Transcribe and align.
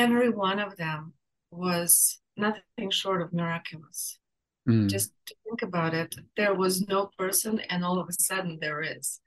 every 0.00 0.30
one 0.30 0.58
of 0.58 0.76
them 0.76 1.12
was 1.50 2.20
nothing 2.36 2.90
short 2.90 3.22
of 3.22 3.32
miraculous. 3.32 4.18
Mm. 4.68 4.88
Just 4.88 5.12
to 5.26 5.34
think 5.44 5.62
about 5.62 5.94
it, 5.94 6.14
there 6.36 6.54
was 6.54 6.86
no 6.88 7.10
person, 7.18 7.60
and 7.70 7.84
all 7.84 7.98
of 7.98 8.08
a 8.08 8.12
sudden 8.12 8.58
there 8.60 8.82
is, 8.82 9.20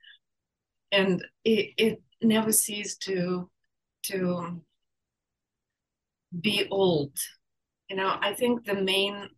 and 0.92 1.24
it, 1.44 1.74
it 1.78 2.02
never 2.22 2.52
ceased 2.52 3.02
to 3.04 3.50
to 4.04 4.62
be 6.48 6.68
old. 6.70 7.18
You 7.90 7.96
know, 7.98 8.18
I 8.22 8.34
think 8.34 8.66
the 8.66 8.76
main 8.76 9.30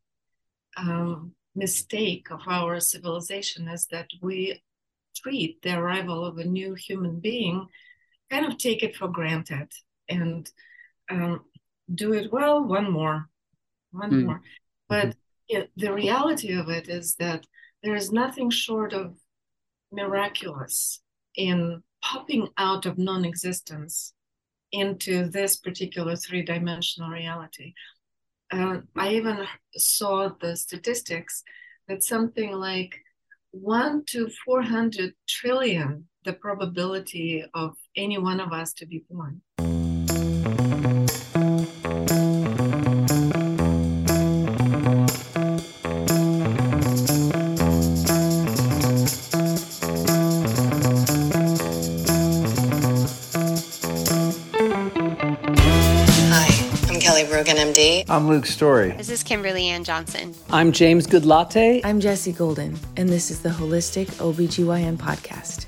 um, 0.77 1.33
mistake 1.55 2.27
of 2.31 2.41
our 2.47 2.79
civilization 2.79 3.67
is 3.67 3.87
that 3.91 4.07
we 4.21 4.61
treat 5.15 5.61
the 5.61 5.77
arrival 5.77 6.25
of 6.25 6.37
a 6.37 6.43
new 6.43 6.73
human 6.73 7.19
being, 7.19 7.67
kind 8.29 8.45
of 8.45 8.57
take 8.57 8.83
it 8.83 8.95
for 8.95 9.07
granted 9.07 9.71
and 10.09 10.49
um, 11.09 11.41
do 11.93 12.13
it 12.13 12.31
well, 12.31 12.63
one 12.63 12.91
more, 12.91 13.29
one 13.91 14.11
mm. 14.11 14.25
more. 14.25 14.41
But 14.87 15.07
mm-hmm. 15.07 15.57
it, 15.57 15.71
the 15.75 15.93
reality 15.93 16.53
of 16.53 16.69
it 16.69 16.89
is 16.89 17.15
that 17.15 17.45
there 17.83 17.95
is 17.95 18.11
nothing 18.11 18.49
short 18.49 18.93
of 18.93 19.15
miraculous 19.91 21.01
in 21.35 21.83
popping 22.03 22.47
out 22.57 22.85
of 22.85 22.97
non 22.97 23.25
existence 23.25 24.13
into 24.71 25.27
this 25.29 25.55
particular 25.55 26.15
three 26.15 26.41
dimensional 26.41 27.09
reality. 27.09 27.73
Uh, 28.51 28.79
I 28.95 29.13
even 29.13 29.45
saw 29.75 30.29
the 30.39 30.55
statistics 30.55 31.43
that 31.87 32.03
something 32.03 32.51
like 32.51 32.95
1 33.51 34.03
to 34.07 34.29
400 34.45 35.13
trillion 35.27 36.07
the 36.25 36.33
probability 36.33 37.45
of 37.53 37.75
any 37.95 38.17
one 38.17 38.39
of 38.39 38.51
us 38.51 38.73
to 38.73 38.85
be 38.85 39.05
born. 39.09 39.41
I'm 57.47 58.27
Luke 58.27 58.47
Story. 58.47 58.91
This 58.93 59.09
is 59.09 59.21
Kimberly 59.21 59.67
Ann 59.67 59.83
Johnson. 59.83 60.33
I'm 60.49 60.71
James 60.71 61.05
Goodlatte. 61.05 61.81
I'm 61.83 61.99
Jesse 61.99 62.31
Golden, 62.31 62.75
and 62.97 63.07
this 63.07 63.29
is 63.29 63.41
the 63.41 63.49
Holistic 63.49 64.07
OBGYN 64.13 64.97
Podcast. 64.97 65.67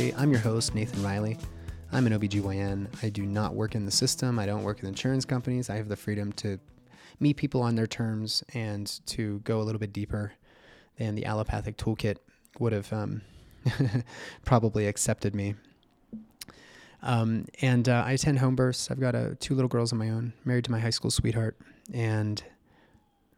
Everybody. 0.00 0.22
I'm 0.22 0.30
your 0.30 0.40
host, 0.40 0.74
Nathan 0.74 1.02
Riley. 1.02 1.36
I'm 1.92 2.06
an 2.06 2.18
OBGYN. 2.18 2.88
I 3.02 3.10
do 3.10 3.22
not 3.26 3.54
work 3.54 3.74
in 3.74 3.84
the 3.84 3.90
system. 3.90 4.38
I 4.38 4.46
don't 4.46 4.62
work 4.62 4.80
in 4.80 4.88
insurance 4.88 5.26
companies. 5.26 5.68
I 5.68 5.76
have 5.76 5.88
the 5.88 5.96
freedom 5.96 6.32
to 6.34 6.58
meet 7.18 7.36
people 7.36 7.60
on 7.60 7.74
their 7.74 7.86
terms 7.86 8.42
and 8.54 8.86
to 9.06 9.40
go 9.40 9.60
a 9.60 9.64
little 9.64 9.78
bit 9.78 9.92
deeper 9.92 10.32
than 10.96 11.16
the 11.16 11.26
allopathic 11.26 11.76
toolkit 11.76 12.16
would 12.58 12.72
have 12.72 12.90
um, 12.94 13.20
probably 14.46 14.86
accepted 14.86 15.34
me. 15.34 15.54
Um, 17.02 17.44
and 17.60 17.86
uh, 17.86 18.02
I 18.06 18.12
attend 18.12 18.38
home 18.38 18.56
births. 18.56 18.90
I've 18.90 19.00
got 19.00 19.14
uh, 19.14 19.30
two 19.38 19.54
little 19.54 19.68
girls 19.68 19.92
of 19.92 19.98
my 19.98 20.08
own, 20.08 20.32
married 20.46 20.64
to 20.64 20.70
my 20.70 20.80
high 20.80 20.90
school 20.90 21.10
sweetheart, 21.10 21.58
and 21.92 22.42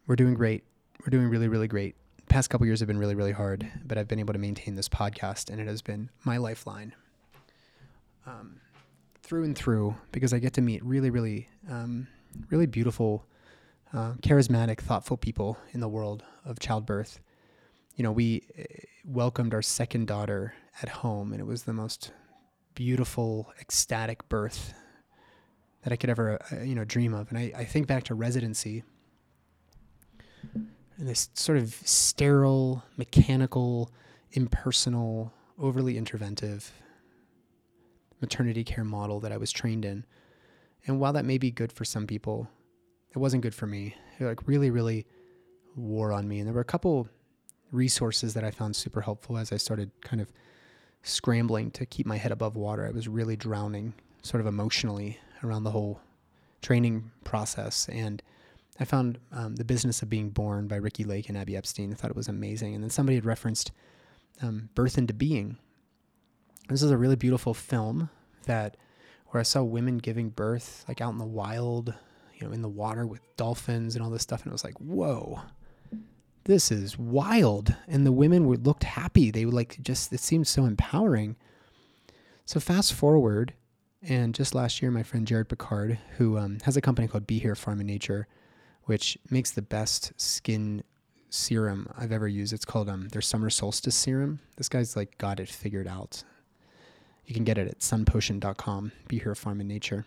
we're 0.07 0.17
doing 0.17 0.35
great. 0.35 0.63
We're 1.01 1.11
doing 1.11 1.29
really, 1.29 1.49
really 1.49 1.69
great 1.69 1.97
past 2.33 2.49
couple 2.49 2.67
years 2.67 2.81
have 2.81 2.87
been 2.87 2.97
really, 2.97 3.15
really 3.15 3.33
hard, 3.33 3.71
but 3.85 3.99
I've 3.99 4.09
been 4.09 4.19
able 4.19 4.33
to 4.33 4.39
maintain 4.39 4.75
this 4.75 4.89
podcast, 4.89 5.51
and 5.51 5.61
it 5.61 5.67
has 5.67 5.83
been 5.83 6.09
my 6.25 6.39
lifeline 6.39 6.95
um, 8.25 8.59
through 9.23 9.45
and 9.45 9.55
through 9.55 9.95
because 10.13 10.33
I 10.33 10.39
get 10.39 10.55
to 10.55 10.63
meet 10.63 10.83
really, 10.83 11.11
really, 11.11 11.51
um, 11.69 12.07
really 12.49 12.65
beautiful, 12.65 13.27
uh, 13.93 14.15
charismatic, 14.23 14.81
thoughtful 14.81 15.19
people 15.19 15.59
in 15.73 15.81
the 15.81 15.89
world 15.89 16.25
of 16.47 16.59
childbirth. 16.59 17.21
You 17.97 18.05
know, 18.05 18.13
we 18.13 18.45
uh, 18.59 18.63
welcomed 19.05 19.53
our 19.53 19.61
second 19.61 20.07
daughter 20.07 20.55
at 20.81 20.89
home, 20.89 21.33
and 21.33 21.41
it 21.41 21.45
was 21.45 21.65
the 21.65 21.75
most 21.75 22.13
beautiful, 22.75 23.53
ecstatic 23.61 24.27
birth 24.31 24.73
that 25.83 25.93
I 25.93 25.97
could 25.97 26.09
ever, 26.09 26.41
uh, 26.51 26.63
you 26.63 26.77
know, 26.77 26.85
dream 26.85 27.13
of. 27.13 27.29
And 27.29 27.37
I, 27.37 27.53
I 27.55 27.65
think 27.67 27.87
back 27.89 28.05
to 28.05 28.15
residency 28.15 28.85
this 31.03 31.29
sort 31.35 31.59
of 31.59 31.75
sterile, 31.85 32.85
mechanical, 32.97 33.91
impersonal, 34.33 35.33
overly 35.59 35.95
interventive 35.95 36.71
maternity 38.21 38.63
care 38.63 38.85
model 38.85 39.19
that 39.21 39.33
I 39.33 39.37
was 39.37 39.51
trained 39.51 39.85
in. 39.85 40.05
And 40.87 41.01
while 41.01 41.13
that 41.13 41.25
may 41.25 41.39
be 41.39 41.51
good 41.51 41.73
for 41.73 41.85
some 41.85 42.07
people, 42.07 42.49
it 43.11 43.19
wasn't 43.19 43.43
good 43.43 43.55
for 43.55 43.67
me. 43.67 43.95
It 44.19 44.25
like 44.25 44.47
really, 44.47 44.71
really 44.71 45.07
wore 45.77 46.13
on 46.13 46.29
me. 46.29 46.39
And 46.39 46.47
there 46.47 46.55
were 46.55 46.61
a 46.61 46.65
couple 46.65 47.09
resources 47.73 48.35
that 48.35 48.45
I 48.45 48.51
found 48.51 48.77
super 48.77 49.01
helpful 49.01 49.37
as 49.37 49.53
I 49.53 49.57
started 49.57 49.91
kind 50.03 50.21
of 50.21 50.33
scrambling 51.03 51.73
to 51.73 51.85
keep 51.85 52.07
my 52.07 52.17
head 52.17 52.31
above 52.31 52.57
water. 52.57 52.87
I 52.87 52.91
was 52.91 53.09
really 53.09 53.37
drowning 53.37 53.95
sort 54.23 54.41
of 54.41 54.47
emotionally 54.47 55.19
around 55.43 55.65
the 55.65 55.73
whole 55.73 56.01
training 56.61 57.11
process. 57.25 57.89
And 57.89 58.23
I 58.81 58.85
found 58.85 59.19
um, 59.33 59.57
The 59.57 59.65
Business 59.65 60.03
of 60.03 60.09
Being 60.09 60.31
Born 60.31 60.67
by 60.67 60.77
Ricki 60.77 61.05
Lake 61.05 61.29
and 61.29 61.37
Abby 61.37 61.57
Epstein. 61.57 61.93
I 61.93 61.95
thought 61.95 62.11
it 62.11 62.17
was 62.17 62.29
amazing. 62.29 62.75
And 62.75 62.83
then 62.83 62.91
somebody 62.91 63.17
had 63.17 63.27
referenced 63.27 63.71
um, 64.41 64.71
Birth 64.75 64.99
into 64.99 65.15
Being. 65.15 65.59
This 66.69 66.83
is 66.83 66.91
a 66.91 66.97
really 66.97 67.17
beautiful 67.17 67.55
film 67.55 68.09
that 68.47 68.77
where 69.29 69.41
I 69.41 69.45
saw 69.45 69.63
women 69.63 69.99
giving 69.99 70.31
birth 70.31 70.85
like 70.89 71.01
out 71.01 71.13
in 71.13 71.19
the 71.19 71.25
wild, 71.25 71.95
you 72.35 72.47
know, 72.47 72.53
in 72.53 72.63
the 72.63 72.69
water 72.69 73.07
with 73.07 73.21
dolphins 73.37 73.95
and 73.95 74.05
all 74.05 74.11
this 74.11 74.23
stuff. 74.23 74.43
And 74.43 74.51
it 74.51 74.53
was 74.53 74.65
like, 74.65 74.79
whoa, 74.79 75.41
this 76.45 76.71
is 76.71 76.99
wild. 76.99 77.75
And 77.89 78.07
the 78.07 78.13
women 78.13 78.47
were 78.47 78.57
looked 78.57 78.85
happy. 78.85 79.31
They 79.31 79.45
were 79.45 79.53
like 79.53 79.79
just 79.83 80.13
it 80.13 80.21
seemed 80.21 80.47
so 80.47 80.65
empowering. 80.65 81.37
So 82.45 82.61
fast 82.61 82.93
forward, 82.93 83.55
and 84.03 84.35
just 84.35 84.55
last 84.55 84.83
year, 84.83 84.91
my 84.91 85.05
friend 85.05 85.27
Jared 85.27 85.49
Picard, 85.49 85.99
who 86.19 86.37
um, 86.37 86.59
has 86.65 86.77
a 86.77 86.81
company 86.81 87.07
called 87.07 87.27
Be 87.27 87.39
Here 87.39 87.55
Farm 87.55 87.79
and 87.79 87.87
Nature, 87.87 88.27
which 88.85 89.19
makes 89.31 89.51
the 89.51 89.63
best 89.63 90.13
skin 90.21 90.83
serum 91.31 91.89
I've 91.97 92.13
ever 92.13 92.29
used. 92.29 92.53
It's 92.53 92.65
called 92.65 92.89
um, 92.89 93.09
their 93.09 93.23
summer 93.23 93.51
solstice 93.51 93.95
serum. 93.95 94.41
This 94.57 94.69
guy's 94.69 94.97
like 94.97 95.19
got 95.19 95.41
it 95.41 95.49
figured 95.49 95.89
out. 95.89 96.25
You 97.27 97.35
can 97.35 97.45
get 97.45 97.59
it 97.59 97.69
at 97.69 97.79
sunpotion.com. 97.79 98.93
Be 99.09 99.19
here, 99.19 99.35
farm 99.35 99.61
and 99.61 99.69
nature. 99.69 100.05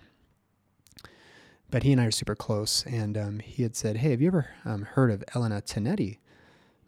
But 1.71 1.83
he 1.83 1.91
and 1.91 1.99
I 1.99 2.05
are 2.05 2.11
super 2.11 2.35
close, 2.35 2.85
and 2.85 3.17
um, 3.17 3.39
he 3.39 3.63
had 3.63 3.75
said, 3.75 3.97
"Hey, 3.97 4.11
have 4.11 4.21
you 4.21 4.27
ever 4.27 4.49
um, 4.63 4.83
heard 4.83 5.09
of 5.09 5.23
Elena 5.33 5.61
Tonetti?" 5.61 6.19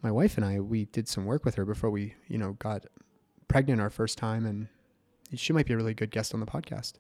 My 0.03 0.11
wife 0.11 0.37
and 0.37 0.45
I, 0.45 0.59
we 0.59 0.85
did 0.85 1.07
some 1.07 1.25
work 1.25 1.43
with 1.43 1.55
her 1.55 1.65
before 1.65 1.89
we, 1.89 2.13
you 2.27 2.37
know, 2.37 2.53
got 2.53 2.85
pregnant 3.47 3.81
our 3.81 3.89
first 3.89 4.17
time, 4.17 4.45
and 4.45 4.67
she 5.33 5.51
might 5.51 5.65
be 5.65 5.73
a 5.73 5.77
really 5.77 5.95
good 5.95 6.11
guest 6.11 6.33
on 6.35 6.39
the 6.39 6.45
podcast. 6.45 6.93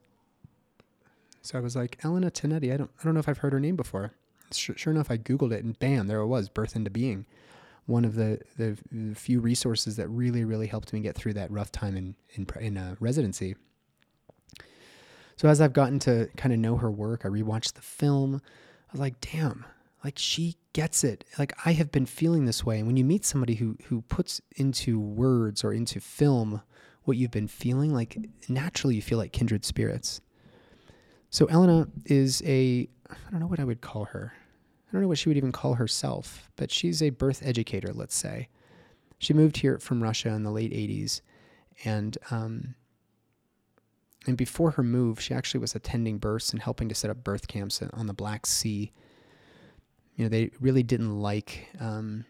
So 1.43 1.57
I 1.57 1.61
was 1.61 1.75
like, 1.75 1.99
Elena 2.03 2.31
Tonetti. 2.31 2.73
I 2.73 2.77
don't, 2.77 2.89
I 2.99 3.03
don't 3.03 3.13
know 3.13 3.19
if 3.19 3.29
I've 3.29 3.37
heard 3.37 3.53
her 3.53 3.59
name 3.59 3.75
before 3.75 4.13
sure, 4.51 4.77
sure 4.77 4.93
enough, 4.93 5.11
I 5.11 5.17
Googled 5.17 5.51
it 5.51 5.63
and 5.63 5.77
bam, 5.79 6.07
there 6.07 6.19
it 6.19 6.27
was, 6.27 6.49
Birth 6.49 6.75
into 6.75 6.89
Being. 6.89 7.25
One 7.85 8.03
of 8.03 8.15
the, 8.15 8.39
the, 8.57 8.77
few 9.15 9.39
resources 9.39 9.95
that 9.95 10.09
really, 10.09 10.43
really 10.43 10.67
helped 10.67 10.91
me 10.91 10.99
get 10.99 11.15
through 11.15 11.33
that 11.33 11.49
rough 11.51 11.71
time 11.71 11.95
in, 11.95 12.15
in, 12.33 12.45
in 12.59 12.77
uh, 12.77 12.95
residency. 12.99 13.55
So 15.37 15.47
as 15.47 15.61
I've 15.61 15.73
gotten 15.73 15.99
to 15.99 16.27
kind 16.35 16.53
of 16.53 16.59
know 16.59 16.77
her 16.77 16.91
work, 16.91 17.25
I 17.25 17.29
rewatched 17.29 17.73
the 17.73 17.81
film. 17.81 18.41
I 18.89 18.91
was 18.91 18.99
like, 18.99 19.21
damn, 19.21 19.65
like 20.03 20.17
she 20.17 20.55
gets 20.73 21.03
it. 21.03 21.25
Like 21.37 21.53
I 21.65 21.73
have 21.73 21.91
been 21.91 22.05
feeling 22.05 22.45
this 22.45 22.65
way. 22.65 22.79
And 22.79 22.87
when 22.87 22.97
you 22.97 23.05
meet 23.05 23.23
somebody 23.23 23.55
who 23.55 23.77
who 23.85 24.01
puts 24.03 24.41
into 24.55 24.99
words 24.99 25.63
or 25.63 25.73
into 25.73 25.99
film 25.99 26.61
what 27.03 27.17
you've 27.17 27.31
been 27.31 27.47
feeling, 27.47 27.93
like 27.93 28.17
naturally 28.49 28.95
you 28.95 29.01
feel 29.01 29.17
like 29.17 29.31
kindred 29.31 29.63
spirits. 29.63 30.21
So 31.29 31.45
Elena 31.47 31.87
is 32.05 32.41
a 32.45 32.87
I 33.09 33.31
don't 33.31 33.39
know 33.39 33.47
what 33.47 33.59
I 33.59 33.63
would 33.63 33.81
call 33.81 34.05
her. 34.05 34.33
I 34.35 34.91
don't 34.91 35.01
know 35.01 35.07
what 35.07 35.17
she 35.17 35.29
would 35.29 35.37
even 35.37 35.51
call 35.51 35.73
herself, 35.73 36.49
but 36.55 36.71
she's 36.71 37.01
a 37.01 37.09
birth 37.09 37.41
educator, 37.43 37.91
let's 37.93 38.15
say. 38.15 38.47
She 39.19 39.33
moved 39.33 39.57
here 39.57 39.79
from 39.79 40.01
Russia 40.01 40.29
in 40.29 40.43
the 40.43 40.51
late 40.51 40.71
80s, 40.71 41.21
and 41.83 42.17
um, 42.31 42.75
and 44.25 44.37
before 44.37 44.71
her 44.71 44.83
move, 44.83 45.19
she 45.19 45.33
actually 45.33 45.59
was 45.59 45.75
attending 45.75 46.17
births 46.17 46.51
and 46.51 46.61
helping 46.61 46.89
to 46.89 46.95
set 46.95 47.09
up 47.09 47.23
birth 47.23 47.47
camps 47.47 47.81
on 47.93 48.07
the 48.07 48.13
Black 48.13 48.45
Sea. 48.45 48.91
You 50.15 50.25
know, 50.25 50.29
they 50.29 50.51
really 50.59 50.83
didn't 50.83 51.19
like 51.19 51.67
um, 51.79 52.25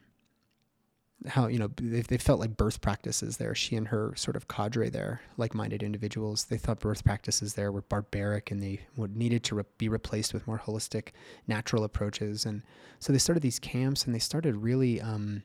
how 1.26 1.48
you 1.48 1.58
know 1.58 1.70
they, 1.78 2.02
they 2.02 2.18
felt 2.18 2.40
like 2.40 2.58
birth 2.58 2.82
practices 2.82 3.38
there. 3.38 3.56
She 3.56 3.76
and 3.76 3.88
her 3.88 4.14
sort 4.16 4.36
of 4.36 4.48
cadre 4.48 4.90
there, 4.90 5.22
like-minded 5.38 5.82
individuals, 5.82 6.46
they 6.46 6.58
thought 6.58 6.80
birth 6.80 7.04
practices 7.04 7.56
there 7.56 7.72
were 7.72 7.82
barbaric 7.82 8.52
and 8.52 8.62
they 8.62 8.82
would 8.96 9.16
needed 9.16 9.44
to 9.46 9.56
re- 9.56 9.64
be 9.78 9.90
replaced 9.90 10.34
with 10.34 10.46
more 10.48 10.60
holistic, 10.60 11.10
natural 11.48 11.84
approaches. 11.84 12.46
And 12.46 12.62
so 13.00 13.12
they 13.12 13.20
started 13.20 13.42
these 13.42 13.60
camps 13.60 14.06
and 14.06 14.14
they 14.14 14.20
started 14.20 14.56
really. 14.56 15.02
Um, 15.02 15.44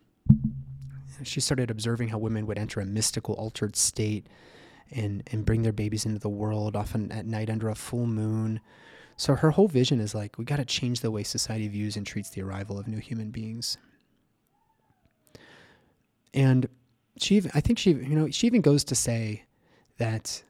she 1.22 1.40
started 1.40 1.70
observing 1.70 2.08
how 2.08 2.18
women 2.18 2.46
would 2.46 2.58
enter 2.58 2.80
a 2.80 2.86
mystical, 2.86 3.34
altered 3.34 3.76
state 3.76 4.26
and 4.90 5.22
and 5.32 5.44
bring 5.44 5.62
their 5.62 5.72
babies 5.72 6.04
into 6.04 6.18
the 6.18 6.28
world, 6.28 6.76
often 6.76 7.10
at 7.12 7.26
night 7.26 7.48
under 7.48 7.68
a 7.68 7.74
full 7.74 8.06
moon. 8.06 8.60
So 9.16 9.34
her 9.36 9.52
whole 9.52 9.68
vision 9.68 10.00
is 10.00 10.14
like 10.14 10.36
we 10.36 10.44
got 10.44 10.56
to 10.56 10.64
change 10.64 11.00
the 11.00 11.10
way 11.10 11.22
society 11.22 11.68
views 11.68 11.96
and 11.96 12.06
treats 12.06 12.30
the 12.30 12.42
arrival 12.42 12.78
of 12.78 12.88
new 12.88 12.98
human 12.98 13.30
beings. 13.30 13.78
And 16.34 16.68
she, 17.18 17.42
I 17.54 17.60
think 17.60 17.78
she, 17.78 17.90
you 17.90 18.16
know, 18.16 18.30
she 18.30 18.46
even 18.46 18.60
goes 18.60 18.84
to 18.84 18.94
say 18.94 19.44
that 19.98 20.42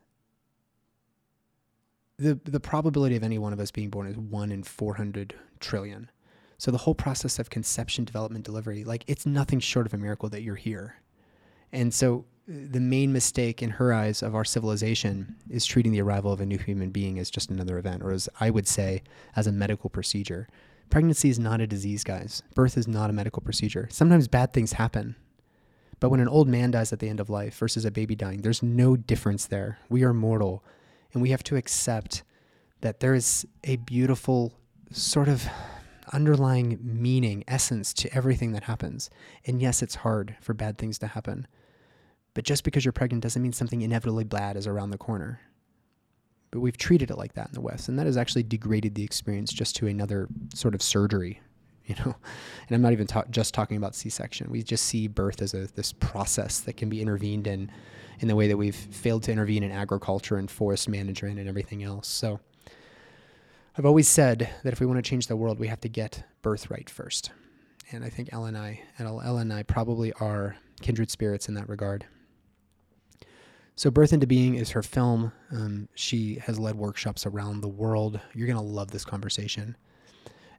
the 2.18 2.38
the 2.44 2.60
probability 2.60 3.16
of 3.16 3.24
any 3.24 3.38
one 3.38 3.52
of 3.52 3.58
us 3.58 3.70
being 3.70 3.90
born 3.90 4.06
is 4.06 4.16
one 4.16 4.52
in 4.52 4.62
four 4.62 4.94
hundred 4.94 5.34
trillion. 5.60 6.10
So 6.58 6.70
the 6.70 6.78
whole 6.78 6.94
process 6.94 7.40
of 7.40 7.50
conception, 7.50 8.04
development, 8.04 8.44
delivery, 8.44 8.84
like 8.84 9.02
it's 9.08 9.26
nothing 9.26 9.58
short 9.58 9.86
of 9.86 9.94
a 9.94 9.98
miracle 9.98 10.28
that 10.28 10.42
you're 10.42 10.54
here. 10.54 10.94
And 11.72 11.92
so 11.92 12.24
uh, 12.48 12.52
the 12.70 12.80
main 12.80 13.12
mistake 13.12 13.62
in 13.62 13.70
her 13.70 13.92
eyes 13.92 14.22
of 14.22 14.36
our 14.36 14.44
civilization 14.44 15.34
is 15.50 15.66
treating 15.66 15.90
the 15.90 16.02
arrival 16.02 16.32
of 16.32 16.40
a 16.40 16.46
new 16.46 16.58
human 16.58 16.90
being 16.90 17.18
as 17.18 17.30
just 17.30 17.50
another 17.50 17.78
event, 17.78 18.02
or 18.04 18.12
as 18.12 18.28
I 18.38 18.50
would 18.50 18.68
say, 18.68 19.02
as 19.34 19.48
a 19.48 19.52
medical 19.52 19.90
procedure. 19.90 20.46
Pregnancy 20.90 21.30
is 21.30 21.38
not 21.40 21.60
a 21.60 21.66
disease, 21.66 22.04
guys. 22.04 22.42
Birth 22.54 22.76
is 22.76 22.86
not 22.86 23.10
a 23.10 23.12
medical 23.12 23.42
procedure. 23.42 23.88
Sometimes 23.90 24.28
bad 24.28 24.52
things 24.52 24.74
happen. 24.74 25.16
But 26.02 26.10
when 26.10 26.18
an 26.18 26.26
old 26.26 26.48
man 26.48 26.72
dies 26.72 26.92
at 26.92 26.98
the 26.98 27.08
end 27.08 27.20
of 27.20 27.30
life 27.30 27.56
versus 27.56 27.84
a 27.84 27.90
baby 27.92 28.16
dying, 28.16 28.42
there's 28.42 28.60
no 28.60 28.96
difference 28.96 29.46
there. 29.46 29.78
We 29.88 30.02
are 30.02 30.12
mortal, 30.12 30.64
and 31.12 31.22
we 31.22 31.30
have 31.30 31.44
to 31.44 31.54
accept 31.54 32.24
that 32.80 32.98
there 32.98 33.14
is 33.14 33.46
a 33.62 33.76
beautiful 33.76 34.52
sort 34.90 35.28
of 35.28 35.46
underlying 36.12 36.80
meaning, 36.82 37.44
essence 37.46 37.92
to 37.92 38.12
everything 38.12 38.50
that 38.50 38.64
happens. 38.64 39.10
And 39.46 39.62
yes, 39.62 39.80
it's 39.80 39.94
hard 39.94 40.34
for 40.40 40.54
bad 40.54 40.76
things 40.76 40.98
to 40.98 41.06
happen. 41.06 41.46
But 42.34 42.42
just 42.42 42.64
because 42.64 42.84
you're 42.84 42.90
pregnant 42.90 43.22
doesn't 43.22 43.40
mean 43.40 43.52
something 43.52 43.82
inevitably 43.82 44.24
bad 44.24 44.56
is 44.56 44.66
around 44.66 44.90
the 44.90 44.98
corner. 44.98 45.40
But 46.50 46.62
we've 46.62 46.76
treated 46.76 47.12
it 47.12 47.16
like 47.16 47.34
that 47.34 47.46
in 47.46 47.54
the 47.54 47.60
West, 47.60 47.88
and 47.88 47.96
that 48.00 48.06
has 48.06 48.16
actually 48.16 48.42
degraded 48.42 48.96
the 48.96 49.04
experience 49.04 49.52
just 49.52 49.76
to 49.76 49.86
another 49.86 50.26
sort 50.52 50.74
of 50.74 50.82
surgery 50.82 51.40
you 51.86 51.94
know? 51.96 52.14
And 52.68 52.76
i'm 52.76 52.82
not 52.82 52.92
even 52.92 53.06
ta- 53.06 53.24
just 53.30 53.52
talking 53.52 53.76
about 53.76 53.94
c-section. 53.94 54.50
We 54.50 54.62
just 54.62 54.84
see 54.84 55.08
birth 55.08 55.42
as 55.42 55.52
a 55.52 55.66
this 55.74 55.92
process 55.92 56.60
that 56.60 56.76
can 56.76 56.88
be 56.88 57.02
intervened 57.02 57.46
in 57.46 57.70
in 58.20 58.28
the 58.28 58.36
way 58.36 58.48
that 58.48 58.56
we've 58.56 58.74
failed 58.74 59.24
to 59.24 59.32
intervene 59.32 59.62
in 59.62 59.72
agriculture 59.72 60.36
and 60.36 60.50
forest 60.50 60.88
management 60.88 61.38
and 61.38 61.48
everything 61.48 61.82
else. 61.82 62.08
So 62.08 62.40
i've 63.76 63.86
always 63.86 64.08
said 64.08 64.48
that 64.62 64.72
if 64.72 64.80
we 64.80 64.86
want 64.86 65.02
to 65.02 65.08
change 65.08 65.26
the 65.26 65.36
world 65.36 65.58
we 65.58 65.68
have 65.68 65.80
to 65.80 65.88
get 65.88 66.24
birth 66.42 66.70
right 66.70 66.88
first. 66.88 67.30
And 67.90 68.04
i 68.04 68.08
think 68.08 68.30
ella 68.32 68.48
and 68.48 68.58
i 68.58 68.80
and 68.98 69.08
ella 69.08 69.36
and 69.36 69.52
i 69.52 69.62
probably 69.62 70.12
are 70.14 70.56
kindred 70.80 71.10
spirits 71.10 71.48
in 71.48 71.54
that 71.54 71.68
regard. 71.68 72.06
So 73.74 73.90
birth 73.90 74.12
into 74.12 74.26
being 74.26 74.56
is 74.56 74.70
her 74.70 74.82
film. 74.82 75.32
Um, 75.50 75.88
she 75.94 76.36
has 76.44 76.58
led 76.58 76.74
workshops 76.74 77.24
around 77.24 77.62
the 77.62 77.68
world. 77.68 78.20
You're 78.34 78.46
going 78.46 78.58
to 78.58 78.62
love 78.62 78.90
this 78.90 79.04
conversation 79.04 79.76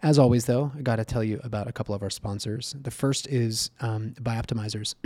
as 0.03 0.19
always, 0.19 0.45
though, 0.45 0.71
I 0.77 0.81
got 0.81 0.97
to 0.97 1.05
tell 1.05 1.23
you 1.23 1.39
about 1.45 1.67
a 1.67 1.71
couple 1.71 1.95
of 1.95 2.03
our 2.03 2.09
sponsors. 2.09 2.75
The 2.79 2.91
first 2.91 3.25
is 3.27 3.71
um, 3.79 4.13
Bioptimizers. 4.21 4.95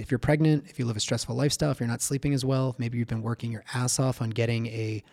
if 0.00 0.10
you're 0.10 0.18
pregnant, 0.18 0.64
if 0.68 0.78
you 0.78 0.86
live 0.86 0.96
a 0.96 1.00
stressful 1.00 1.36
lifestyle, 1.36 1.70
if 1.70 1.80
you're 1.80 1.88
not 1.88 2.00
sleeping 2.00 2.32
as 2.32 2.42
well, 2.42 2.74
maybe 2.78 2.96
you've 2.96 3.08
been 3.08 3.22
working 3.22 3.52
your 3.52 3.62
ass 3.74 4.00
off 4.00 4.22
on 4.22 4.30
getting 4.30 4.66
a 4.68 5.04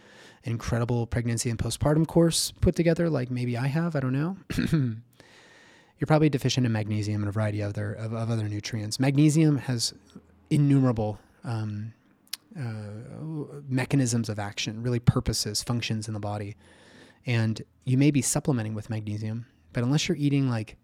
an 0.45 0.53
incredible 0.53 1.05
pregnancy 1.05 1.49
and 1.49 1.59
postpartum 1.59 2.07
course 2.07 2.53
put 2.61 2.73
together, 2.73 3.09
like 3.09 3.29
maybe 3.29 3.57
I 3.57 3.67
have, 3.67 3.93
I 3.97 3.99
don't 3.99 4.13
know. 4.13 4.37
you're 4.55 6.07
probably 6.07 6.29
deficient 6.29 6.65
in 6.65 6.71
magnesium 6.71 7.21
and 7.21 7.27
a 7.27 7.31
variety 7.33 7.59
of 7.59 7.71
other 7.71 7.91
of, 7.93 8.13
of 8.13 8.31
other 8.31 8.47
nutrients. 8.47 9.01
Magnesium 9.01 9.57
has 9.57 9.93
innumerable 10.49 11.19
um, 11.43 11.93
uh, 12.57 13.61
mechanisms 13.67 14.29
of 14.29 14.39
action, 14.39 14.81
really 14.81 14.99
purposes, 14.99 15.61
functions 15.61 16.07
in 16.07 16.13
the 16.13 16.21
body. 16.21 16.55
And 17.25 17.61
you 17.85 17.97
may 17.97 18.11
be 18.11 18.21
supplementing 18.21 18.73
with 18.73 18.89
magnesium, 18.89 19.45
but 19.73 19.83
unless 19.83 20.07
you're 20.07 20.17
eating 20.17 20.49
like 20.49 20.77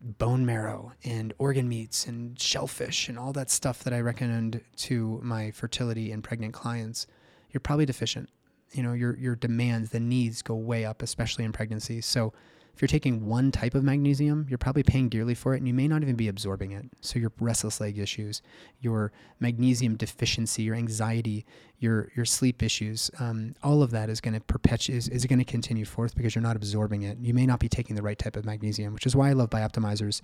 bone 0.00 0.44
marrow 0.44 0.92
and 1.04 1.32
organ 1.38 1.68
meats 1.68 2.06
and 2.06 2.38
shellfish 2.38 3.08
and 3.08 3.18
all 3.18 3.32
that 3.32 3.50
stuff 3.50 3.82
that 3.84 3.92
I 3.92 4.00
recommend 4.00 4.60
to 4.76 5.20
my 5.22 5.50
fertility 5.50 6.12
and 6.12 6.22
pregnant 6.22 6.52
clients, 6.52 7.06
you're 7.50 7.60
probably 7.60 7.86
deficient. 7.86 8.28
You 8.72 8.82
know, 8.82 8.92
your 8.92 9.16
your 9.16 9.36
demands, 9.36 9.90
the 9.90 10.00
needs 10.00 10.42
go 10.42 10.54
way 10.54 10.84
up, 10.84 11.02
especially 11.02 11.44
in 11.44 11.52
pregnancy. 11.52 12.00
So 12.00 12.32
if 12.76 12.82
you're 12.82 12.88
taking 12.88 13.24
one 13.24 13.50
type 13.50 13.74
of 13.74 13.82
magnesium, 13.82 14.44
you're 14.50 14.58
probably 14.58 14.82
paying 14.82 15.08
dearly 15.08 15.34
for 15.34 15.54
it 15.54 15.58
and 15.58 15.66
you 15.66 15.72
may 15.72 15.88
not 15.88 16.02
even 16.02 16.14
be 16.14 16.28
absorbing 16.28 16.72
it. 16.72 16.84
So 17.00 17.18
your 17.18 17.32
restless 17.40 17.80
leg 17.80 17.98
issues, 17.98 18.42
your 18.80 19.12
magnesium 19.40 19.96
deficiency, 19.96 20.64
your 20.64 20.74
anxiety, 20.74 21.46
your 21.78 22.10
your 22.14 22.26
sleep 22.26 22.62
issues, 22.62 23.10
um, 23.18 23.54
all 23.62 23.82
of 23.82 23.92
that 23.92 24.10
is 24.10 24.20
going 24.20 24.34
to 24.34 24.40
perpetuate 24.40 24.98
is, 24.98 25.08
is 25.08 25.24
going 25.24 25.38
to 25.38 25.44
continue 25.44 25.86
forth 25.86 26.14
because 26.14 26.34
you're 26.34 26.42
not 26.42 26.54
absorbing 26.54 27.00
it. 27.00 27.16
You 27.18 27.32
may 27.32 27.46
not 27.46 27.60
be 27.60 27.68
taking 27.68 27.96
the 27.96 28.02
right 28.02 28.18
type 28.18 28.36
of 28.36 28.44
magnesium, 28.44 28.92
which 28.92 29.06
is 29.06 29.16
why 29.16 29.30
I 29.30 29.32
love 29.32 29.48
Bioptimizer's 29.48 30.20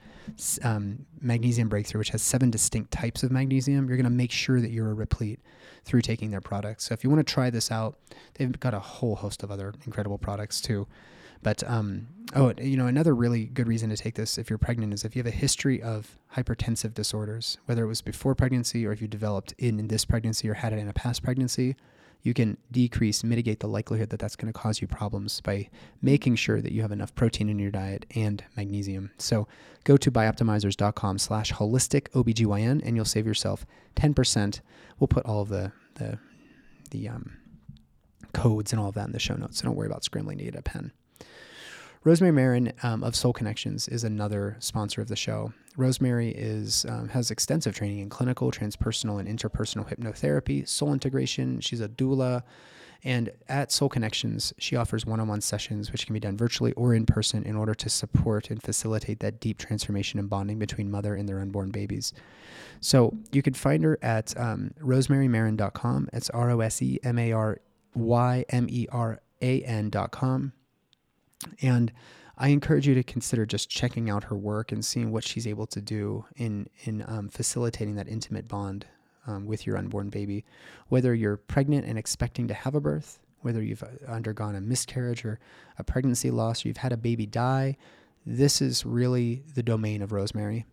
um, 0.63 1.07
magnesium 1.23 1.71
breakthrough, 1.71 2.01
which 2.01 2.11
has 2.11 2.21
seven 2.21 2.51
distinct 2.51 2.91
types 2.91 3.23
of 3.23 3.31
magnesium. 3.31 3.89
You're 3.89 3.97
going 3.97 4.05
to 4.05 4.11
make 4.11 4.31
sure 4.31 4.61
that 4.61 4.73
you're 4.73 4.95
replete 4.95 5.41
through 5.87 6.03
taking 6.03 6.31
their 6.31 6.43
products. 6.43 6.85
So 6.85 6.93
if 6.93 7.03
you 7.03 7.09
want 7.09 7.27
to 7.27 7.33
try 7.33 7.49
this 7.49 7.71
out, 7.71 7.97
they've 8.35 8.61
got 8.61 8.75
a 8.75 8.79
whole 8.79 9.17
host 9.17 9.43
of 9.43 9.51
other 9.51 9.73
incredible 9.87 10.19
products 10.19 10.61
too. 10.61 10.87
But 11.43 11.69
um, 11.69 12.09
oh, 12.35 12.53
you 12.61 12.77
know, 12.77 12.87
another 12.87 13.15
really 13.15 13.47
good 13.47 13.67
reason 13.67 13.91
to 13.91 13.97
take 13.97 14.15
this 14.15 14.39
if 14.39 14.49
you're 14.49 14.59
pregnant 14.59 14.95
is 14.95 15.05
if 15.05 15.17
you 15.17 15.21
have 15.21 15.33
a 15.33 15.37
history 15.37 15.83
of 15.83 16.17
hypertensive 16.37 16.95
disorders, 16.95 17.59
whether 17.67 17.85
it 17.85 17.89
was 17.89 18.03
before 18.03 18.35
pregnancy 18.35 18.87
or 18.87 18.93
if 18.93 19.03
you 19.03 19.09
developed 19.09 19.55
in, 19.59 19.79
in 19.79 19.89
this 19.89 20.05
pregnancy 20.05 20.49
or 20.49 20.55
had 20.55 20.73
it 20.73 20.79
in 20.79 20.89
a 20.89 20.93
past 20.93 21.23
pregnancy, 21.23 21.77
you 22.23 22.35
can 22.35 22.57
decrease, 22.71 23.25
mitigate 23.25 23.61
the 23.61 23.67
likelihood 23.67 24.11
that 24.11 24.21
that's 24.21 24.37
going 24.37 24.53
to 24.53 24.59
cause 24.59 24.81
you 24.81 24.87
problems 24.87 25.41
by 25.41 25.69
making 26.01 26.37
sure 26.37 26.61
that 26.61 26.71
you 26.71 26.83
have 26.83 26.93
enough 26.93 27.15
protein 27.17 27.49
in 27.49 27.59
your 27.59 27.73
diet 27.73 28.07
and 28.15 28.45
magnesium. 28.57 29.11
So 29.19 29.49
go 29.83 29.97
to 29.97 30.11
bioptimizers.com 30.11 31.19
slash 31.19 31.53
holistic 31.53 32.09
OBGYN 32.11 32.83
and 32.85 32.95
you'll 32.95 33.05
save 33.05 33.27
yourself 33.27 33.67
10%. 33.97 34.61
We'll 35.01 35.09
put 35.09 35.27
all 35.27 35.43
of 35.43 35.49
the, 35.49 35.73
the, 35.95 36.19
the 36.93 37.09
um, 37.09 37.39
codes 38.33 38.73
and 38.73 38.81
all 38.81 38.91
of 38.91 38.95
that 38.95 39.07
in 39.07 39.13
the 39.13 39.19
show 39.19 39.35
notes. 39.35 39.59
So 39.59 39.67
don't 39.67 39.77
worry 39.77 39.89
about 39.89 40.05
scrambling 40.05 40.39
to 40.39 40.45
get 40.45 40.55
a 40.55 40.63
pen. 40.63 40.93
Rosemary 42.05 42.33
Meran 42.33 42.85
um, 42.85 43.05
of 43.05 43.15
Soul 43.15 43.33
Connections 43.33 43.87
is 43.87 44.03
another 44.03 44.57
sponsor 44.59 45.01
of 45.01 45.07
the 45.07 45.15
show. 45.15 45.53
Rosemary 45.77 46.31
is 46.31 46.85
um, 46.89 47.09
has 47.11 47.31
extensive 47.31 47.77
training 47.77 48.01
in 48.01 48.09
clinical, 48.09 48.51
transpersonal, 48.51 49.21
and 49.21 49.29
interpersonal 49.29 49.89
hypnotherapy, 49.89 50.67
soul 50.67 50.93
integration. 50.93 51.61
She's 51.61 51.81
a 51.81 51.89
doula. 51.89 52.43
And 53.05 53.31
at 53.49 53.73
Soul 53.73 53.89
Connections, 53.89 54.53
she 54.59 54.77
offers 54.77 55.05
one 55.05 55.19
on 55.19 55.27
one 55.27 55.41
sessions, 55.41 55.91
which 55.91 56.07
can 56.07 56.15
be 56.15 56.21
done 56.21 56.37
virtually 56.37 56.73
or 56.75 56.95
in 56.95 57.05
person, 57.05 57.43
in 57.45 57.57
order 57.57 57.75
to 57.75 57.89
support 57.89 58.51
and 58.51 58.63
facilitate 58.63 59.19
that 59.21 59.41
deep 59.41 59.59
transformation 59.59 60.21
and 60.21 60.31
bonding 60.31 60.59
between 60.59 60.89
mother 60.89 61.17
and 61.17 61.29
their 61.29 61.41
unborn 61.41 61.71
babies. 61.71 62.13
So 62.81 63.17
you 63.33 63.43
can 63.43 63.55
find 63.55 63.83
her 63.83 63.99
at 64.03 64.37
um, 64.39 64.73
rosemarymeran.com. 64.81 66.11
It's 66.13 66.31
R 66.31 66.51
O 66.51 66.61
S 66.61 66.83
E 66.83 66.99
M 67.03 67.19
A 67.19 67.33
R 67.33 67.59
Y 67.95 68.45
M 68.51 68.67
E 68.69 68.87
R 68.91 69.21
A 69.41 69.63
N.com. 69.63 70.53
And 71.61 71.93
I 72.39 72.49
encourage 72.49 72.87
you 72.87 72.95
to 72.95 73.03
consider 73.03 73.47
just 73.47 73.69
checking 73.69 74.09
out 74.11 74.25
her 74.25 74.37
work 74.37 74.73
and 74.73 74.85
seeing 74.85 75.13
what 75.13 75.25
she's 75.25 75.47
able 75.47 75.67
to 75.69 75.81
do 75.81 76.25
in 76.37 76.69
in 76.85 77.05
um, 77.07 77.29
facilitating 77.29 77.95
that 77.97 78.09
intimate 78.09 78.49
bond 78.49 78.87
um, 79.27 79.47
with 79.47 79.67
your 79.67 79.77
unborn 79.77 80.09
baby, 80.09 80.45
whether 80.89 81.15
you're 81.15 81.37
pregnant 81.37 81.87
and 81.87 81.99
expecting 81.99 82.49
to 82.49 82.55
have 82.55 82.75
a 82.75 82.81
birth, 82.81 83.21
whether 83.41 83.63
you've 83.63 83.83
uh, 83.83 84.11
undergone 84.11 84.57
a 84.57 84.61
miscarriage 84.61 85.25
or 85.25 85.39
a 85.79 85.85
pregnancy 85.85 86.31
loss, 86.31 86.65
or 86.65 86.69
you've 86.69 86.79
had 86.79 86.93
a 86.93 86.97
baby 86.97 87.27
die. 87.27 87.77
This 88.25 88.63
is 88.63 88.87
really 88.87 89.43
the 89.55 89.63
domain 89.63 90.01
of 90.03 90.13
Rosemary 90.13 90.65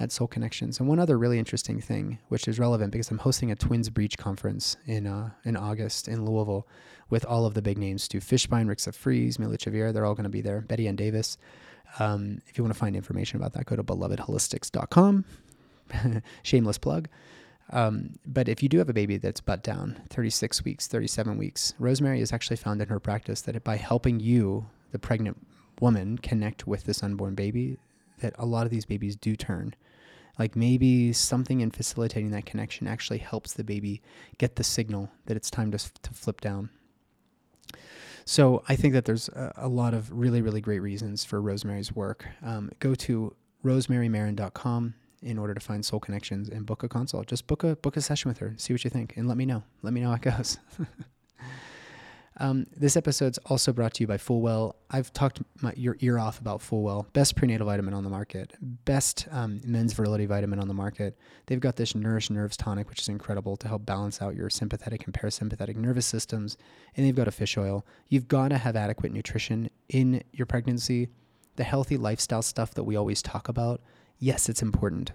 at 0.00 0.12
Soul 0.12 0.28
Connections. 0.28 0.78
And 0.78 0.88
one 0.88 0.98
other 0.98 1.18
really 1.18 1.38
interesting 1.38 1.80
thing, 1.80 2.18
which 2.28 2.46
is 2.46 2.58
relevant 2.58 2.92
because 2.92 3.10
I'm 3.10 3.18
hosting 3.18 3.50
a 3.50 3.56
Twins 3.56 3.90
Breech 3.90 4.16
conference 4.16 4.76
in 4.86 5.06
uh, 5.06 5.30
in 5.44 5.56
August 5.56 6.08
in 6.08 6.24
Louisville 6.24 6.66
with 7.10 7.24
all 7.24 7.46
of 7.46 7.54
the 7.54 7.62
big 7.62 7.78
names: 7.78 8.04
Stu 8.04 8.20
Fischbein, 8.20 8.66
Rixa 8.66 8.94
Freeze, 8.94 9.38
Mila 9.38 9.58
Chavir. 9.58 9.92
They're 9.92 10.06
all 10.06 10.14
going 10.14 10.24
to 10.24 10.30
be 10.30 10.40
there. 10.40 10.60
Betty-Anne 10.60 10.96
Daviss. 10.96 11.36
Um, 11.98 12.42
if 12.46 12.58
you 12.58 12.64
want 12.64 12.74
to 12.74 12.78
find 12.78 12.94
information 12.94 13.38
about 13.38 13.54
that, 13.54 13.66
go 13.66 13.74
to 13.74 13.82
belovedholistics.com. 13.82 15.24
Shameless 16.42 16.78
plug. 16.78 17.08
Um, 17.70 18.14
but 18.26 18.48
if 18.48 18.62
you 18.62 18.68
do 18.68 18.78
have 18.78 18.88
a 18.88 18.94
baby 18.94 19.16
that's 19.16 19.40
butt 19.40 19.62
down, 19.62 20.00
36 20.10 20.64
weeks, 20.64 20.86
37 20.86 21.36
weeks, 21.36 21.74
Rosemary 21.78 22.20
has 22.20 22.32
actually 22.32 22.56
found 22.56 22.80
in 22.80 22.88
her 22.88 23.00
practice 23.00 23.42
that 23.42 23.62
by 23.64 23.76
helping 23.76 24.20
you, 24.20 24.66
the 24.92 24.98
pregnant 24.98 25.46
woman, 25.80 26.18
connect 26.18 26.66
with 26.66 26.84
this 26.84 27.02
unborn 27.02 27.34
baby, 27.34 27.76
that 28.20 28.34
a 28.38 28.46
lot 28.46 28.64
of 28.64 28.70
these 28.70 28.84
babies 28.84 29.16
do 29.16 29.36
turn 29.36 29.74
Like 30.38 30.54
maybe 30.54 31.12
something 31.12 31.60
in 31.60 31.70
facilitating 31.70 32.30
that 32.30 32.46
connection 32.46 32.86
actually 32.86 33.18
helps 33.18 33.52
the 33.52 33.64
baby 33.64 34.02
get 34.38 34.56
the 34.56 34.64
signal 34.64 35.10
that 35.26 35.36
it's 35.36 35.50
time 35.50 35.70
to, 35.72 35.78
to 35.78 36.14
flip 36.14 36.40
down. 36.40 36.70
So 38.24 38.62
I 38.68 38.76
think 38.76 38.92
that 38.92 39.06
there's 39.06 39.28
a, 39.30 39.52
a 39.56 39.68
lot 39.68 39.94
of 39.94 40.12
really, 40.12 40.42
really 40.42 40.60
great 40.60 40.80
reasons 40.80 41.24
for 41.24 41.40
Rosemary's 41.40 41.94
work. 41.94 42.26
Um, 42.42 42.70
go 42.78 42.94
to 42.94 43.34
rosemarymeran.com 43.64 44.94
in 45.22 45.38
order 45.38 45.54
to 45.54 45.60
find 45.60 45.84
soul 45.84 45.98
connections 45.98 46.48
and 46.48 46.66
book 46.66 46.82
a 46.82 46.88
consult. 46.88 47.26
Just 47.26 47.46
book 47.46 47.64
a 47.64 47.76
book 47.76 47.96
a 47.96 48.00
session 48.00 48.28
with 48.28 48.38
her, 48.38 48.54
see 48.56 48.72
what 48.72 48.84
you 48.84 48.90
think, 48.90 49.16
and 49.16 49.26
let 49.26 49.36
me 49.36 49.46
know. 49.46 49.62
Let 49.82 49.92
me 49.92 50.00
know 50.00 50.08
how 50.08 50.14
it 50.14 50.22
goes. 50.22 50.58
Um, 52.40 52.66
this 52.76 52.96
episode's 52.96 53.38
also 53.46 53.72
brought 53.72 53.94
to 53.94 54.02
you 54.02 54.06
by 54.06 54.16
Fullwell. 54.16 54.74
I've 54.90 55.12
talked 55.12 55.42
my, 55.60 55.72
your 55.76 55.96
ear 56.00 56.18
off 56.18 56.40
about 56.40 56.60
Fullwell, 56.60 57.12
best 57.12 57.34
prenatal 57.34 57.66
vitamin 57.66 57.94
on 57.94 58.04
the 58.04 58.10
market, 58.10 58.54
best 58.60 59.26
um, 59.32 59.60
men's 59.64 59.92
virility 59.92 60.26
vitamin 60.26 60.60
on 60.60 60.68
the 60.68 60.74
market. 60.74 61.18
They've 61.46 61.58
got 61.58 61.76
this 61.76 61.94
Nourish 61.94 62.30
Nerves 62.30 62.56
tonic, 62.56 62.88
which 62.88 63.00
is 63.00 63.08
incredible 63.08 63.56
to 63.56 63.68
help 63.68 63.84
balance 63.84 64.22
out 64.22 64.36
your 64.36 64.50
sympathetic 64.50 65.04
and 65.04 65.14
parasympathetic 65.14 65.76
nervous 65.76 66.06
systems. 66.06 66.56
And 66.96 67.04
they've 67.04 67.14
got 67.14 67.28
a 67.28 67.32
fish 67.32 67.56
oil. 67.56 67.84
You've 68.08 68.28
got 68.28 68.48
to 68.48 68.58
have 68.58 68.76
adequate 68.76 69.12
nutrition 69.12 69.68
in 69.88 70.22
your 70.32 70.46
pregnancy. 70.46 71.08
The 71.56 71.64
healthy 71.64 71.96
lifestyle 71.96 72.42
stuff 72.42 72.74
that 72.74 72.84
we 72.84 72.94
always 72.94 73.20
talk 73.20 73.48
about, 73.48 73.80
yes, 74.20 74.48
it's 74.48 74.62
important. 74.62 75.10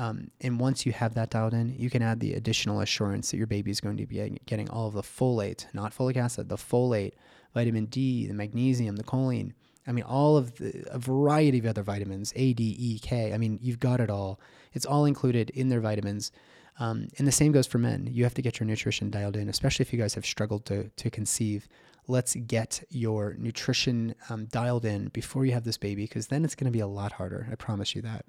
Um, 0.00 0.30
and 0.40 0.58
once 0.58 0.86
you 0.86 0.92
have 0.92 1.12
that 1.16 1.28
dialed 1.28 1.52
in, 1.52 1.74
you 1.78 1.90
can 1.90 2.00
add 2.00 2.20
the 2.20 2.32
additional 2.32 2.80
assurance 2.80 3.30
that 3.30 3.36
your 3.36 3.46
baby 3.46 3.70
is 3.70 3.82
going 3.82 3.98
to 3.98 4.06
be 4.06 4.40
getting 4.46 4.70
all 4.70 4.88
of 4.88 4.94
the 4.94 5.02
folate, 5.02 5.66
not 5.74 5.94
folic 5.94 6.16
acid, 6.16 6.48
the 6.48 6.56
folate, 6.56 7.12
vitamin 7.52 7.84
D, 7.84 8.26
the 8.26 8.32
magnesium, 8.32 8.96
the 8.96 9.04
choline. 9.04 9.52
I 9.86 9.92
mean, 9.92 10.04
all 10.04 10.38
of 10.38 10.56
the, 10.56 10.84
a 10.90 10.98
variety 10.98 11.58
of 11.58 11.66
other 11.66 11.82
vitamins, 11.82 12.32
A, 12.34 12.54
D, 12.54 12.74
E, 12.78 12.98
K. 12.98 13.34
I 13.34 13.36
mean, 13.36 13.58
you've 13.60 13.78
got 13.78 14.00
it 14.00 14.08
all. 14.08 14.40
It's 14.72 14.86
all 14.86 15.04
included 15.04 15.50
in 15.50 15.68
their 15.68 15.82
vitamins. 15.82 16.32
Um, 16.78 17.08
and 17.18 17.28
the 17.28 17.32
same 17.32 17.52
goes 17.52 17.66
for 17.66 17.76
men. 17.76 18.08
You 18.10 18.24
have 18.24 18.32
to 18.34 18.42
get 18.42 18.58
your 18.58 18.66
nutrition 18.66 19.10
dialed 19.10 19.36
in, 19.36 19.50
especially 19.50 19.82
if 19.82 19.92
you 19.92 19.98
guys 19.98 20.14
have 20.14 20.24
struggled 20.24 20.64
to, 20.66 20.88
to 20.88 21.10
conceive. 21.10 21.68
Let's 22.08 22.34
get 22.34 22.82
your 22.88 23.36
nutrition 23.38 24.14
um, 24.30 24.46
dialed 24.46 24.86
in 24.86 25.08
before 25.08 25.44
you 25.44 25.52
have 25.52 25.64
this 25.64 25.76
baby, 25.76 26.04
because 26.04 26.28
then 26.28 26.42
it's 26.42 26.54
going 26.54 26.72
to 26.72 26.76
be 26.76 26.80
a 26.80 26.86
lot 26.86 27.12
harder. 27.12 27.48
I 27.52 27.54
promise 27.56 27.94
you 27.94 28.00
that. 28.00 28.24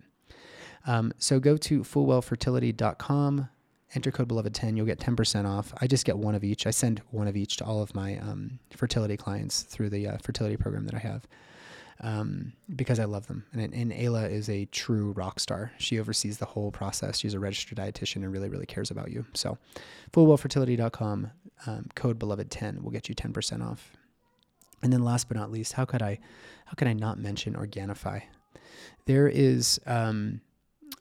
Um, 0.85 1.13
so 1.17 1.39
go 1.39 1.57
to 1.57 1.81
fullwellfertility.com, 1.81 3.49
enter 3.93 4.11
code 4.11 4.27
beloved10, 4.27 4.77
you'll 4.77 4.85
get 4.85 4.99
10% 4.99 5.45
off. 5.47 5.73
I 5.79 5.87
just 5.87 6.05
get 6.05 6.17
one 6.17 6.35
of 6.35 6.43
each. 6.43 6.65
I 6.65 6.71
send 6.71 7.01
one 7.11 7.27
of 7.27 7.35
each 7.35 7.57
to 7.57 7.65
all 7.65 7.81
of 7.81 7.93
my 7.93 8.17
um, 8.17 8.59
fertility 8.75 9.17
clients 9.17 9.61
through 9.63 9.89
the 9.89 10.07
uh, 10.07 10.17
fertility 10.23 10.57
program 10.57 10.85
that 10.85 10.95
I 10.95 10.99
have. 10.99 11.27
Um, 12.03 12.53
because 12.75 12.99
I 12.99 13.05
love 13.05 13.27
them. 13.27 13.45
And, 13.53 13.73
and 13.75 13.91
Ayla 13.91 14.31
is 14.31 14.49
a 14.49 14.65
true 14.65 15.11
rock 15.11 15.39
star. 15.39 15.71
She 15.77 15.99
oversees 15.99 16.39
the 16.39 16.47
whole 16.47 16.71
process. 16.71 17.19
She's 17.19 17.35
a 17.35 17.39
registered 17.39 17.77
dietitian 17.77 18.17
and 18.17 18.31
really, 18.31 18.49
really 18.49 18.65
cares 18.65 18.89
about 18.89 19.11
you. 19.11 19.23
So, 19.35 19.59
fullwellfertility.com, 20.11 21.31
um, 21.67 21.85
code 21.93 22.17
beloved10 22.17 22.81
will 22.81 22.89
get 22.89 23.07
you 23.07 23.13
10% 23.13 23.63
off. 23.63 23.95
And 24.81 24.91
then 24.91 25.03
last 25.03 25.27
but 25.27 25.37
not 25.37 25.51
least, 25.51 25.73
how 25.73 25.85
could 25.85 26.01
I, 26.01 26.17
how 26.65 26.73
could 26.73 26.87
I 26.87 26.93
not 26.93 27.19
mention 27.19 27.53
Organifi? 27.53 28.23
There 29.05 29.27
is, 29.27 29.79
um, 29.85 30.41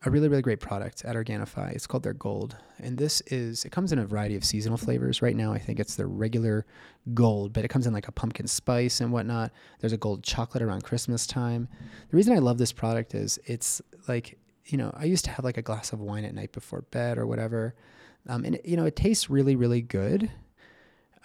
a 0.05 0.11
really 0.11 0.29
really 0.29 0.43
great 0.43 0.61
product 0.61 1.05
at 1.05 1.15
Organifi. 1.15 1.73
It's 1.73 1.87
called 1.87 2.03
their 2.03 2.15
Gold, 2.15 2.57
and 2.79 2.97
this 2.97 3.21
is 3.27 3.65
it 3.65 3.73
comes 3.73 3.93
in 3.93 3.99
a 3.99 4.07
variety 4.07 4.35
of 4.35 4.45
seasonal 4.45 4.79
flavors. 4.79 5.21
Right 5.21 5.37
now, 5.37 5.53
I 5.53 5.59
think 5.59 5.79
it's 5.79 5.97
the 5.97 6.07
regular 6.07 6.65
Gold, 7.13 7.53
but 7.53 7.65
it 7.65 7.69
comes 7.69 7.87
in 7.87 7.93
like 7.93 8.09
a 8.09 8.13
pumpkin 8.13 8.47
spice 8.47 9.01
and 9.01 9.13
whatnot. 9.13 9.53
There's 9.81 9.93
a 9.93 9.99
gold 9.99 10.23
chocolate 10.23 10.63
around 10.63 10.85
Christmas 10.85 11.27
time. 11.27 11.69
The 12.11 12.17
reason 12.17 12.35
I 12.35 12.39
love 12.39 12.59
this 12.59 12.73
product 12.73 13.15
is 13.15 13.39
it's 13.45 13.83
like 14.09 14.39
you 14.67 14.79
know 14.79 14.91
I 14.97 15.05
used 15.05 15.25
to 15.27 15.31
have 15.33 15.45
like 15.45 15.59
a 15.59 15.63
glass 15.63 15.93
of 15.93 16.01
wine 16.01 16.25
at 16.25 16.35
night 16.35 16.53
before 16.53 16.83
bed 16.83 17.19
or 17.19 17.27
whatever, 17.27 17.75
um, 18.27 18.45
and 18.45 18.59
you 18.65 18.77
know 18.77 18.87
it 18.87 18.97
tastes 18.97 19.29
really 19.29 19.57
really 19.57 19.83
good. 19.83 20.31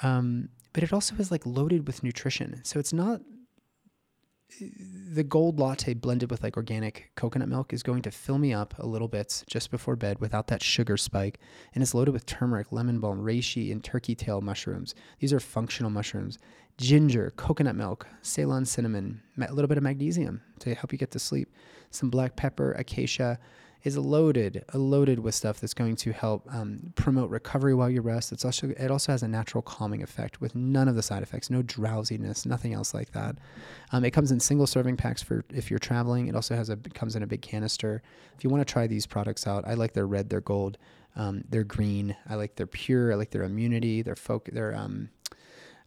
Um, 0.04 0.50
but 0.74 0.84
it 0.84 0.92
also 0.92 1.16
is 1.16 1.32
like 1.32 1.46
loaded 1.46 1.88
with 1.88 2.04
nutrition. 2.04 2.60
So 2.66 2.80
it's 2.80 2.92
not 2.92 3.22
the 4.60 5.24
gold 5.24 5.60
latte 5.60 5.94
blended 5.94 6.32
with 6.32 6.44
like 6.44 6.56
organic 6.56 7.12
coconut 7.16 7.50
milk 7.50 7.74
is 7.74 7.84
going 7.84 8.02
to 8.04 8.12
fill 8.12 8.38
me 8.38 8.54
up 8.54 8.74
a 8.80 8.86
little 8.86 9.08
bit 9.08 9.44
just 9.48 9.72
before 9.72 9.96
bed 9.96 10.20
without 10.20 10.48
that 10.48 10.64
sugar 10.64 10.98
spike. 10.98 11.40
And 11.74 11.82
it's 11.82 11.94
loaded 11.94 12.12
with 12.12 12.26
turmeric, 12.26 12.72
lemon 12.72 13.00
balm, 13.00 13.22
reishi, 13.22 13.72
and 13.72 13.84
turkey 13.84 14.16
tail 14.16 14.42
mushrooms. 14.42 14.96
These 15.20 15.34
are 15.34 15.40
functional 15.40 15.92
mushrooms. 15.92 16.38
Ginger, 16.78 17.34
coconut 17.38 17.76
milk, 17.76 18.08
Ceylon 18.22 18.66
cinnamon, 18.66 19.22
a 19.40 19.54
little 19.54 19.70
bit 19.70 19.78
of 19.78 19.84
magnesium 19.84 20.42
to 20.60 20.76
help 20.76 20.92
you 20.92 20.98
get 20.98 21.12
to 21.12 21.20
sleep, 21.20 21.50
some 21.90 22.10
black 22.10 22.36
pepper, 22.36 22.74
acacia, 22.74 23.40
is 23.86 23.98
loaded, 23.98 24.66
loaded 24.74 25.20
with 25.20 25.36
stuff 25.36 25.62
that's 25.62 25.76
going 25.76 25.96
to 25.96 26.12
help 26.12 26.46
um, 26.54 26.92
promote 26.96 27.30
recovery 27.30 27.74
while 27.74 27.90
you 27.90 28.02
rest. 28.02 28.34
It's 28.34 28.44
also 28.44 28.72
it 28.72 28.92
also 28.92 29.12
has 29.12 29.24
a 29.24 29.28
natural 29.28 29.62
calming 29.62 30.04
effect 30.04 30.42
with 30.42 30.56
none 30.56 30.88
of 30.88 30.96
the 30.96 31.04
side 31.04 31.24
effects, 31.24 31.50
no 31.50 31.62
drowsiness, 31.62 32.46
nothing 32.46 32.74
else 32.74 32.94
like 32.94 33.12
that. 33.12 33.38
Um, 33.92 34.04
it 34.04 34.12
comes 34.12 34.32
in 34.32 34.40
single 34.40 34.68
serving 34.68 34.98
packs 34.98 35.22
for 35.22 35.46
if 35.54 35.70
you're 35.70 35.80
traveling. 35.80 36.28
It 36.28 36.36
also 36.36 36.56
has 36.56 36.70
a 36.70 36.76
comes 36.76 37.16
in 37.16 37.24
a 37.24 37.28
big 37.28 37.44
canister. 37.44 38.02
If 38.36 38.44
you 38.44 38.50
want 38.50 38.68
to 38.68 38.72
try 38.72 38.88
these 38.88 39.06
products 39.06 39.46
out, 39.46 39.66
I 39.68 39.76
like 39.76 39.94
their 39.94 40.08
red, 40.08 40.30
their 40.30 40.42
gold, 40.42 40.78
um, 41.16 41.44
they're 41.50 41.64
green. 41.64 42.16
I 42.28 42.36
like 42.36 42.56
their 42.56 42.68
pure. 42.68 43.14
I 43.14 43.16
like 43.16 43.30
their 43.30 43.44
immunity. 43.44 44.02
Their 44.02 44.16
folk. 44.16 44.50
Their 44.52 44.76
um, 44.76 45.10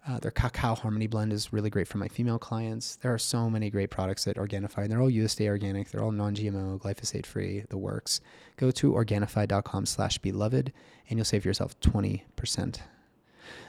uh, 0.09 0.19
their 0.19 0.31
cacao 0.31 0.75
harmony 0.75 1.07
blend 1.07 1.33
is 1.33 1.53
really 1.53 1.69
great 1.69 1.87
for 1.87 1.99
my 1.99 2.09
female 2.09 2.39
clients. 2.39 2.97
There 2.97 3.13
are 3.13 3.19
so 3.19 3.51
many 3.51 3.69
great 3.69 3.91
products 3.91 4.27
at 4.27 4.37
Organifi. 4.37 4.79
And 4.79 4.91
they're 4.91 5.03
all 5.03 5.11
USDA 5.11 5.49
organic. 5.49 5.91
They're 5.91 6.03
all 6.03 6.13
non-GMO, 6.13 6.81
glyphosate 6.81 7.27
free. 7.27 7.65
The 7.69 7.77
works. 7.77 8.21
Go 8.57 8.71
to 8.71 8.93
organifi.com/beloved, 8.93 10.73
and 11.09 11.19
you'll 11.19 11.25
save 11.25 11.45
yourself 11.45 11.79
twenty 11.81 12.25
percent. 12.37 12.83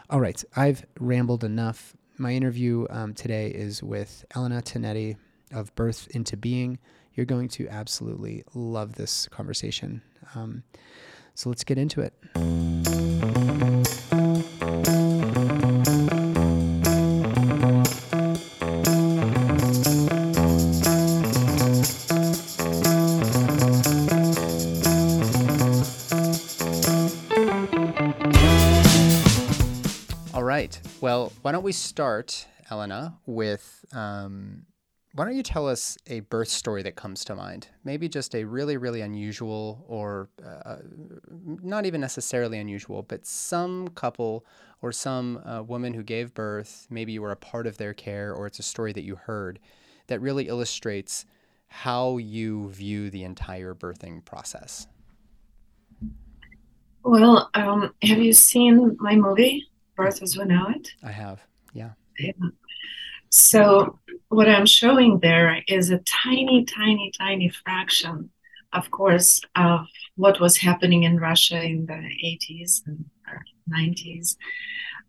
All 0.10 0.20
right, 0.20 0.44
I've 0.56 0.86
rambled 1.00 1.44
enough. 1.44 1.96
My 2.18 2.32
interview 2.32 2.88
um, 2.90 3.14
today 3.14 3.50
is 3.50 3.84
with 3.84 4.26
Elena 4.36 4.62
Tonetti 4.62 5.18
of 5.52 5.74
Birth 5.76 6.08
into 6.12 6.38
Being. 6.38 6.80
You're 7.14 7.26
going 7.26 7.50
to 7.50 7.68
absolutely 7.68 8.44
love 8.54 8.96
this 8.96 9.28
conversation. 9.28 10.02
Um, 10.36 10.64
so 11.36 11.50
let's 11.50 11.64
get 11.64 11.78
into 11.78 12.02
it. 12.02 12.89
We 31.70 31.74
start, 31.74 32.48
Elena, 32.72 33.20
with 33.28 33.86
um, 33.94 34.66
why 35.14 35.24
don't 35.24 35.36
you 35.36 35.44
tell 35.44 35.68
us 35.68 36.00
a 36.08 36.22
birth 36.22 36.48
story 36.48 36.82
that 36.82 36.96
comes 36.96 37.24
to 37.26 37.36
mind? 37.36 37.68
Maybe 37.84 38.10
just 38.10 38.34
a 38.34 38.44
really, 38.44 38.76
really 38.78 39.02
unusual, 39.02 39.86
or 39.88 40.30
uh, 40.44 40.78
not 41.30 41.86
even 41.86 42.02
necessarily 42.02 42.58
unusual, 42.58 43.04
but 43.04 43.24
some 43.24 43.90
couple 43.90 44.48
or 44.82 44.92
some 44.92 45.44
uh, 45.46 45.62
woman 45.62 45.94
who 45.94 46.02
gave 46.02 46.34
birth, 46.34 46.88
maybe 46.90 47.12
you 47.12 47.22
were 47.22 47.30
a 47.30 47.36
part 47.36 47.68
of 47.68 47.78
their 47.78 47.94
care, 47.94 48.34
or 48.34 48.48
it's 48.48 48.58
a 48.58 48.64
story 48.64 48.92
that 48.94 49.04
you 49.04 49.16
heard 49.16 49.60
that 50.08 50.20
really 50.22 50.48
illustrates 50.48 51.24
how 51.68 52.18
you 52.18 52.72
view 52.72 53.12
the 53.12 53.24
entire 53.24 53.76
birthing 53.76 54.26
process. 54.26 54.88
Well, 57.04 57.52
um, 57.54 57.94
have 58.02 58.18
you 58.18 58.34
seen 58.34 58.98
my 59.00 59.16
movie? 59.16 59.70
birth 60.00 60.24
as 60.24 60.38
we 60.38 60.46
know 60.46 60.68
it. 60.70 60.94
I 61.04 61.12
have, 61.12 61.46
yeah. 61.80 61.92
yeah. 62.20 62.50
So 63.30 64.00
what 64.30 64.50
I'm 64.50 64.66
showing 64.66 65.20
there 65.20 65.62
is 65.68 65.90
a 65.90 66.00
tiny, 66.00 66.66
tiny, 66.66 67.12
tiny 67.18 67.50
fraction, 67.50 68.30
of 68.74 68.90
course, 68.92 69.42
of 69.56 69.88
what 70.16 70.40
was 70.40 70.58
happening 70.58 71.04
in 71.04 71.18
Russia 71.18 71.62
in 71.62 71.86
the 71.86 72.02
80s 72.26 72.82
and 72.86 73.06
90s, 73.72 74.36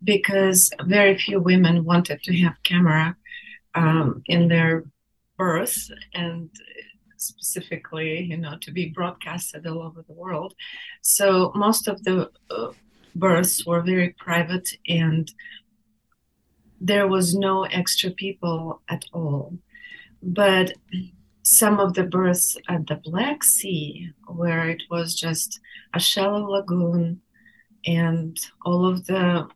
because 0.04 0.70
very 0.84 1.16
few 1.18 1.40
women 1.40 1.84
wanted 1.84 2.22
to 2.24 2.36
have 2.42 2.62
camera 2.62 3.16
um, 3.74 4.22
in 4.26 4.48
their 4.48 4.84
birth 5.38 5.90
and 6.14 6.50
specifically, 7.16 8.20
you 8.20 8.36
know, 8.36 8.56
to 8.60 8.70
be 8.70 8.88
broadcasted 8.88 9.66
all 9.66 9.82
over 9.82 10.02
the 10.02 10.12
world. 10.12 10.54
So 11.02 11.52
most 11.54 11.88
of 11.88 12.02
the 12.04 12.30
uh, 12.50 12.72
births 13.14 13.66
were 13.66 13.82
very 13.82 14.10
private 14.18 14.68
and 14.88 15.32
there 16.80 17.06
was 17.06 17.34
no 17.34 17.64
extra 17.64 18.10
people 18.10 18.80
at 18.88 19.04
all. 19.12 19.58
But 20.22 20.72
some 21.42 21.78
of 21.78 21.94
the 21.94 22.04
births 22.04 22.56
at 22.68 22.86
the 22.86 22.96
Black 22.96 23.42
Sea, 23.42 24.12
where 24.26 24.68
it 24.68 24.82
was 24.90 25.14
just 25.14 25.60
a 25.94 26.00
shallow 26.00 26.44
lagoon 26.46 27.20
and 27.86 28.38
all 28.64 28.86
of 28.86 29.06
the 29.06 29.48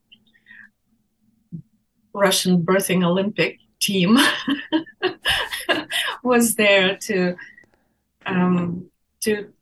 Russian 2.13 2.63
birthing 2.63 3.05
Olympic 3.05 3.59
team 3.81 4.19
was 6.23 6.55
there 6.55 6.97
to 6.97 7.35
um, 8.27 8.89
to 9.21 9.53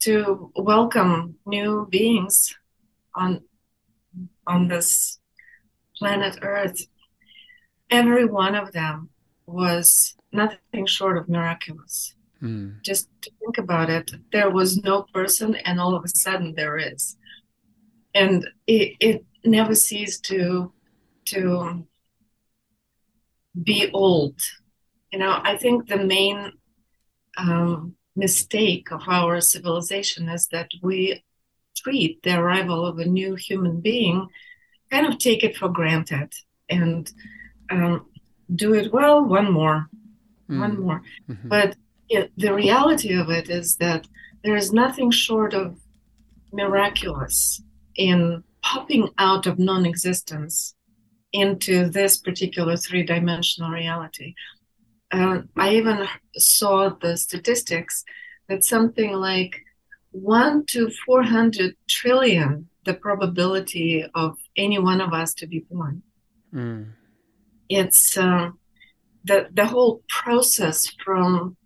to 0.00 0.52
welcome 0.56 1.36
new 1.44 1.86
beings 1.90 2.56
on 3.14 3.42
on 4.46 4.68
this 4.68 5.18
planet 5.96 6.38
Earth. 6.42 6.86
Every 7.90 8.24
one 8.24 8.54
of 8.54 8.72
them 8.72 9.10
was 9.46 10.16
nothing 10.32 10.86
short 10.86 11.18
of 11.18 11.28
miraculous. 11.28 12.14
Mm. 12.42 12.82
Just 12.82 13.08
think 13.22 13.58
about 13.58 13.90
it. 13.90 14.10
There 14.32 14.50
was 14.50 14.78
no 14.78 15.02
person, 15.14 15.56
and 15.56 15.80
all 15.80 15.94
of 15.94 16.04
a 16.04 16.08
sudden 16.08 16.54
there 16.54 16.78
is, 16.78 17.16
and 18.14 18.46
it, 18.66 18.96
it 19.00 19.24
never 19.44 19.74
ceased 19.74 20.24
to 20.26 20.72
to 21.26 21.86
be 23.62 23.90
old. 23.92 24.40
You 25.12 25.20
know, 25.20 25.40
I 25.42 25.56
think 25.56 25.88
the 25.88 26.04
main 26.04 26.52
um, 27.38 27.94
mistake 28.16 28.90
of 28.90 29.02
our 29.08 29.40
civilization 29.40 30.28
is 30.28 30.48
that 30.48 30.68
we 30.82 31.24
treat 31.76 32.22
the 32.22 32.38
arrival 32.38 32.86
of 32.86 32.98
a 32.98 33.04
new 33.04 33.34
human 33.34 33.80
being, 33.80 34.28
kind 34.94 35.06
of 35.06 35.18
take 35.18 35.42
it 35.42 35.56
for 35.56 35.68
granted 35.68 36.30
and 36.68 37.12
um, 37.70 38.06
do 38.54 38.74
it 38.74 38.92
well, 38.92 39.24
one 39.24 39.50
more, 39.50 39.88
mm. 40.48 40.60
one 40.60 40.80
more. 40.80 41.02
Mm-hmm. 41.28 41.48
But 41.48 41.76
it, 42.08 42.30
the 42.36 42.54
reality 42.54 43.12
of 43.14 43.28
it 43.30 43.50
is 43.50 43.76
that 43.76 44.06
there 44.44 44.56
is 44.56 44.72
nothing 44.72 45.10
short 45.10 45.52
of 45.54 45.66
miraculous 46.52 47.62
in 47.96 48.44
popping 48.62 49.08
out 49.18 49.46
of 49.46 49.58
non 49.58 49.84
existence 49.84 50.74
into 51.32 51.88
this 51.88 52.16
particular 52.16 52.76
three 52.76 53.02
dimensional 53.02 53.70
reality. 53.70 54.34
Uh, 55.10 55.42
I 55.56 55.74
even 55.74 56.06
saw 56.36 56.90
the 56.90 57.16
statistics 57.16 58.04
that 58.48 58.62
something 58.62 59.12
like 59.12 59.54
1 60.12 60.66
to 60.66 60.90
400 61.06 61.74
trillion 61.88 62.68
the 62.84 62.94
probability 62.94 64.04
of 64.14 64.36
any 64.56 64.78
one 64.78 65.00
of 65.00 65.12
us 65.12 65.34
to 65.34 65.46
be 65.46 65.64
born. 65.70 66.02
Mm. 66.52 66.92
It's 67.68 68.16
uh, 68.16 68.50
the, 69.24 69.48
the 69.52 69.66
whole 69.66 70.02
process 70.08 70.88
from, 71.04 71.56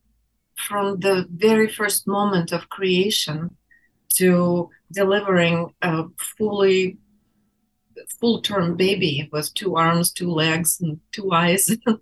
from 0.56 1.00
the 1.00 1.26
very 1.30 1.68
first 1.68 2.06
moment 2.06 2.52
of 2.52 2.68
creation 2.68 3.56
to 4.16 4.70
delivering 4.92 5.74
a 5.82 6.04
fully 6.38 6.98
full 8.20 8.40
term 8.40 8.76
baby 8.76 9.28
with 9.32 9.52
two 9.54 9.76
arms, 9.76 10.12
two 10.12 10.30
legs, 10.30 10.80
and 10.80 11.00
two 11.12 11.32
eyes. 11.32 11.70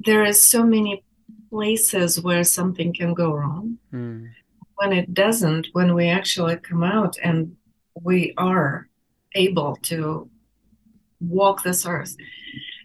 there 0.00 0.24
is 0.24 0.40
so 0.40 0.64
many 0.64 1.04
places 1.50 2.20
where 2.20 2.44
something 2.44 2.92
can 2.92 3.14
go 3.14 3.32
wrong. 3.32 3.78
Mm. 3.92 4.28
When 4.78 4.92
it 4.92 5.12
doesn't, 5.12 5.68
when 5.72 5.94
we 5.94 6.08
actually 6.08 6.56
come 6.56 6.82
out 6.82 7.16
and 7.22 7.56
we 8.02 8.32
are 8.36 8.88
able 9.34 9.76
to 9.82 10.30
walk 11.20 11.62
this 11.62 11.86
earth, 11.86 12.16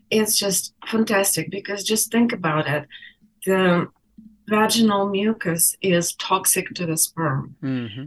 it's 0.09 0.37
just 0.37 0.73
fantastic 0.87 1.49
because 1.51 1.83
just 1.83 2.11
think 2.11 2.33
about 2.33 2.67
it. 2.67 2.87
The 3.45 3.87
vaginal 4.47 5.09
mucus 5.09 5.75
is 5.81 6.15
toxic 6.15 6.73
to 6.75 6.85
the 6.85 6.97
sperm. 6.97 7.55
Mm-hmm. 7.63 8.05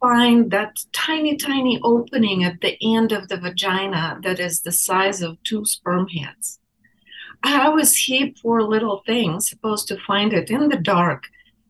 Find 0.00 0.50
that 0.50 0.76
tiny, 0.92 1.36
tiny 1.36 1.80
opening 1.82 2.44
at 2.44 2.60
the 2.60 2.76
end 2.82 3.12
of 3.12 3.28
the 3.28 3.38
vagina 3.38 4.20
that 4.22 4.38
is 4.38 4.60
the 4.60 4.72
size 4.72 5.22
of 5.22 5.42
two 5.42 5.64
sperm 5.64 6.08
heads 6.08 6.60
how 7.44 7.76
is 7.78 7.96
he, 7.96 8.34
poor 8.42 8.62
little 8.62 9.02
thing, 9.06 9.40
supposed 9.40 9.88
to 9.88 9.98
find 10.06 10.32
it 10.32 10.50
in 10.50 10.68
the 10.68 10.78
dark, 10.78 11.24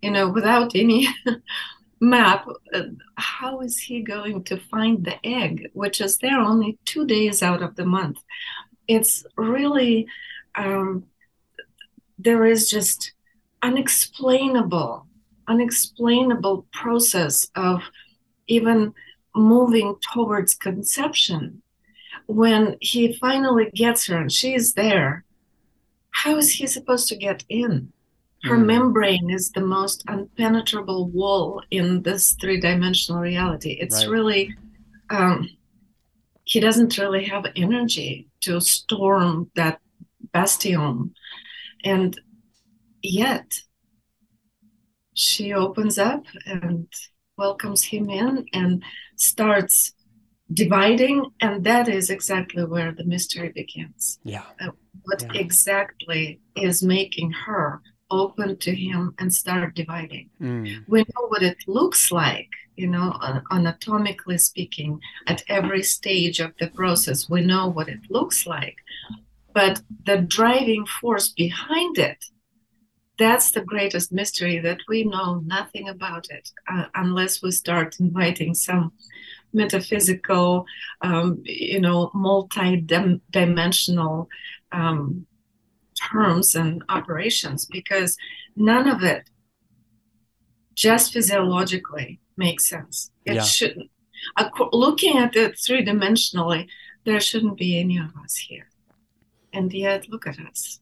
you 0.04 0.10
know, 0.10 0.28
without 0.28 0.72
any 0.74 1.08
map? 2.00 2.46
Uh, 2.74 2.82
how 3.16 3.60
is 3.60 3.78
he 3.78 4.02
going 4.02 4.44
to 4.44 4.58
find 4.58 5.04
the 5.04 5.16
egg, 5.26 5.70
which 5.72 6.00
is 6.02 6.18
there 6.18 6.38
only 6.38 6.78
two 6.84 7.06
days 7.06 7.42
out 7.42 7.62
of 7.62 7.74
the 7.76 7.86
month? 7.86 8.18
It's 8.86 9.24
really, 9.36 10.06
um, 10.54 11.04
there 12.18 12.44
is 12.44 12.68
just 12.68 13.12
unexplainable, 13.62 15.06
unexplainable 15.48 16.66
process 16.70 17.48
of 17.54 17.80
even 18.46 18.92
moving 19.34 19.96
towards 20.12 20.54
conception 20.54 21.62
when 22.26 22.76
he 22.80 23.14
finally 23.14 23.70
gets 23.74 24.06
her 24.06 24.18
and 24.18 24.30
she's 24.30 24.74
there 24.74 25.24
how 26.14 26.36
is 26.36 26.52
he 26.52 26.66
supposed 26.66 27.08
to 27.08 27.16
get 27.16 27.44
in? 27.48 27.92
Her 28.44 28.58
mm. 28.58 28.66
membrane 28.66 29.30
is 29.30 29.50
the 29.50 29.62
most 29.62 30.04
unpenetrable 30.06 31.08
wall 31.10 31.62
in 31.70 32.02
this 32.02 32.32
three 32.32 32.60
dimensional 32.60 33.20
reality. 33.20 33.72
It's 33.80 34.04
right. 34.04 34.12
really, 34.12 34.54
um, 35.08 35.48
he 36.44 36.60
doesn't 36.60 36.98
really 36.98 37.24
have 37.24 37.46
energy 37.56 38.28
to 38.42 38.60
storm 38.60 39.50
that 39.54 39.80
bastion. 40.32 41.14
And 41.84 42.20
yet, 43.02 43.60
she 45.14 45.54
opens 45.54 45.98
up 45.98 46.24
and 46.44 46.86
welcomes 47.38 47.82
him 47.82 48.10
in 48.10 48.44
and 48.52 48.82
starts 49.16 49.94
dividing. 50.52 51.30
And 51.40 51.64
that 51.64 51.88
is 51.88 52.10
exactly 52.10 52.64
where 52.64 52.92
the 52.92 53.04
mystery 53.04 53.52
begins. 53.54 54.18
Yeah. 54.22 54.44
Uh, 54.60 54.70
what 55.04 55.22
yeah. 55.22 55.40
exactly 55.40 56.40
is 56.56 56.82
making 56.82 57.30
her 57.30 57.80
open 58.20 58.56
to 58.56 58.74
him 58.74 59.14
and 59.18 59.32
start 59.32 59.74
dividing. 59.74 60.30
Mm. 60.40 60.84
We 60.88 61.00
know 61.00 61.26
what 61.28 61.42
it 61.42 61.58
looks 61.66 62.10
like, 62.10 62.48
you 62.76 62.86
know, 62.86 63.18
anatomically 63.50 64.38
speaking, 64.38 65.00
at 65.26 65.44
every 65.48 65.82
stage 65.82 66.40
of 66.40 66.52
the 66.58 66.68
process. 66.68 67.28
We 67.28 67.42
know 67.42 67.68
what 67.68 67.88
it 67.88 68.00
looks 68.10 68.46
like. 68.46 68.76
But 69.52 69.82
the 70.04 70.18
driving 70.18 70.86
force 70.86 71.28
behind 71.28 71.98
it, 71.98 72.24
that's 73.18 73.50
the 73.52 73.60
greatest 73.60 74.12
mystery 74.12 74.58
that 74.58 74.80
we 74.88 75.04
know 75.04 75.40
nothing 75.46 75.88
about 75.88 76.26
it 76.30 76.50
uh, 76.68 76.86
unless 76.94 77.42
we 77.42 77.52
start 77.52 78.00
inviting 78.00 78.54
some 78.54 78.92
metaphysical, 79.52 80.66
um, 81.00 81.40
you 81.44 81.80
know, 81.80 82.10
multi-dimensional 82.12 84.28
um, 84.72 85.26
terms 86.10 86.54
and 86.54 86.82
operations 86.88 87.66
because 87.66 88.16
none 88.56 88.88
of 88.88 89.02
it 89.02 89.28
just 90.74 91.12
physiologically 91.12 92.20
makes 92.36 92.68
sense. 92.68 93.10
It 93.24 93.34
yeah. 93.34 93.42
shouldn't. 93.42 93.90
Looking 94.72 95.18
at 95.18 95.36
it 95.36 95.58
three 95.58 95.84
dimensionally, 95.84 96.68
there 97.04 97.20
shouldn't 97.20 97.58
be 97.58 97.78
any 97.78 97.98
of 97.98 98.10
us 98.22 98.36
here. 98.36 98.68
And 99.52 99.72
yet, 99.72 100.08
look 100.08 100.26
at 100.26 100.38
us. 100.40 100.80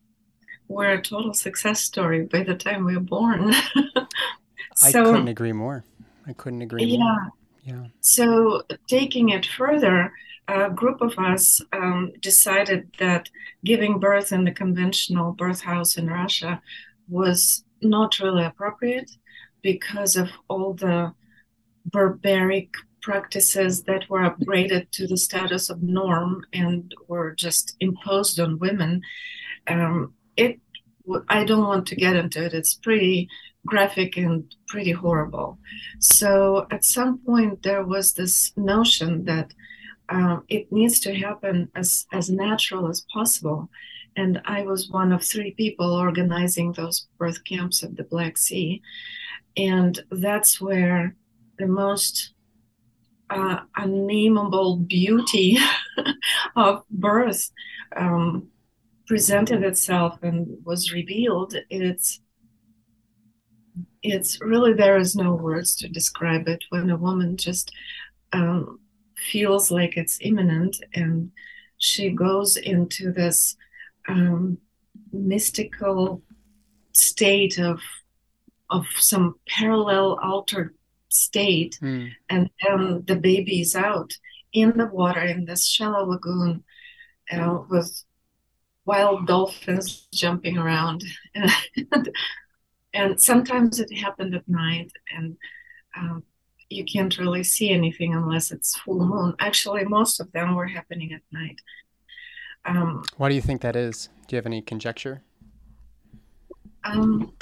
We're 0.69 0.93
a 0.93 1.03
total 1.03 1.35
success 1.35 1.81
story 1.81 2.23
by 2.23 2.43
the 2.43 2.55
time 2.55 2.85
we 2.85 2.97
we're 2.97 3.03
born. 3.03 3.53
so, 4.77 4.89
I 4.89 4.93
couldn't 4.93 5.29
agree 5.29 5.53
more. 5.53 5.85
I 6.27 6.33
couldn't 6.33 6.63
agree 6.63 6.85
yeah. 6.85 6.99
more. 6.99 7.33
Yeah. 7.65 7.87
So, 8.01 8.63
taking 8.89 9.31
it 9.31 9.45
further, 9.45 10.13
a 10.48 10.70
group 10.70 11.00
of 11.00 11.18
us 11.18 11.61
um, 11.72 12.12
decided 12.20 12.90
that 12.98 13.31
giving 13.64 13.98
birth 13.98 14.33
in 14.33 14.44
the 14.44 14.52
conventional 14.52 15.33
birth 15.33 15.61
house 15.61 15.96
in 15.96 16.09
Russia 16.09 16.61
was 17.09 17.64
not 17.81 18.18
really 18.18 18.44
appropriate 18.44 19.11
because 19.62 20.16
of 20.16 20.28
all 20.48 20.74
the 20.74 21.12
barbaric 21.87 22.68
practices 23.02 23.83
that 23.85 24.09
were 24.09 24.20
upgraded 24.20 24.90
to 24.92 25.07
the 25.07 25.16
status 25.16 25.68
of 25.68 25.83
norm 25.83 26.44
and 26.52 26.94
were 27.09 27.33
just 27.33 27.76
imposed 27.81 28.38
on 28.38 28.59
women. 28.59 29.02
Um, 29.66 30.14
it, 30.37 30.61
I 31.28 31.44
don't 31.44 31.66
want 31.66 31.87
to 31.88 31.96
get 31.96 32.16
into 32.16 32.44
it. 32.44 32.55
It's 32.55 32.74
pretty 32.74 33.28
graphic 33.66 34.16
and 34.16 34.55
pretty 34.68 34.92
horrible. 34.92 35.59
So 35.98 36.66
at 36.70 36.85
some 36.85 37.18
point 37.18 37.62
there 37.62 37.85
was 37.85 38.14
this 38.14 38.52
notion 38.57 39.24
that 39.24 39.52
um, 40.09 40.45
it 40.49 40.71
needs 40.73 41.01
to 41.01 41.15
happen 41.15 41.71
as, 41.75 42.07
as 42.12 42.31
natural 42.31 42.88
as 42.88 43.07
possible. 43.12 43.71
And 44.17 44.43
I 44.45 44.62
was 44.62 44.91
one 44.91 45.12
of 45.12 45.23
three 45.23 45.53
people 45.53 45.93
organizing 45.95 46.73
those 46.73 47.09
birth 47.19 47.43
camps 47.45 47.83
at 47.83 47.97
the 47.97 48.05
Black 48.05 48.37
Sea. 48.37 48.83
And 49.57 50.03
that's 50.11 50.61
where 50.61 51.17
the 51.59 51.67
most 51.67 52.35
uh, 53.31 53.61
unnameable 53.77 54.77
beauty 54.77 55.57
of 56.57 56.83
birth 56.91 57.51
um, 57.97 58.49
presented 59.07 59.62
itself 59.62 60.19
and 60.23 60.59
was 60.65 60.93
revealed. 60.93 61.55
It's 61.71 62.21
it's 64.03 64.41
really 64.41 64.75
there 64.75 64.99
is 64.99 65.15
no 65.15 65.35
words 65.35 65.77
to 65.77 65.88
describe 65.88 66.49
it 66.49 66.65
when 66.71 66.91
a 66.91 66.97
woman 66.97 67.37
just 67.37 67.71
um, 68.33 68.81
feels 69.31 69.71
like 69.71 69.97
it's 69.97 70.19
imminent 70.21 70.77
and 70.95 71.31
she 71.79 72.11
goes 72.11 72.57
into 72.57 73.13
this 73.13 73.57
um, 74.09 74.59
mystical 75.13 76.23
state 76.93 77.59
of 77.59 77.81
of 78.71 78.87
some 78.97 79.35
parallel 79.47 80.19
altered 80.23 80.75
state, 81.11 81.79
Mm. 81.83 82.11
and 82.31 82.51
then 82.63 83.05
the 83.07 83.17
baby 83.17 83.61
is 83.61 83.77
out 83.77 84.11
in 84.53 84.71
the 84.79 84.87
water 84.87 85.21
in 85.21 85.45
this 85.45 85.67
shallow 85.67 86.05
lagoon 86.07 86.65
uh, 87.31 87.59
with 87.69 88.05
wild 88.87 89.27
dolphins 89.27 90.09
jumping 90.13 90.57
around, 90.57 91.05
and, 91.35 91.51
and 92.95 93.21
sometimes 93.21 93.79
it 93.79 93.93
happened 94.05 94.35
at 94.35 94.49
night, 94.49 94.91
and 95.15 95.37
um, 95.99 96.23
you 96.73 96.85
can't 96.85 97.17
really 97.19 97.45
see 97.45 97.71
anything 97.71 98.15
unless 98.15 98.51
it's 98.51 98.77
full 98.79 99.05
moon. 99.05 99.35
Actually, 99.39 99.85
most 99.85 100.21
of 100.21 100.31
them 100.33 100.55
were 100.55 100.67
happening 100.67 101.13
at 101.13 101.23
night. 101.33 101.61
Um, 102.65 103.03
Why 103.17 103.29
do 103.29 103.35
you 103.35 103.41
think 103.43 103.61
that 103.63 103.77
is? 103.77 104.09
Do 104.27 104.37
you 104.37 104.39
have 104.39 104.47
any 104.47 104.63
conjecture? 104.63 105.23
Um, 106.85 107.33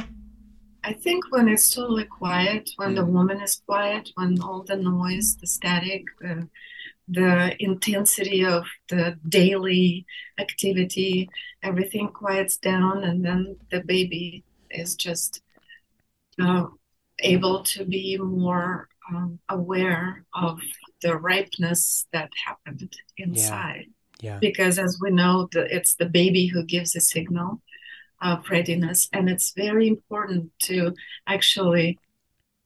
I 0.83 0.93
think 0.93 1.31
when 1.31 1.49
it's 1.49 1.71
totally 1.75 2.05
quiet, 2.05 2.71
when 2.77 2.95
the 2.95 3.03
Mm. 3.03 3.13
woman 3.13 3.41
is 3.41 3.63
quiet, 3.67 4.11
when 4.15 4.41
all 4.41 4.63
the 4.63 4.77
noise, 4.77 5.37
the 5.37 5.47
static, 5.47 6.05
the, 6.21 6.49
the 7.09 7.57
intensity 7.63 8.45
of 8.45 8.65
the 8.89 9.19
daily 9.29 10.07
activity, 10.39 11.29
everything 11.63 12.09
quiets 12.09 12.57
down, 12.57 13.05
and 13.05 13.25
then 13.25 13.57
the 13.71 13.81
baby 13.81 14.45
is 14.71 14.95
just 14.95 15.43
uh, 16.41 16.67
able 17.19 17.63
to 17.65 17.85
be 17.85 18.17
more 18.17 18.89
um, 19.11 19.39
aware 19.49 20.25
of 20.35 20.61
the 21.03 21.17
ripeness 21.17 22.07
that 22.13 22.31
happened 22.47 22.95
inside. 23.17 23.87
Yeah. 24.23 24.39
because 24.39 24.79
as 24.79 24.99
we 25.01 25.11
know 25.11 25.49
the, 25.51 25.75
it's 25.75 25.95
the 25.95 26.05
baby 26.05 26.47
who 26.47 26.63
gives 26.63 26.95
a 26.95 27.01
signal 27.01 27.63
of 28.21 28.51
readiness 28.51 29.09
and 29.15 29.31
it's 29.31 29.53
very 29.53 29.89
important 29.89 30.51
to 30.69 30.93
actually 31.27 31.99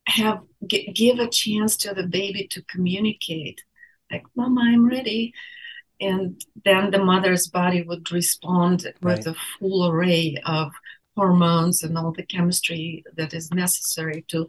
have 0.09 0.41
g- 0.67 0.91
give 0.93 1.21
a 1.21 1.29
chance 1.31 1.77
to 1.77 1.95
the 1.95 2.09
baby 2.09 2.49
to 2.49 2.63
communicate 2.63 3.63
like 4.11 4.25
mama 4.35 4.63
i'm 4.65 4.85
ready 4.85 5.33
and 6.01 6.45
then 6.65 6.91
the 6.91 6.99
mother's 6.99 7.47
body 7.47 7.83
would 7.83 8.11
respond 8.11 8.93
with 9.01 9.27
a 9.29 9.37
full 9.59 9.89
array 9.89 10.37
of 10.45 10.73
hormones 11.17 11.83
and 11.83 11.97
all 11.97 12.13
the 12.13 12.25
chemistry 12.27 13.05
that 13.17 13.33
is 13.35 13.53
necessary 13.53 14.25
to 14.29 14.47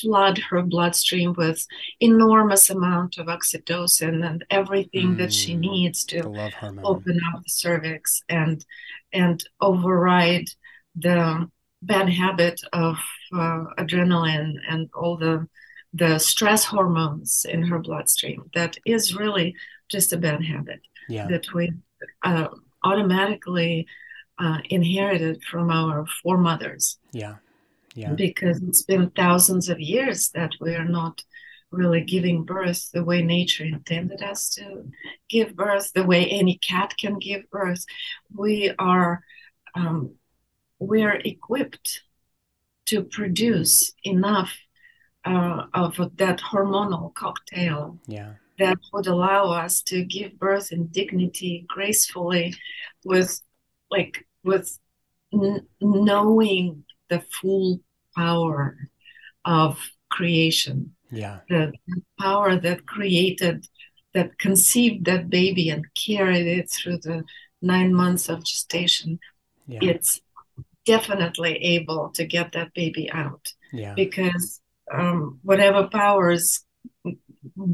flood 0.00 0.38
her 0.38 0.62
bloodstream 0.62 1.32
with 1.34 1.66
enormous 2.00 2.70
amount 2.70 3.18
of 3.18 3.26
oxytocin 3.26 4.24
and 4.24 4.44
everything 4.50 5.16
that 5.16 5.32
she 5.32 5.54
Mm. 5.54 5.60
needs 5.60 6.04
to 6.04 6.22
The 6.22 6.28
love 6.28 6.54
hormone. 6.54 6.84
open 6.84 7.20
up 7.34 7.42
the 7.42 7.48
cervix 7.50 8.22
and 8.28 8.64
and 9.12 9.42
override 9.60 10.48
the 10.96 11.48
bad 11.82 12.08
habit 12.08 12.60
of 12.72 12.96
uh, 13.32 13.64
adrenaline 13.78 14.54
and 14.68 14.88
all 14.94 15.16
the 15.16 15.46
the 15.92 16.18
stress 16.18 16.64
hormones 16.64 17.44
in 17.48 17.62
her 17.62 17.78
bloodstream 17.78 18.40
that 18.54 18.76
is 18.84 19.14
really 19.14 19.54
just 19.88 20.12
a 20.12 20.16
bad 20.16 20.42
habit 20.44 20.80
Yeah. 21.08 21.26
that 21.28 21.46
we 21.54 21.72
uh, 22.24 22.48
automatically 22.82 23.86
uh, 24.38 24.58
inherited 24.70 25.42
from 25.44 25.70
our 25.70 26.06
foremothers 26.22 26.98
Yeah. 27.12 27.36
Yeah. 27.94 28.12
because 28.14 28.60
it's 28.62 28.82
been 28.82 29.10
thousands 29.10 29.68
of 29.68 29.78
years 29.80 30.30
that 30.30 30.50
we 30.60 30.74
are 30.74 30.84
not 30.88 31.22
really 31.70 32.02
giving 32.02 32.44
birth 32.44 32.90
the 32.92 33.04
way 33.04 33.22
nature 33.22 33.64
intended 33.64 34.22
us 34.22 34.48
to 34.56 34.84
give 35.28 35.54
birth, 35.56 35.92
the 35.92 36.04
way 36.04 36.24
any 36.26 36.58
cat 36.58 36.94
can 36.98 37.18
give 37.18 37.48
birth. 37.50 37.84
We 38.32 38.72
are 38.78 39.22
um, 39.74 40.14
we 40.78 41.02
are 41.02 41.16
equipped 41.24 42.02
to 42.86 43.02
produce 43.02 43.92
enough 44.04 44.52
uh, 45.24 45.64
of 45.72 45.96
that 46.16 46.38
hormonal 46.40 47.12
cocktail 47.14 47.98
Yeah. 48.06 48.34
that 48.58 48.78
would 48.92 49.06
allow 49.06 49.50
us 49.50 49.82
to 49.84 50.04
give 50.04 50.38
birth 50.38 50.70
in 50.70 50.88
dignity 50.88 51.64
gracefully 51.68 52.54
with 53.04 53.40
like 53.96 54.14
with 54.50 54.68
n- 55.32 55.66
knowing 55.80 56.64
the 57.10 57.20
full 57.36 57.70
power 58.20 58.62
of 59.62 59.72
creation 60.16 60.76
Yeah. 61.22 61.36
the 61.52 61.64
power 62.24 62.50
that 62.66 62.80
created 62.96 63.56
that 64.16 64.28
conceived 64.46 65.00
that 65.10 65.24
baby 65.40 65.66
and 65.74 65.84
carried 66.06 66.48
it 66.58 66.66
through 66.74 66.98
the 67.08 67.18
nine 67.72 67.90
months 68.02 68.24
of 68.32 68.38
gestation 68.50 69.10
Yeah. 69.74 69.82
it's 69.90 70.10
definitely 70.94 71.54
able 71.76 72.02
to 72.16 72.22
get 72.36 72.46
that 72.52 72.70
baby 72.80 73.04
out 73.22 73.44
Yeah. 73.82 73.94
because 74.02 74.46
um, 74.98 75.18
whatever 75.48 75.82
powers 76.00 76.46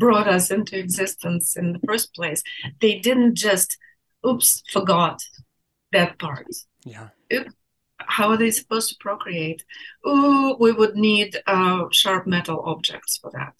brought 0.03 0.29
us 0.37 0.47
into 0.57 0.75
existence 0.79 1.57
in 1.61 1.67
the 1.75 1.81
first 1.89 2.09
place, 2.19 2.41
they 2.83 2.95
didn't 3.07 3.35
just, 3.47 3.71
oops, 4.29 4.49
forgot 4.77 5.19
that 5.93 6.19
part. 6.19 6.47
Yeah. 6.85 7.09
How 7.99 8.31
are 8.31 8.37
they 8.37 8.51
supposed 8.51 8.89
to 8.91 8.97
procreate? 9.01 9.65
Ooh, 10.07 10.57
we 10.59 10.73
would 10.73 10.97
need 10.97 11.37
uh, 11.47 11.85
sharp 11.93 12.27
metal 12.27 12.63
objects 12.65 13.19
for 13.19 13.31
that. 13.33 13.55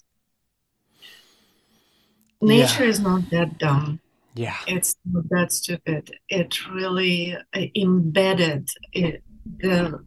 Nature 2.41 2.85
is 2.85 3.01
not 3.01 3.29
that 3.31 3.59
dumb. 3.59 4.01
Yeah. 4.35 4.57
It's 4.67 4.97
not 5.05 5.25
that 5.31 5.53
stupid. 5.53 6.11
It 6.29 6.67
really 6.71 7.37
uh, 7.37 7.61
embedded 7.77 8.69
it, 8.93 9.23
the 9.59 10.05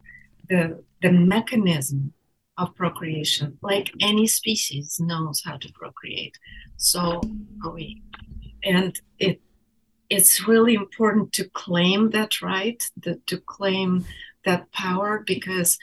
the 0.48 0.82
the 1.02 1.12
mechanism 1.12 2.12
of 2.56 2.74
procreation, 2.74 3.58
like 3.62 3.92
any 4.00 4.26
species 4.26 4.98
knows 5.00 5.42
how 5.44 5.56
to 5.58 5.72
procreate. 5.72 6.36
So 6.76 7.20
are 7.64 7.72
we, 7.72 8.02
and 8.62 8.98
it 9.18 9.40
it's 10.10 10.46
really 10.46 10.74
important 10.74 11.32
to 11.34 11.48
claim 11.50 12.10
that 12.10 12.42
right, 12.42 12.82
the, 12.96 13.20
to 13.26 13.38
claim 13.38 14.04
that 14.44 14.70
power, 14.72 15.22
because 15.26 15.78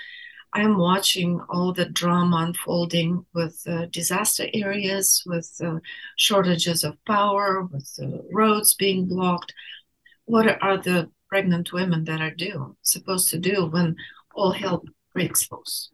I'm 0.53 0.77
watching 0.77 1.39
all 1.49 1.71
the 1.73 1.85
drama 1.85 2.37
unfolding 2.47 3.25
with 3.33 3.61
uh, 3.67 3.85
disaster 3.85 4.47
areas, 4.53 5.23
with 5.25 5.49
uh, 5.63 5.79
shortages 6.17 6.83
of 6.83 7.03
power, 7.05 7.63
with 7.63 7.89
uh, 8.01 8.17
roads 8.31 8.73
being 8.75 9.07
blocked. 9.07 9.53
What 10.25 10.61
are 10.61 10.77
the 10.77 11.09
pregnant 11.29 11.71
women 11.71 12.03
that 12.03 12.21
are 12.21 12.35
do 12.35 12.75
supposed 12.81 13.29
to 13.29 13.39
do 13.39 13.65
when 13.65 13.95
all 14.35 14.51
hell 14.51 14.83
breaks 15.13 15.49
loose? 15.51 15.89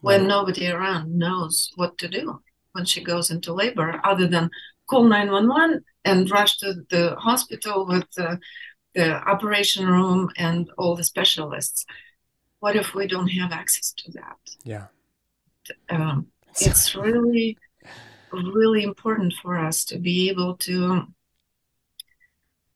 When 0.00 0.26
nobody 0.26 0.68
around 0.68 1.18
knows 1.18 1.70
what 1.76 1.98
to 1.98 2.08
do 2.08 2.40
when 2.72 2.84
she 2.84 3.02
goes 3.02 3.30
into 3.30 3.52
labor, 3.52 4.00
other 4.04 4.28
than 4.28 4.48
call 4.90 5.04
911 5.04 5.84
and 6.04 6.30
rush 6.30 6.58
to 6.58 6.74
the 6.90 7.14
hospital 7.16 7.86
with 7.86 8.10
the, 8.16 8.38
the 8.94 9.14
operation 9.28 9.86
room 9.86 10.30
and 10.36 10.70
all 10.76 10.96
the 10.96 11.04
specialists. 11.04 11.86
What 12.58 12.76
if 12.76 12.94
we 12.94 13.06
don't 13.06 13.28
have 13.28 13.52
access 13.52 13.92
to 13.92 14.12
that? 14.12 14.38
Yeah. 14.64 14.86
um, 15.88 16.26
it's 16.60 16.94
really 16.94 17.56
really 18.32 18.82
important 18.84 19.34
for 19.42 19.58
us 19.58 19.84
to 19.84 19.98
be 19.98 20.28
able 20.30 20.56
to 20.56 21.02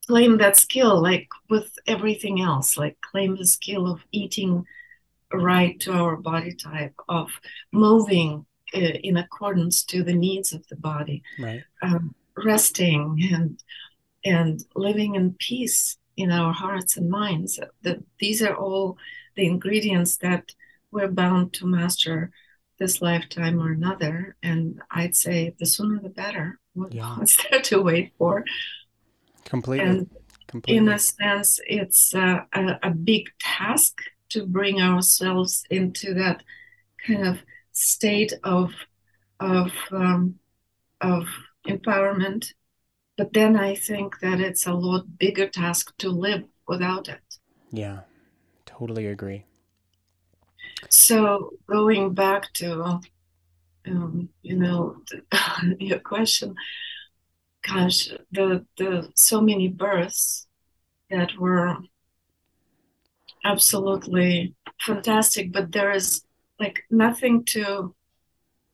claim 0.07 0.39
that 0.39 0.57
skill 0.57 1.01
like 1.01 1.29
with 1.49 1.71
everything 1.87 2.41
else 2.41 2.77
like 2.77 2.97
claim 3.01 3.37
the 3.37 3.47
skill 3.47 3.91
of 3.91 4.01
eating 4.11 4.65
right 5.33 5.79
to 5.81 5.93
our 5.93 6.17
body 6.17 6.55
type 6.55 6.95
of 7.09 7.31
moving 7.73 8.45
in 8.75 9.17
accordance 9.17 9.85
to 9.85 10.03
the 10.03 10.15
needs 10.15 10.53
of 10.53 10.67
the 10.69 10.77
body 10.77 11.23
right. 11.39 11.63
um, 11.83 12.15
resting 12.37 13.29
and 13.33 13.63
and 14.25 14.65
living 14.75 15.15
in 15.15 15.35
peace 15.39 15.97
in 16.17 16.31
our 16.31 16.53
hearts 16.53 16.97
and 16.97 17.09
minds 17.11 17.59
that 17.83 17.99
these 18.19 18.43
are 18.43 18.55
all 18.57 18.97
the 19.37 19.47
ingredients 19.47 20.17
that 20.19 20.45
we're 20.91 21.09
bound 21.09 21.53
to 21.53 21.67
master 21.67 22.31
this 22.79 23.01
lifetime 23.03 23.61
or 23.61 23.71
another 23.73 24.37
and 24.43 24.81
i'd 24.93 25.15
say 25.17 25.55
the 25.59 25.67
sooner 25.67 26.01
the 26.01 26.09
better 26.09 26.59
What- 26.75 26.93
Yeah. 26.95 27.17
what's 27.19 27.37
there 27.51 27.61
to 27.61 27.83
wait 27.83 28.13
for 28.19 28.45
Completely. 29.45 29.87
and 29.87 30.11
Completely. 30.49 30.79
in 30.79 30.89
a 30.89 30.99
sense 30.99 31.61
it's 31.67 32.15
uh, 32.15 32.41
a, 32.53 32.79
a 32.83 32.91
big 32.91 33.29
task 33.41 33.99
to 34.31 34.47
bring 34.47 34.81
ourselves 34.81 35.65
into 35.71 36.15
that 36.15 36.43
kind 37.07 37.27
of 37.27 37.39
state 37.75 38.33
of 38.43 38.73
of 39.41 39.71
um, 39.91 40.37
of 41.01 41.27
empowerment 41.67 42.53
but 43.17 43.33
then 43.33 43.57
i 43.57 43.75
think 43.75 44.19
that 44.21 44.41
it's 44.41 44.67
a 44.67 44.73
lot 44.73 45.19
bigger 45.19 45.49
task 45.49 45.93
to 45.99 46.09
live 46.11 46.45
without 46.67 47.09
it 47.09 47.21
yeah. 47.75 48.01
Totally 48.67 49.07
agree. 49.07 49.45
so 50.89 51.51
going 51.67 52.15
back 52.15 52.53
to 52.55 53.01
um, 53.87 54.29
you 54.43 54.57
know 54.57 54.97
your 55.79 55.99
question 55.99 56.55
gosh 57.69 58.11
the 58.31 58.65
the 58.79 59.09
so 59.15 59.41
many 59.41 59.69
births 59.69 60.47
that 61.11 61.37
were 61.39 61.77
absolutely 63.45 64.55
fantastic 64.81 65.53
but 65.53 65.73
there 65.73 65.91
is 65.91 66.25
like 66.59 66.85
nothing 66.91 67.45
to 67.45 67.95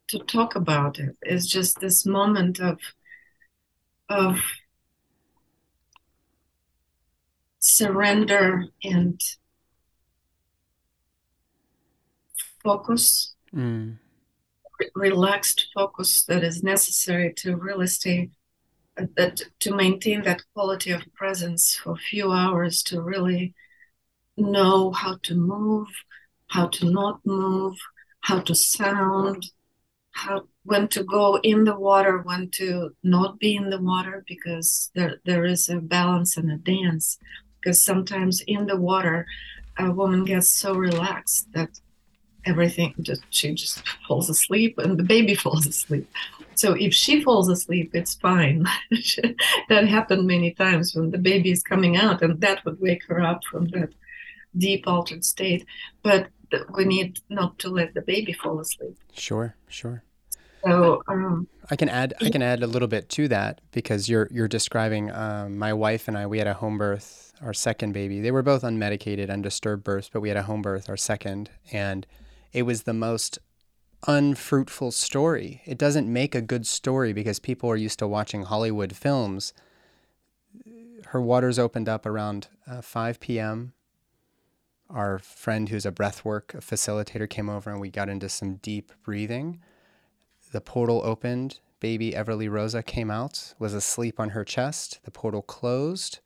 to 0.08 0.18
talk 0.18 0.56
about 0.56 0.98
it. 0.98 1.16
It's 1.22 1.46
just 1.46 1.78
this 1.80 2.04
moment 2.04 2.60
of 2.60 2.78
of 4.08 4.40
surrender 7.60 8.64
and 8.82 9.20
focus, 12.62 13.34
mm. 13.54 13.96
re- 14.80 14.90
relaxed 14.94 15.68
focus 15.74 16.24
that 16.24 16.42
is 16.42 16.62
necessary 16.62 17.32
to 17.34 17.56
really 17.56 17.86
stay 17.86 18.30
uh, 18.98 19.06
that 19.16 19.42
to 19.60 19.74
maintain 19.74 20.22
that 20.24 20.42
quality 20.54 20.90
of 20.90 21.02
presence 21.14 21.76
for 21.76 21.92
a 21.92 21.96
few 22.10 22.32
hours 22.32 22.82
to 22.82 23.00
really 23.00 23.54
know 24.36 24.90
how 24.90 25.18
to 25.22 25.34
move, 25.34 25.88
how 26.50 26.66
to 26.66 26.90
not 26.90 27.20
move, 27.24 27.76
how 28.20 28.40
to 28.40 28.54
sound, 28.54 29.46
how 30.12 30.42
when 30.64 30.88
to 30.88 31.02
go 31.04 31.38
in 31.42 31.64
the 31.64 31.78
water, 31.78 32.18
when 32.18 32.50
to 32.50 32.90
not 33.02 33.38
be 33.38 33.54
in 33.56 33.70
the 33.70 33.80
water, 33.80 34.24
because 34.26 34.90
there 34.94 35.16
there 35.24 35.44
is 35.44 35.68
a 35.68 35.76
balance 35.76 36.36
and 36.36 36.50
a 36.50 36.56
dance. 36.56 37.18
Because 37.60 37.84
sometimes 37.84 38.42
in 38.46 38.66
the 38.66 38.76
water, 38.76 39.26
a 39.78 39.90
woman 39.90 40.24
gets 40.24 40.48
so 40.48 40.74
relaxed 40.74 41.46
that 41.54 41.80
everything 42.46 42.94
just 43.00 43.22
she 43.30 43.54
just 43.54 43.82
falls 44.08 44.28
asleep 44.28 44.78
and 44.78 44.98
the 44.98 45.04
baby 45.04 45.34
falls 45.44 45.66
asleep. 45.66 46.08
So 46.56 46.74
if 46.74 46.92
she 46.92 47.22
falls 47.22 47.48
asleep, 47.48 47.92
it's 47.94 48.14
fine. 48.16 48.66
that 49.68 49.88
happened 49.88 50.26
many 50.26 50.50
times 50.52 50.94
when 50.94 51.10
the 51.10 51.18
baby 51.18 51.50
is 51.52 51.62
coming 51.62 51.96
out, 51.96 52.22
and 52.22 52.40
that 52.40 52.64
would 52.64 52.80
wake 52.80 53.04
her 53.06 53.20
up 53.20 53.44
from 53.44 53.68
that 53.68 53.94
deep 54.56 54.86
altered 54.86 55.24
state. 55.24 55.64
But 56.02 56.28
we 56.74 56.84
need 56.84 57.18
not 57.28 57.58
to 57.60 57.68
let 57.68 57.94
the 57.94 58.02
baby 58.02 58.32
fall 58.32 58.60
asleep. 58.60 58.96
Sure, 59.12 59.56
sure. 59.68 60.02
So 60.64 61.02
um, 61.08 61.48
I 61.70 61.76
can 61.76 61.88
add 61.88 62.14
I 62.20 62.28
can 62.28 62.42
add 62.42 62.62
a 62.62 62.66
little 62.66 62.88
bit 62.88 63.08
to 63.10 63.28
that 63.28 63.60
because 63.72 64.08
you're 64.08 64.28
you're 64.30 64.48
describing 64.48 65.10
um, 65.10 65.56
my 65.56 65.72
wife 65.72 66.06
and 66.06 66.18
I. 66.18 66.26
We 66.26 66.38
had 66.38 66.46
a 66.46 66.54
home 66.54 66.76
birth, 66.76 67.32
our 67.42 67.54
second 67.54 67.92
baby. 67.92 68.20
They 68.20 68.30
were 68.30 68.42
both 68.42 68.62
unmedicated, 68.62 69.30
undisturbed 69.30 69.84
births, 69.84 70.10
but 70.12 70.20
we 70.20 70.28
had 70.28 70.36
a 70.36 70.42
home 70.42 70.62
birth, 70.62 70.88
our 70.88 70.98
second, 70.98 71.50
and 71.72 72.06
it 72.52 72.62
was 72.62 72.82
the 72.82 72.92
most 72.92 73.38
unfruitful 74.06 74.90
story. 74.90 75.62
It 75.64 75.78
doesn't 75.78 76.12
make 76.12 76.34
a 76.34 76.42
good 76.42 76.66
story 76.66 77.12
because 77.12 77.38
people 77.38 77.70
are 77.70 77.76
used 77.76 77.98
to 78.00 78.08
watching 78.08 78.42
Hollywood 78.42 78.94
films. 78.94 79.54
Her 81.06 81.20
waters 81.20 81.58
opened 81.58 81.88
up 81.88 82.06
around 82.06 82.48
uh, 82.70 82.82
5 82.82 83.20
p.m 83.20 83.72
our 84.92 85.18
friend 85.18 85.68
who's 85.68 85.86
a 85.86 85.92
breathwork 85.92 86.46
facilitator 86.60 87.28
came 87.28 87.48
over 87.48 87.70
and 87.70 87.80
we 87.80 87.90
got 87.90 88.08
into 88.08 88.28
some 88.28 88.56
deep 88.56 88.92
breathing. 89.02 89.60
The 90.52 90.60
portal 90.60 91.02
opened. 91.04 91.60
Baby 91.78 92.12
Everly 92.12 92.50
Rosa 92.50 92.82
came 92.82 93.10
out, 93.10 93.54
was 93.58 93.72
asleep 93.72 94.20
on 94.20 94.30
her 94.30 94.44
chest. 94.44 95.00
The 95.04 95.10
portal 95.10 95.42
closed. 95.42 96.18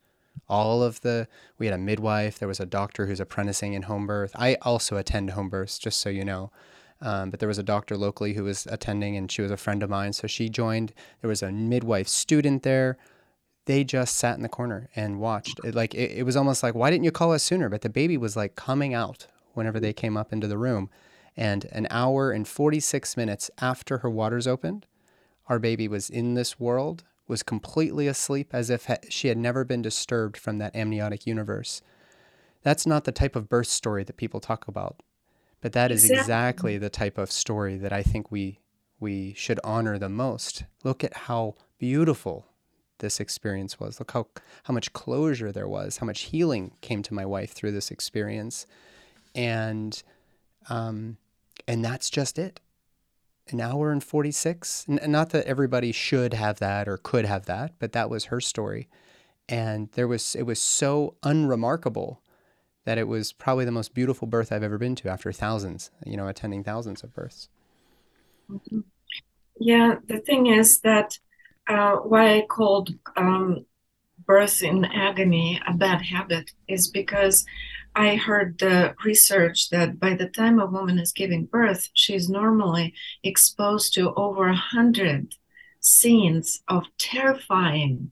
All 0.49 0.83
of 0.83 0.99
the, 1.01 1.27
we 1.57 1.65
had 1.65 1.75
a 1.75 1.77
midwife, 1.77 2.37
there 2.37 2.47
was 2.47 2.59
a 2.59 2.65
doctor 2.65 3.05
who's 3.05 3.21
apprenticing 3.21 3.73
in 3.73 3.83
home 3.83 4.05
birth. 4.05 4.31
I 4.35 4.57
also 4.63 4.97
attend 4.97 5.31
home 5.31 5.47
births, 5.49 5.79
just 5.79 5.99
so 5.99 6.09
you 6.09 6.25
know. 6.25 6.51
Um, 7.01 7.29
but 7.29 7.39
there 7.39 7.47
was 7.47 7.57
a 7.57 7.63
doctor 7.63 7.95
locally 7.95 8.33
who 8.33 8.43
was 8.43 8.65
attending 8.67 9.15
and 9.15 9.31
she 9.31 9.41
was 9.41 9.51
a 9.51 9.57
friend 9.57 9.81
of 9.81 9.89
mine. 9.89 10.13
So 10.13 10.27
she 10.27 10.49
joined. 10.49 10.93
There 11.21 11.29
was 11.29 11.41
a 11.41 11.51
midwife 11.51 12.07
student 12.07 12.63
there 12.63 12.97
they 13.65 13.83
just 13.83 14.15
sat 14.15 14.35
in 14.35 14.43
the 14.43 14.49
corner 14.49 14.89
and 14.95 15.19
watched. 15.19 15.59
It, 15.63 15.75
like 15.75 15.93
it, 15.93 16.11
it 16.11 16.23
was 16.23 16.35
almost 16.35 16.63
like, 16.63 16.75
why 16.75 16.89
didn't 16.89 17.03
you 17.03 17.11
call 17.11 17.33
us 17.33 17.43
sooner? 17.43 17.69
But 17.69 17.81
the 17.81 17.89
baby 17.89 18.17
was 18.17 18.35
like 18.35 18.55
coming 18.55 18.93
out 18.93 19.27
whenever 19.53 19.79
they 19.79 19.93
came 19.93 20.17
up 20.17 20.31
into 20.31 20.47
the 20.47 20.57
room. 20.57 20.89
And 21.35 21.65
an 21.71 21.87
hour 21.89 22.31
and 22.31 22.47
46 22.47 23.17
minutes 23.17 23.51
after 23.59 23.99
her 23.99 24.09
waters 24.09 24.47
opened, 24.47 24.85
our 25.47 25.59
baby 25.59 25.87
was 25.87 26.09
in 26.09 26.33
this 26.33 26.59
world, 26.59 27.03
was 27.27 27.43
completely 27.43 28.07
asleep 28.07 28.49
as 28.53 28.69
if 28.69 28.89
she 29.09 29.27
had 29.27 29.37
never 29.37 29.63
been 29.63 29.81
disturbed 29.81 30.37
from 30.37 30.59
that 30.59 30.75
amniotic 30.75 31.25
universe. 31.25 31.81
That's 32.61 32.85
not 32.85 33.03
the 33.03 33.11
type 33.11 33.35
of 33.35 33.49
birth 33.49 33.67
story 33.67 34.03
that 34.03 34.17
people 34.17 34.39
talk 34.39 34.67
about. 34.67 35.01
But 35.61 35.73
that 35.73 35.91
is 35.91 36.09
exactly 36.09 36.77
the 36.77 36.89
type 36.91 37.17
of 37.17 37.31
story 37.31 37.77
that 37.77 37.91
I 37.91 38.03
think 38.03 38.31
we 38.31 38.59
we 38.99 39.33
should 39.33 39.59
honor 39.63 39.97
the 39.97 40.09
most. 40.09 40.63
Look 40.83 41.03
at 41.03 41.13
how 41.13 41.55
beautiful 41.79 42.47
this 42.99 43.19
experience 43.19 43.79
was. 43.79 43.99
Look 43.99 44.11
how 44.11 44.27
how 44.63 44.73
much 44.73 44.93
closure 44.93 45.51
there 45.51 45.67
was, 45.67 45.97
how 45.97 46.05
much 46.05 46.21
healing 46.21 46.73
came 46.81 47.01
to 47.03 47.13
my 47.13 47.25
wife 47.25 47.51
through 47.51 47.71
this 47.71 47.91
experience, 47.91 48.65
and 49.33 50.01
um, 50.69 51.17
and 51.67 51.83
that's 51.83 52.09
just 52.09 52.39
it. 52.39 52.59
An 53.49 53.61
hour 53.61 53.91
and 53.91 54.03
forty 54.03 54.31
six. 54.31 54.85
Not 54.87 55.29
that 55.31 55.45
everybody 55.45 55.91
should 55.91 56.33
have 56.33 56.59
that 56.59 56.87
or 56.87 56.97
could 56.97 57.25
have 57.25 57.45
that, 57.45 57.73
but 57.79 57.91
that 57.91 58.09
was 58.09 58.25
her 58.25 58.41
story, 58.41 58.87
and 59.47 59.89
there 59.91 60.07
was 60.07 60.35
it 60.35 60.43
was 60.43 60.59
so 60.59 61.15
unremarkable 61.23 62.21
that 62.85 62.97
it 62.97 63.07
was 63.07 63.33
probably 63.33 63.65
the 63.65 63.71
most 63.71 63.93
beautiful 63.93 64.27
birth 64.27 64.51
I've 64.51 64.63
ever 64.63 64.77
been 64.77 64.95
to 64.95 65.09
after 65.09 65.31
thousands, 65.31 65.89
you 66.05 66.15
know, 66.15 66.27
attending 66.27 66.63
thousands 66.63 67.03
of 67.03 67.13
births. 67.13 67.49
Yeah, 69.59 69.95
the 70.07 70.19
thing 70.19 70.47
is 70.47 70.79
that 70.81 71.17
uh, 71.67 71.97
why 71.97 72.37
I 72.37 72.41
called 72.47 72.89
um, 73.15 73.65
birth 74.25 74.63
in 74.63 74.85
agony 74.85 75.61
a 75.67 75.73
bad 75.73 76.01
habit 76.01 76.51
is 76.67 76.87
because 76.87 77.45
I 77.95 78.15
heard 78.15 78.59
the 78.59 78.93
research 79.05 79.69
that 79.69 79.99
by 79.99 80.15
the 80.15 80.27
time 80.27 80.59
a 80.59 80.65
woman 80.65 80.99
is 80.99 81.13
giving 81.13 81.45
birth, 81.45 81.89
she's 81.93 82.29
normally 82.29 82.93
exposed 83.23 83.93
to 83.93 84.13
over 84.15 84.49
a 84.49 84.55
hundred 84.55 85.35
scenes 85.79 86.61
of 86.67 86.83
terrifying 86.97 88.11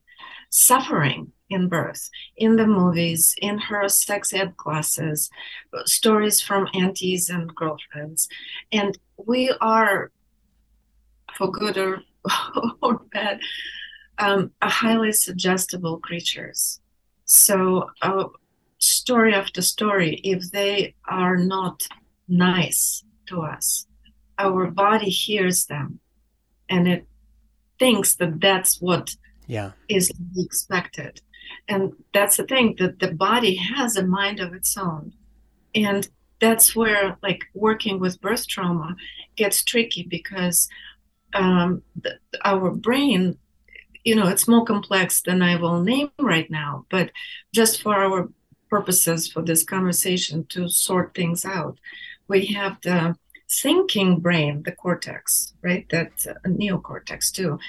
suffering 0.50 1.32
in 1.50 1.68
birth 1.68 2.10
in 2.38 2.56
the 2.56 2.68
movies 2.68 3.36
in 3.42 3.58
her 3.58 3.90
sex 3.90 4.34
ed 4.34 4.56
classes 4.58 5.30
stories 5.86 6.40
from 6.40 6.68
aunties 6.74 7.30
and 7.30 7.54
girlfriends. 7.56 8.30
And 8.72 8.98
we 9.18 9.54
are 9.60 10.12
for 11.36 11.52
good 11.52 11.78
or 11.78 12.04
or 12.82 13.02
bad, 13.12 13.40
um, 14.18 14.52
are 14.62 14.70
highly 14.70 15.12
suggestible 15.12 16.00
creatures. 16.00 16.80
So, 17.26 17.90
uh, 18.02 18.26
story 18.78 19.34
after 19.34 19.62
story, 19.62 20.16
if 20.24 20.52
they 20.52 20.96
are 21.08 21.38
not 21.38 21.88
nice 22.28 23.04
to 23.28 23.42
us, 23.42 23.88
our 24.38 24.70
body 24.70 25.10
hears 25.10 25.66
them 25.66 26.00
and 26.70 26.88
it 26.88 27.08
thinks 27.80 28.16
that 28.16 28.40
that's 28.40 28.82
what 28.82 29.16
yeah. 29.48 29.72
is 29.90 30.12
expected. 30.38 31.22
And 31.68 31.94
that's 32.14 32.38
the 32.38 32.44
thing 32.44 32.76
that 32.80 33.00
the 33.00 33.14
body 33.14 33.56
has 33.56 33.96
a 33.96 34.06
mind 34.06 34.40
of 34.40 34.54
its 34.54 34.78
own. 34.78 35.14
And 35.76 36.08
that's 36.40 36.76
where, 36.76 37.18
like, 37.24 37.46
working 37.54 38.00
with 38.00 38.22
birth 38.22 38.48
trauma 38.48 38.96
gets 39.36 39.64
tricky 39.64 40.04
because 40.04 40.68
um, 41.34 41.84
the, 42.02 42.18
our 42.44 42.72
brain, 42.72 43.38
you 44.04 44.16
know, 44.16 44.28
it's 44.28 44.48
more 44.48 44.66
complex 44.66 45.22
than 45.22 45.42
I 45.42 45.56
will 45.56 45.82
name 45.82 46.12
right 46.20 46.50
now, 46.50 46.86
but 46.90 47.12
just 47.54 47.82
for 47.82 47.96
our 47.96 48.30
purposes 48.70 49.28
for 49.28 49.42
this 49.42 49.64
conversation 49.64 50.46
to 50.50 50.68
sort 50.68 51.14
things 51.14 51.46
out, 51.46 51.78
we 52.28 52.46
have 52.48 52.78
the 52.82 53.16
thinking 53.50 54.20
brain, 54.20 54.64
the 54.64 54.72
cortex, 54.72 55.54
right? 55.62 55.86
That 55.90 56.12
uh, 56.28 56.34
neocortex 56.48 57.32
too, 57.32 57.60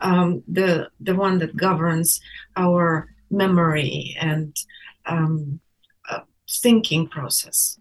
um, 0.00 0.42
the 0.46 0.88
the 1.00 1.14
one 1.14 1.38
that 1.38 1.56
governs 1.56 2.20
our 2.56 3.08
memory 3.30 4.16
and 4.20 4.54
um, 5.06 5.60
uh, 6.08 6.20
thinking 6.48 7.08
process 7.08 7.78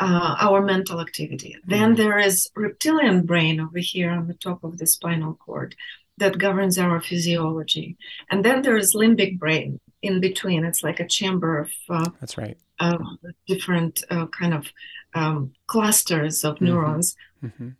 uh, 0.00 0.36
our 0.40 0.62
mental 0.62 1.00
activity. 1.00 1.56
Mm-hmm. 1.58 1.70
Then 1.70 1.94
there 1.96 2.18
is 2.18 2.50
reptilian 2.54 3.26
brain 3.26 3.60
over 3.60 3.78
here 3.78 4.10
on 4.10 4.28
the 4.28 4.34
top 4.34 4.64
of 4.64 4.78
the 4.78 4.86
spinal 4.86 5.34
cord 5.34 5.74
that 6.18 6.38
governs 6.38 6.78
our 6.78 7.00
physiology, 7.00 7.96
and 8.30 8.44
then 8.44 8.62
there 8.62 8.76
is 8.76 8.94
limbic 8.94 9.38
brain 9.38 9.80
in 10.02 10.20
between. 10.20 10.64
It's 10.64 10.82
like 10.82 11.00
a 11.00 11.06
chamber 11.06 11.58
of 11.58 11.70
uh, 11.88 12.10
that's 12.20 12.36
right 12.36 12.58
uh, 12.80 12.98
different 13.46 14.04
uh, 14.10 14.26
kind 14.26 14.54
of 14.54 14.66
um, 15.14 15.52
clusters 15.66 16.44
of 16.44 16.56
mm-hmm. 16.56 16.66
neurons. 16.66 17.16
Mm-hmm. 17.42 17.70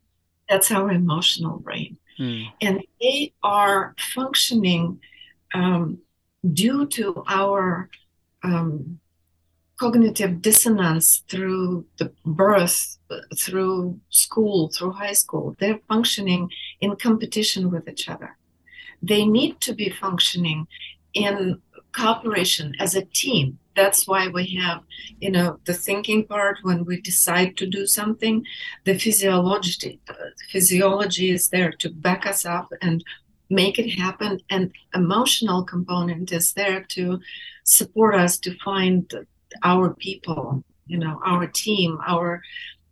That's 0.48 0.70
our 0.70 0.90
emotional 0.90 1.58
brain, 1.58 1.98
mm. 2.18 2.46
and 2.62 2.82
they 3.00 3.34
are 3.42 3.94
functioning 4.14 5.00
um, 5.52 5.98
due 6.52 6.86
to 6.86 7.22
our 7.28 7.90
um, 8.42 8.98
cognitive 9.78 10.42
dissonance 10.42 11.22
through 11.28 11.84
the 11.98 12.12
birth, 12.24 12.98
through 13.36 13.98
school, 14.10 14.68
through 14.68 14.92
high 14.92 15.12
school. 15.12 15.56
They're 15.58 15.80
functioning 15.88 16.50
in 16.80 16.96
competition 16.96 17.70
with 17.70 17.88
each 17.88 18.08
other. 18.08 18.36
They 19.02 19.24
need 19.24 19.60
to 19.62 19.72
be 19.74 19.88
functioning 19.88 20.66
in 21.14 21.62
cooperation 21.92 22.74
as 22.78 22.94
a 22.94 23.04
team. 23.04 23.58
that's 23.78 24.08
why 24.08 24.26
we 24.28 24.44
have 24.62 24.80
you 25.20 25.30
know 25.30 25.48
the 25.68 25.76
thinking 25.86 26.20
part 26.32 26.56
when 26.62 26.84
we 26.88 27.00
decide 27.00 27.56
to 27.56 27.66
do 27.76 27.86
something 27.86 28.44
the 28.84 28.96
physiology 29.04 29.94
physiology 30.54 31.30
is 31.30 31.44
there 31.54 31.72
to 31.82 31.88
back 32.06 32.26
us 32.32 32.44
up 32.44 32.68
and 32.86 33.04
make 33.60 33.78
it 33.78 33.90
happen 34.04 34.32
and 34.50 34.64
emotional 35.02 35.62
component 35.74 36.32
is 36.32 36.52
there 36.60 36.80
to 36.96 37.02
support 37.64 38.14
us 38.24 38.34
to 38.44 38.50
find 38.68 39.02
our 39.62 39.94
people 39.94 40.62
you 40.86 40.98
know 40.98 41.20
our 41.24 41.46
team 41.46 41.98
our 42.06 42.42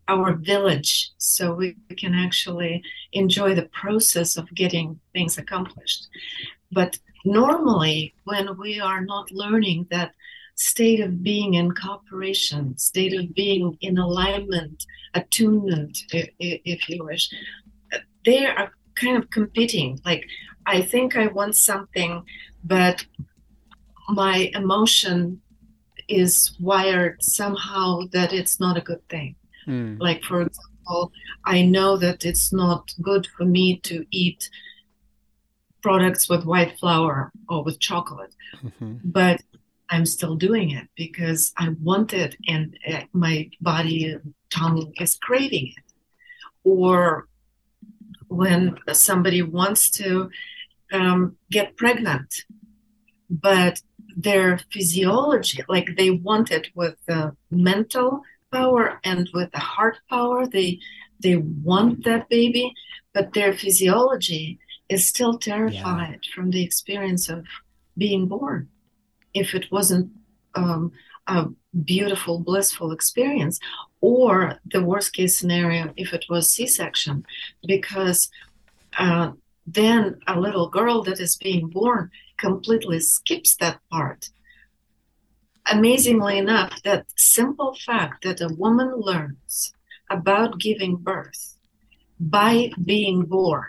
our 0.08 0.34
village. 0.34 1.10
So 1.18 1.54
we 1.54 1.76
can 1.96 2.14
actually 2.14 2.82
enjoy 3.12 3.54
the 3.54 3.68
process 3.72 4.36
of 4.36 4.52
getting 4.54 4.98
things 5.12 5.38
accomplished. 5.38 6.08
But 6.72 6.98
normally 7.24 8.14
when 8.24 8.56
we 8.56 8.80
are 8.80 9.04
not 9.04 9.30
learning 9.32 9.86
that 9.90 10.12
state 10.54 11.00
of 11.00 11.22
being 11.22 11.54
in 11.54 11.70
cooperation 11.72 12.78
state 12.78 13.12
of 13.12 13.34
being 13.34 13.76
in 13.82 13.98
alignment 13.98 14.86
attunement 15.12 15.98
if, 16.12 16.30
if 16.38 16.88
you 16.88 17.04
wish 17.04 17.28
they 18.24 18.46
are 18.46 18.70
kind 18.94 19.18
of 19.18 19.28
competing. 19.28 20.00
Like 20.04 20.24
i 20.64 20.80
think 20.80 21.14
i 21.14 21.26
want 21.26 21.56
something 21.56 22.22
but 22.64 23.04
my 24.08 24.50
emotion 24.54 25.42
is 26.08 26.56
wired 26.60 27.22
somehow 27.22 28.00
that 28.12 28.32
it's 28.32 28.60
not 28.60 28.76
a 28.76 28.80
good 28.80 29.06
thing 29.08 29.34
mm. 29.66 29.96
like 30.00 30.22
for 30.22 30.42
example 30.42 31.12
i 31.44 31.62
know 31.62 31.96
that 31.96 32.24
it's 32.24 32.52
not 32.52 32.92
good 33.02 33.26
for 33.36 33.44
me 33.44 33.78
to 33.80 34.04
eat 34.10 34.48
products 35.82 36.28
with 36.28 36.44
white 36.44 36.78
flour 36.78 37.30
or 37.48 37.62
with 37.62 37.78
chocolate 37.78 38.34
mm-hmm. 38.62 38.94
but 39.04 39.40
i'm 39.90 40.06
still 40.06 40.34
doing 40.34 40.70
it 40.70 40.88
because 40.96 41.52
i 41.56 41.68
want 41.82 42.12
it 42.12 42.36
and 42.48 42.78
uh, 42.92 43.02
my 43.12 43.48
body 43.60 44.12
and 44.12 44.34
tongue 44.50 44.92
is 45.00 45.16
craving 45.16 45.72
it 45.76 45.92
or 46.64 47.28
when 48.28 48.76
somebody 48.92 49.42
wants 49.42 49.90
to 49.90 50.28
um, 50.92 51.36
get 51.50 51.76
pregnant 51.76 52.34
but 53.30 53.80
their 54.16 54.59
physiology 54.72 55.62
like 55.68 55.94
they 55.96 56.11
want 56.11 56.50
it 56.50 56.68
with 56.74 56.96
the 57.07 57.37
mental 57.50 58.22
power 58.50 58.98
and 59.05 59.29
with 59.35 59.52
the 59.52 59.59
heart 59.59 59.98
power 60.09 60.46
they 60.46 60.79
they 61.20 61.37
want 61.37 62.02
that 62.05 62.29
baby 62.31 62.72
but 63.12 63.35
their 63.35 63.52
physiology 63.52 64.59
is 64.88 65.07
still 65.07 65.37
terrified 65.38 66.20
yeah. 66.22 66.35
from 66.35 66.50
the 66.50 66.64
experience 66.64 67.29
of 67.29 67.44
being 67.98 68.26
born 68.26 68.68
if 69.35 69.55
it 69.55 69.70
wasn't 69.70 70.11
um, 70.55 70.90
a 71.26 71.46
beautiful 71.85 72.38
blissful 72.38 72.92
experience 72.92 73.61
or 74.00 74.59
the 74.64 74.83
worst 74.83 75.12
case 75.12 75.37
scenario 75.37 75.92
if 75.96 76.14
it 76.14 76.24
was 76.31 76.50
c-section 76.50 77.22
because 77.66 78.31
uh, 78.98 79.31
then 79.66 80.18
a 80.26 80.40
little 80.40 80.70
girl 80.70 81.02
that 81.02 81.20
is 81.20 81.37
being 81.37 81.68
born 81.68 82.11
completely 82.38 83.01
skips 83.01 83.57
that 83.57 83.81
part. 83.90 84.31
Amazingly 85.70 86.38
enough 86.38 86.83
that 86.83 87.07
simple 87.16 87.75
fact 87.75 88.25
that 88.25 88.40
a 88.40 88.55
woman 88.55 88.92
learns 88.96 89.72
about 90.11 90.61
giving 90.61 90.96
birth 90.96 91.59
by 92.20 92.70
being 92.85 93.25
born 93.25 93.66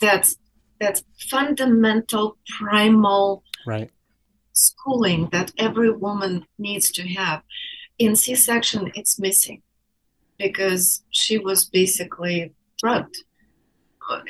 that's 0.00 0.36
that's 0.80 1.02
fundamental 1.30 2.36
primal 2.58 3.42
right. 3.66 3.90
schooling 4.52 5.28
that 5.32 5.52
every 5.58 5.90
woman 5.90 6.44
needs 6.58 6.90
to 6.92 7.02
have. 7.08 7.42
In 7.98 8.14
c-section 8.14 8.92
it's 8.94 9.18
missing 9.18 9.62
because 10.38 11.02
she 11.10 11.38
was 11.38 11.64
basically 11.64 12.52
drugged 12.78 13.16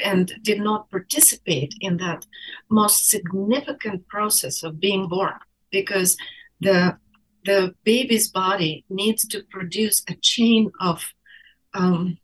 and 0.05 0.33
did 0.43 0.61
not 0.61 0.91
participate 0.91 1.75
in 1.81 1.97
that 1.99 2.27
most 2.71 3.09
significant 3.09 4.07
process 4.09 4.63
of 4.63 4.81
being 4.81 5.09
born 5.09 5.35
because 5.71 6.17
the 6.61 6.97
the 7.45 7.73
baby's 7.85 8.29
body 8.29 8.85
needs 8.89 9.27
to 9.29 9.41
produce 9.51 10.03
a 10.09 10.17
chain 10.17 10.73
of 10.81 11.05
um, 11.75 12.19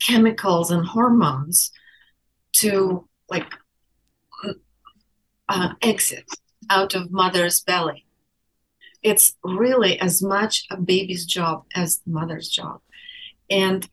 chemicals 0.00 0.72
and 0.72 0.84
hormones 0.84 1.70
to 2.52 3.08
like 3.28 3.46
uh, 5.48 5.74
exit 5.82 6.24
out 6.70 6.94
of 6.94 7.10
mother's 7.10 7.60
belly. 7.60 8.04
It's 9.02 9.36
really 9.44 10.00
as 10.00 10.22
much 10.22 10.64
a 10.70 10.76
baby's 10.76 11.24
job 11.24 11.64
as 11.74 12.00
mother's 12.06 12.48
job. 12.48 12.80
And 13.48 13.88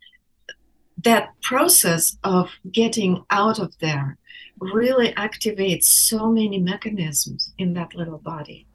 that 1.04 1.30
process 1.42 2.18
of 2.24 2.50
getting 2.72 3.24
out 3.30 3.60
of 3.60 3.78
there 3.80 4.18
really 4.60 5.12
activates 5.14 5.86
so 5.86 6.32
many 6.32 6.60
mechanisms 6.60 7.54
in 7.58 7.74
that 7.74 7.96
little 7.96 8.20
body. 8.20 8.66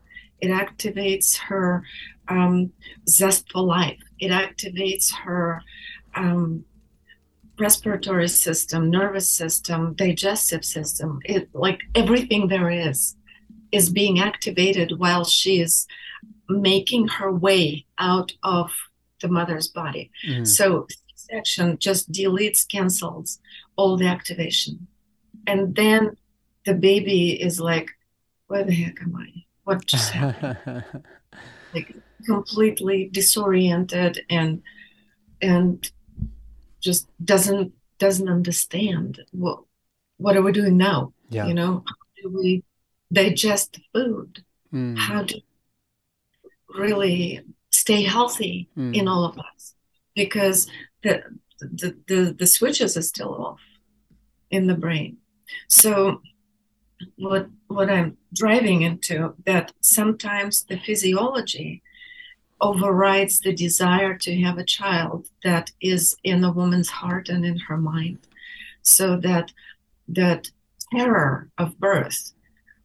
It 0.41 0.49
activates 0.49 1.37
her 1.39 1.83
um, 2.29 2.73
zest 3.09 3.51
for 3.51 3.63
life. 3.63 3.99
It 4.21 4.31
activates 4.31 5.13
her 5.25 5.63
um, 6.15 6.65
respiratory 7.59 8.29
system, 8.29 8.91
nervous 8.91 9.31
system, 9.31 9.95
digestive 9.95 10.65
system. 10.65 11.21
It 11.25 11.49
like 11.55 11.81
everything 11.95 12.49
there 12.49 12.71
is 12.71 13.17
is 13.73 13.91
being 13.91 14.21
activated 14.21 14.99
while 14.99 15.25
she 15.25 15.61
is 15.61 15.87
making 16.49 17.09
her 17.09 17.33
way 17.33 17.85
out 17.99 18.33
of 18.43 18.71
the 19.21 19.29
mother's 19.29 19.69
body. 19.69 20.11
Mm. 20.27 20.47
So 20.47 20.87
section 21.31 21.79
just 21.79 22.11
deletes, 22.11 22.67
cancels 22.67 23.39
all 23.77 23.97
the 23.97 24.07
activation. 24.07 24.87
And 25.47 25.75
then 25.75 26.17
the 26.65 26.75
baby 26.75 27.41
is 27.41 27.61
like, 27.61 27.91
where 28.47 28.65
the 28.65 28.73
heck 28.73 29.01
am 29.03 29.17
I? 29.17 29.45
What 29.65 29.87
just 29.87 30.11
happened? 30.11 30.85
like 31.75 31.95
completely 32.25 33.09
disoriented 33.13 34.25
and 34.31 34.63
and 35.41 35.91
just 36.81 37.09
doesn't 37.25 37.73
doesn't 37.99 38.29
understand 38.29 39.21
what 39.33 39.61
what 40.17 40.37
are 40.37 40.43
we 40.43 40.53
doing 40.53 40.77
now? 40.77 41.13
Yeah. 41.31 41.47
You 41.47 41.55
know, 41.55 41.85
how 41.87 42.23
do 42.23 42.37
we 42.37 42.65
digest 43.13 43.79
food? 43.93 44.45
Mm. 44.73 44.99
How 44.99 45.23
do 45.23 45.37
really 46.69 47.41
stay 47.71 48.03
healthy 48.03 48.69
mm. 48.77 48.95
in 48.95 49.09
all 49.09 49.25
of 49.25 49.39
us? 49.39 49.75
Because 50.15 50.69
the, 51.61 51.97
the, 52.07 52.37
the, 52.39 52.47
switches 52.47 52.97
are 52.97 53.03
still 53.03 53.35
off 53.35 53.61
in 54.51 54.67
the 54.67 54.75
brain. 54.75 55.19
So 55.69 56.21
what 57.17 57.49
what 57.69 57.91
I'm 57.91 58.17
driving 58.35 58.83
into 58.83 59.35
that 59.47 59.73
sometimes 59.81 60.65
the 60.65 60.79
physiology 60.79 61.83
overrides 62.61 63.39
the 63.41 63.55
desire 63.55 64.17
to 64.19 64.41
have 64.41 64.59
a 64.59 64.65
child 64.65 65.29
that 65.45 65.71
is 65.81 66.17
in 66.25 66.43
a 66.43 66.53
woman's 66.53 66.89
heart 66.89 67.29
and 67.29 67.45
in 67.45 67.59
her 67.59 67.77
mind 67.77 68.19
so 68.83 69.17
that 69.19 69.53
that 70.09 70.51
terror 70.93 71.51
of 71.59 71.79
birth 71.79 72.33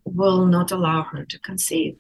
will 0.06 0.46
not 0.46 0.72
allow 0.72 1.04
her 1.04 1.26
to 1.26 1.40
conceive 1.40 1.98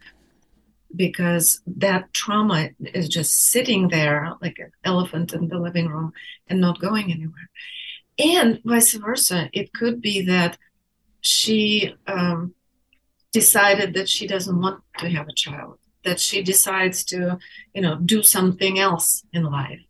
because 0.95 1.61
that 1.65 2.13
trauma 2.13 2.69
is 2.79 3.09
just 3.09 3.33
sitting 3.51 3.87
there 3.89 4.33
like 4.41 4.59
an 4.59 4.71
elephant 4.83 5.33
in 5.33 5.47
the 5.47 5.57
living 5.57 5.87
room 5.87 6.13
and 6.47 6.61
not 6.61 6.79
going 6.79 7.11
anywhere. 7.11 7.49
And 8.19 8.59
vice 8.63 8.93
versa, 8.93 9.49
it 9.53 9.73
could 9.73 10.01
be 10.01 10.21
that 10.25 10.57
she 11.21 11.95
um, 12.05 12.53
decided 13.31 13.93
that 13.95 14.09
she 14.09 14.27
doesn't 14.27 14.61
want 14.61 14.83
to 14.99 15.09
have 15.09 15.27
a 15.27 15.33
child, 15.33 15.79
that 16.03 16.19
she 16.19 16.43
decides 16.43 17.03
to, 17.05 17.39
you 17.73 17.81
know, 17.81 17.97
do 17.97 18.21
something 18.21 18.77
else 18.77 19.23
in 19.33 19.43
life, 19.43 19.81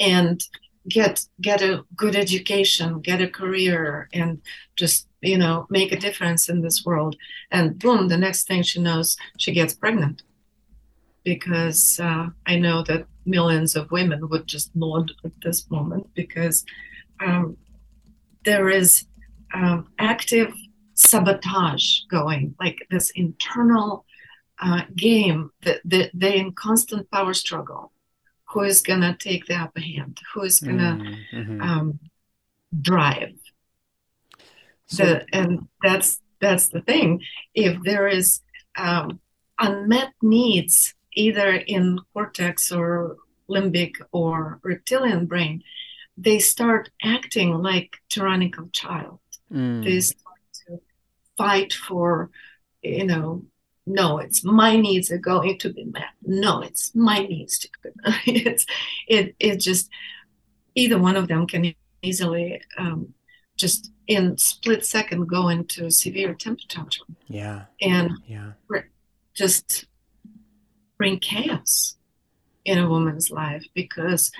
and 0.00 0.42
get 0.88 1.24
get 1.40 1.62
a 1.62 1.84
good 1.94 2.16
education, 2.16 3.00
get 3.00 3.20
a 3.20 3.28
career, 3.28 4.08
and 4.12 4.40
just 4.74 5.06
you 5.20 5.38
know 5.38 5.66
make 5.70 5.92
a 5.92 6.00
difference 6.00 6.48
in 6.48 6.62
this 6.62 6.82
world. 6.84 7.14
And 7.52 7.78
boom, 7.78 8.08
the 8.08 8.16
next 8.16 8.48
thing 8.48 8.62
she 8.62 8.80
knows, 8.80 9.16
she 9.38 9.52
gets 9.52 9.74
pregnant 9.74 10.22
because 11.24 12.00
uh, 12.00 12.28
I 12.46 12.56
know 12.56 12.82
that 12.84 13.06
millions 13.26 13.76
of 13.76 13.90
women 13.90 14.28
would 14.28 14.46
just 14.46 14.74
nod 14.74 15.12
at 15.24 15.32
this 15.42 15.70
moment 15.70 16.08
because 16.14 16.64
um, 17.20 17.56
there 18.44 18.68
is 18.68 19.06
um, 19.54 19.88
active 19.98 20.52
sabotage 20.94 22.00
going, 22.10 22.54
like 22.60 22.86
this 22.90 23.10
internal 23.10 24.04
uh, 24.60 24.82
game 24.94 25.50
that, 25.62 25.80
that 25.84 26.10
they're 26.14 26.34
in 26.34 26.52
constant 26.52 27.10
power 27.10 27.34
struggle. 27.34 27.92
Who 28.50 28.62
is 28.62 28.82
gonna 28.82 29.16
take 29.16 29.46
the 29.46 29.54
upper 29.54 29.80
hand? 29.80 30.18
Who 30.34 30.42
is 30.42 30.58
gonna 30.58 30.98
mm-hmm. 31.32 31.60
um, 31.60 32.00
drive? 32.80 33.38
So, 34.86 35.04
the, 35.04 35.26
and 35.32 35.68
that's 35.82 36.20
that's 36.40 36.68
the 36.68 36.80
thing. 36.80 37.22
If 37.54 37.80
there 37.82 38.08
is 38.08 38.40
um, 38.76 39.20
unmet 39.58 40.12
needs, 40.20 40.94
either 41.14 41.52
in 41.52 41.98
cortex 42.12 42.72
or 42.72 43.16
limbic 43.48 43.94
or 44.12 44.60
reptilian 44.62 45.26
brain, 45.26 45.62
they 46.16 46.38
start 46.38 46.90
acting 47.02 47.54
like 47.54 47.96
tyrannical 48.08 48.68
child. 48.72 49.18
Mm. 49.52 49.84
They 49.84 50.00
start 50.00 50.38
to 50.66 50.80
fight 51.36 51.72
for, 51.72 52.30
you 52.82 53.06
know, 53.06 53.44
no, 53.86 54.18
it's 54.18 54.44
my 54.44 54.76
needs 54.76 55.10
are 55.10 55.18
going 55.18 55.58
to 55.58 55.72
be 55.72 55.84
met. 55.84 56.10
No, 56.22 56.62
it's 56.62 56.94
my 56.94 57.20
needs 57.20 57.58
to 57.58 57.68
be 57.82 57.90
met. 58.02 58.14
it's 58.26 58.66
it 59.08 59.34
it 59.40 59.56
just 59.56 59.90
either 60.74 60.98
one 60.98 61.16
of 61.16 61.28
them 61.28 61.46
can 61.46 61.74
easily 62.02 62.60
um, 62.78 63.14
just 63.56 63.90
in 64.06 64.36
split 64.38 64.84
second 64.84 65.26
go 65.26 65.48
into 65.48 65.90
severe 65.90 66.34
temper 66.34 66.62
tantrum. 66.68 67.16
Yeah. 67.28 67.64
And 67.80 68.12
yeah. 68.26 68.52
just 69.34 69.86
bring 71.00 71.18
chaos 71.18 71.96
in 72.66 72.76
a 72.76 72.86
woman's 72.86 73.30
life 73.30 73.64
because 73.72 74.30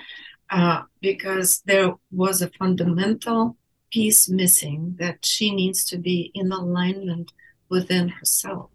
uh, 0.51 0.83
because 1.01 1.63
there 1.65 1.95
was 2.11 2.39
a 2.39 2.51
fundamental 2.59 3.57
piece 3.91 4.29
missing 4.29 4.95
that 4.99 5.25
she 5.25 5.55
needs 5.55 5.83
to 5.83 5.97
be 5.97 6.29
in 6.35 6.51
alignment 6.51 7.31
within 7.67 8.09
herself. 8.09 8.69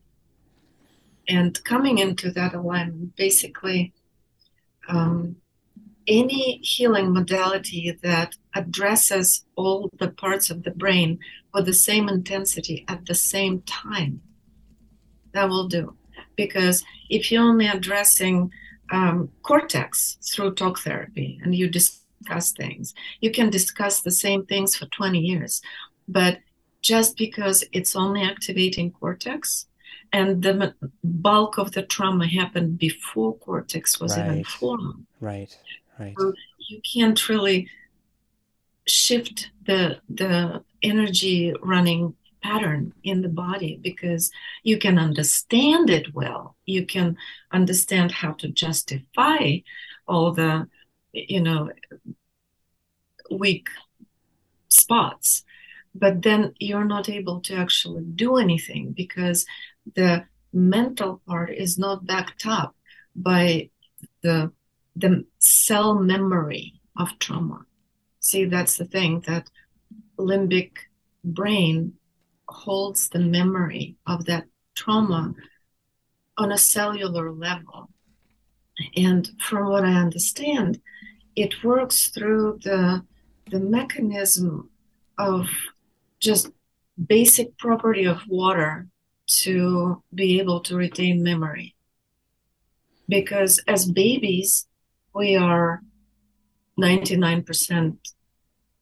And 1.28 1.62
coming 1.62 1.98
into 1.98 2.32
that 2.32 2.54
alignment, 2.54 3.14
basically, 3.14 3.92
um, 4.88 5.36
any 6.08 6.58
healing 6.62 7.12
modality 7.12 7.96
that 8.02 8.34
addresses 8.52 9.44
all 9.54 9.90
the 10.00 10.10
parts 10.10 10.50
of 10.50 10.64
the 10.64 10.72
brain 10.72 11.20
with 11.54 11.66
the 11.66 11.72
same 11.72 12.08
intensity 12.08 12.84
at 12.88 13.06
the 13.06 13.14
same 13.14 13.62
time, 13.62 14.22
that 15.34 15.48
will 15.48 15.68
do. 15.68 15.94
Because 16.34 16.82
if 17.10 17.30
you're 17.30 17.42
only 17.42 17.66
addressing 17.66 18.50
um, 18.92 19.30
cortex 19.42 20.18
through 20.32 20.54
talk 20.54 20.78
therapy 20.78 21.40
and 21.42 21.54
you 21.54 21.68
discuss 21.68 22.52
things, 22.52 22.94
you 23.20 23.30
can 23.30 23.50
discuss 23.50 24.00
the 24.00 24.10
same 24.10 24.46
things 24.46 24.76
for 24.76 24.86
20 24.86 25.18
years. 25.18 25.60
But 26.08 26.38
just 26.82 27.16
because 27.16 27.64
it's 27.72 27.96
only 27.96 28.22
activating 28.22 28.92
cortex 28.92 29.66
and 30.12 30.42
the 30.42 30.74
bulk 31.02 31.58
of 31.58 31.72
the 31.72 31.82
trauma 31.82 32.28
happened 32.28 32.78
before 32.78 33.36
cortex 33.38 33.98
was 34.00 34.16
right. 34.16 34.26
even 34.26 34.44
formed. 34.44 35.06
Right 35.20 35.56
right 35.98 36.14
so 36.18 36.32
you 36.68 36.80
can't 36.94 37.28
really 37.28 37.68
shift 38.86 39.50
the 39.66 39.98
the 40.08 40.62
energy 40.82 41.54
running 41.62 42.14
pattern 42.42 42.92
in 43.02 43.22
the 43.22 43.28
body 43.28 43.78
because 43.82 44.30
you 44.62 44.78
can 44.78 44.98
understand 44.98 45.90
it 45.90 46.14
well 46.14 46.56
you 46.64 46.84
can 46.86 47.16
understand 47.52 48.12
how 48.12 48.32
to 48.32 48.48
justify 48.48 49.56
all 50.06 50.32
the 50.32 50.66
you 51.12 51.40
know 51.40 51.70
weak 53.30 53.68
spots 54.68 55.44
but 55.94 56.22
then 56.22 56.52
you're 56.58 56.84
not 56.84 57.08
able 57.08 57.40
to 57.40 57.54
actually 57.54 58.04
do 58.04 58.36
anything 58.36 58.92
because 58.92 59.46
the 59.94 60.24
mental 60.52 61.20
part 61.26 61.50
is 61.50 61.78
not 61.78 62.06
backed 62.06 62.46
up 62.46 62.74
by 63.14 63.70
the 64.22 64.52
the 64.94 65.24
cell 65.38 65.94
memory 65.94 66.80
of 66.96 67.18
trauma. 67.18 67.66
See, 68.20 68.46
that's 68.46 68.76
the 68.78 68.86
thing 68.86 69.22
that 69.26 69.50
limbic 70.18 70.72
brain 71.22 71.94
holds 72.48 73.08
the 73.08 73.18
memory 73.18 73.96
of 74.06 74.24
that 74.26 74.44
trauma 74.74 75.34
on 76.38 76.52
a 76.52 76.58
cellular 76.58 77.32
level. 77.32 77.90
And 78.96 79.28
from 79.40 79.68
what 79.68 79.84
I 79.84 79.94
understand, 79.94 80.80
it 81.34 81.64
works 81.64 82.08
through 82.08 82.60
the, 82.62 83.04
the 83.50 83.60
mechanism 83.60 84.70
of 85.18 85.48
just 86.20 86.50
basic 87.06 87.56
property 87.58 88.04
of 88.04 88.20
water 88.28 88.88
to 89.26 90.02
be 90.14 90.38
able 90.38 90.60
to 90.60 90.76
retain 90.76 91.22
memory. 91.22 91.74
Because 93.08 93.60
as 93.66 93.90
babies, 93.90 94.66
we 95.14 95.36
are 95.36 95.80
99% 96.78 97.96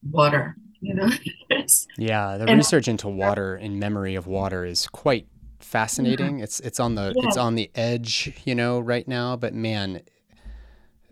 water 0.03 0.57
you 0.85 0.95
know 0.95 1.09
yeah 1.99 2.37
the 2.37 2.45
and, 2.45 2.59
research 2.59 2.89
into 2.89 3.09
water 3.09 3.57
and 3.57 3.81
memory 3.81 4.15
of 4.15 4.27
water 4.27 4.65
is 4.65 4.87
quite 4.89 5.27
fascinating. 5.65 6.39
Yeah. 6.39 6.45
it's 6.45 6.61
it's 6.61 6.79
on 6.79 6.95
the 6.95 7.13
yeah. 7.17 7.27
it's 7.27 7.37
on 7.37 7.55
the 7.55 7.71
edge 7.75 8.33
you 8.45 8.55
know 8.55 8.81
right 8.81 9.09
now 9.09 9.35
but 9.35 9.55
man 9.55 10.03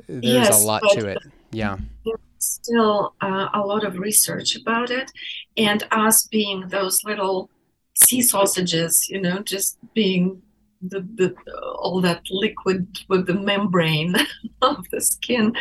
there's 0.09 0.25
yes, 0.25 0.63
a 0.63 0.67
lot 0.67 0.83
to 0.93 1.07
it. 1.07 1.19
Yeah. 1.53 1.77
there's 2.05 2.19
still 2.39 3.15
uh, 3.21 3.49
a 3.55 3.61
lot 3.61 3.85
of 3.85 3.99
research 3.99 4.57
about 4.57 4.91
it. 4.91 5.11
And 5.57 5.87
us 5.93 6.27
being 6.27 6.69
those 6.69 7.05
little 7.05 7.51
sea 7.95 8.23
sausages 8.23 9.09
you 9.09 9.21
know 9.21 9.41
just 9.41 9.79
being 9.95 10.43
the, 10.83 11.01
the 11.15 11.35
all 11.79 12.01
that 12.01 12.23
liquid 12.31 12.87
with 13.09 13.27
the 13.27 13.35
membrane 13.35 14.15
of 14.63 14.85
the 14.91 15.01
skin, 15.01 15.55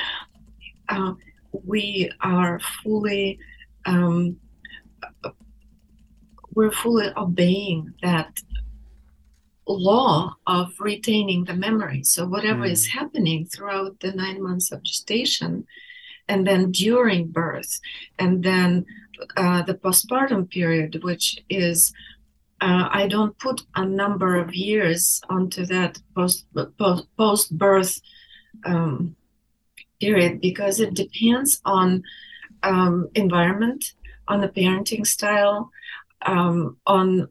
uh, 0.90 1.14
we 1.66 2.12
are 2.22 2.60
fully 2.84 3.40
um, 3.86 4.38
we're 6.54 6.72
fully 6.72 7.10
obeying 7.16 7.94
that 8.02 8.40
law 9.68 10.36
of 10.48 10.74
retaining 10.80 11.46
the 11.46 11.54
memory. 11.54 12.04
So 12.04 12.26
whatever 12.26 12.64
mm. 12.64 12.72
is 12.72 12.88
happening 12.88 13.46
throughout 13.46 14.00
the 14.00 14.12
nine 14.12 14.44
months 14.44 14.72
of 14.72 14.84
gestation, 14.84 15.66
and 16.28 16.46
then 16.46 16.72
during 16.72 17.28
birth, 17.28 17.80
and 18.20 18.44
then 18.44 18.86
uh, 19.38 19.62
the 19.64 19.76
postpartum 19.76 20.50
period, 20.50 21.04
which 21.04 21.44
is 21.50 21.94
uh, 22.62 22.88
I 22.92 23.08
don't 23.08 23.38
put 23.40 23.62
a 23.76 23.86
number 23.86 24.36
of 24.36 24.54
years 24.54 25.22
onto 25.30 25.66
that 25.66 26.00
post 26.16 26.46
post, 26.78 27.08
post 27.18 27.58
birth 27.58 28.02
um, 28.66 29.16
period 30.00 30.42
because 30.42 30.80
it 30.80 30.94
depends 30.94 31.60
on 31.66 32.04
um, 32.64 33.10
environment, 33.16 33.94
on 34.28 34.42
the 34.42 34.50
parenting 34.50 35.06
style, 35.06 35.72
um, 36.26 36.78
on 36.86 37.28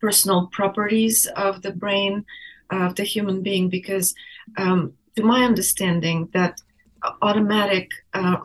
personal 0.00 0.46
properties 0.48 1.26
of 1.26 1.62
the 1.62 1.72
brain 1.72 2.24
of 2.70 2.94
the 2.94 3.04
human 3.04 3.42
being. 3.42 3.68
Because, 3.68 4.14
um, 4.56 4.92
to 5.16 5.22
my 5.22 5.44
understanding, 5.44 6.28
that 6.32 6.60
automatic 7.22 7.90
uh, 8.14 8.36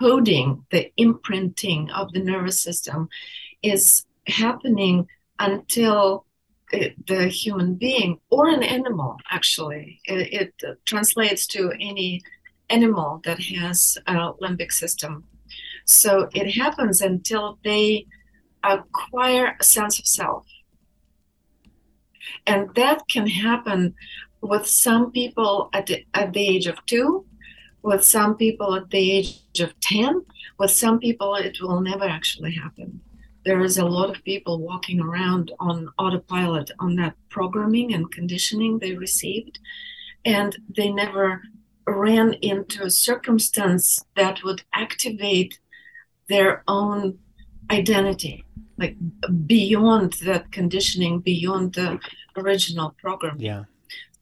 coding, 0.00 0.64
the 0.70 0.92
imprinting 0.96 1.90
of 1.90 2.12
the 2.12 2.20
nervous 2.20 2.60
system, 2.60 3.08
is 3.62 4.06
happening 4.26 5.06
until 5.38 6.26
the 7.06 7.28
human 7.28 7.74
being 7.74 8.20
or 8.30 8.48
an 8.48 8.62
animal 8.62 9.16
actually 9.30 10.00
it, 10.04 10.52
it, 10.62 10.78
translates 10.84 11.46
to 11.46 11.72
any 11.80 12.20
animal 12.68 13.22
that 13.24 13.40
has 13.40 13.96
a 14.06 14.12
limbic 14.42 14.70
system 14.70 15.24
so 15.88 16.28
it 16.34 16.52
happens 16.52 17.00
until 17.00 17.58
they 17.64 18.06
acquire 18.62 19.56
a 19.58 19.64
sense 19.64 19.98
of 19.98 20.06
self. 20.06 20.46
And 22.46 22.74
that 22.74 23.02
can 23.10 23.26
happen 23.26 23.94
with 24.42 24.66
some 24.66 25.10
people 25.10 25.70
at 25.72 25.86
the, 25.86 26.04
at 26.14 26.32
the 26.32 26.46
age 26.46 26.66
of 26.66 26.84
two 26.86 27.24
with 27.82 28.04
some 28.04 28.36
people 28.36 28.74
at 28.74 28.90
the 28.90 29.12
age 29.12 29.60
of 29.60 29.78
10 29.80 30.24
with 30.58 30.70
some 30.70 30.98
people 30.98 31.34
it 31.34 31.58
will 31.60 31.80
never 31.80 32.04
actually 32.04 32.52
happen. 32.52 33.00
There 33.44 33.60
is 33.60 33.78
a 33.78 33.86
lot 33.86 34.14
of 34.14 34.22
people 34.24 34.58
walking 34.58 35.00
around 35.00 35.52
on 35.58 35.88
autopilot 35.98 36.70
on 36.80 36.96
that 36.96 37.14
programming 37.30 37.94
and 37.94 38.10
conditioning 38.10 38.78
they 38.78 38.94
received 38.94 39.58
and 40.24 40.56
they 40.76 40.90
never 40.90 41.42
ran 41.86 42.34
into 42.34 42.84
a 42.84 42.90
circumstance 42.90 44.04
that 44.16 44.44
would 44.44 44.62
activate 44.74 45.58
their 46.28 46.62
own 46.68 47.18
identity 47.70 48.44
like 48.78 48.96
beyond 49.46 50.12
that 50.24 50.50
conditioning 50.52 51.18
beyond 51.20 51.74
the 51.74 51.98
original 52.36 52.94
program. 53.00 53.36
Yeah. 53.38 53.64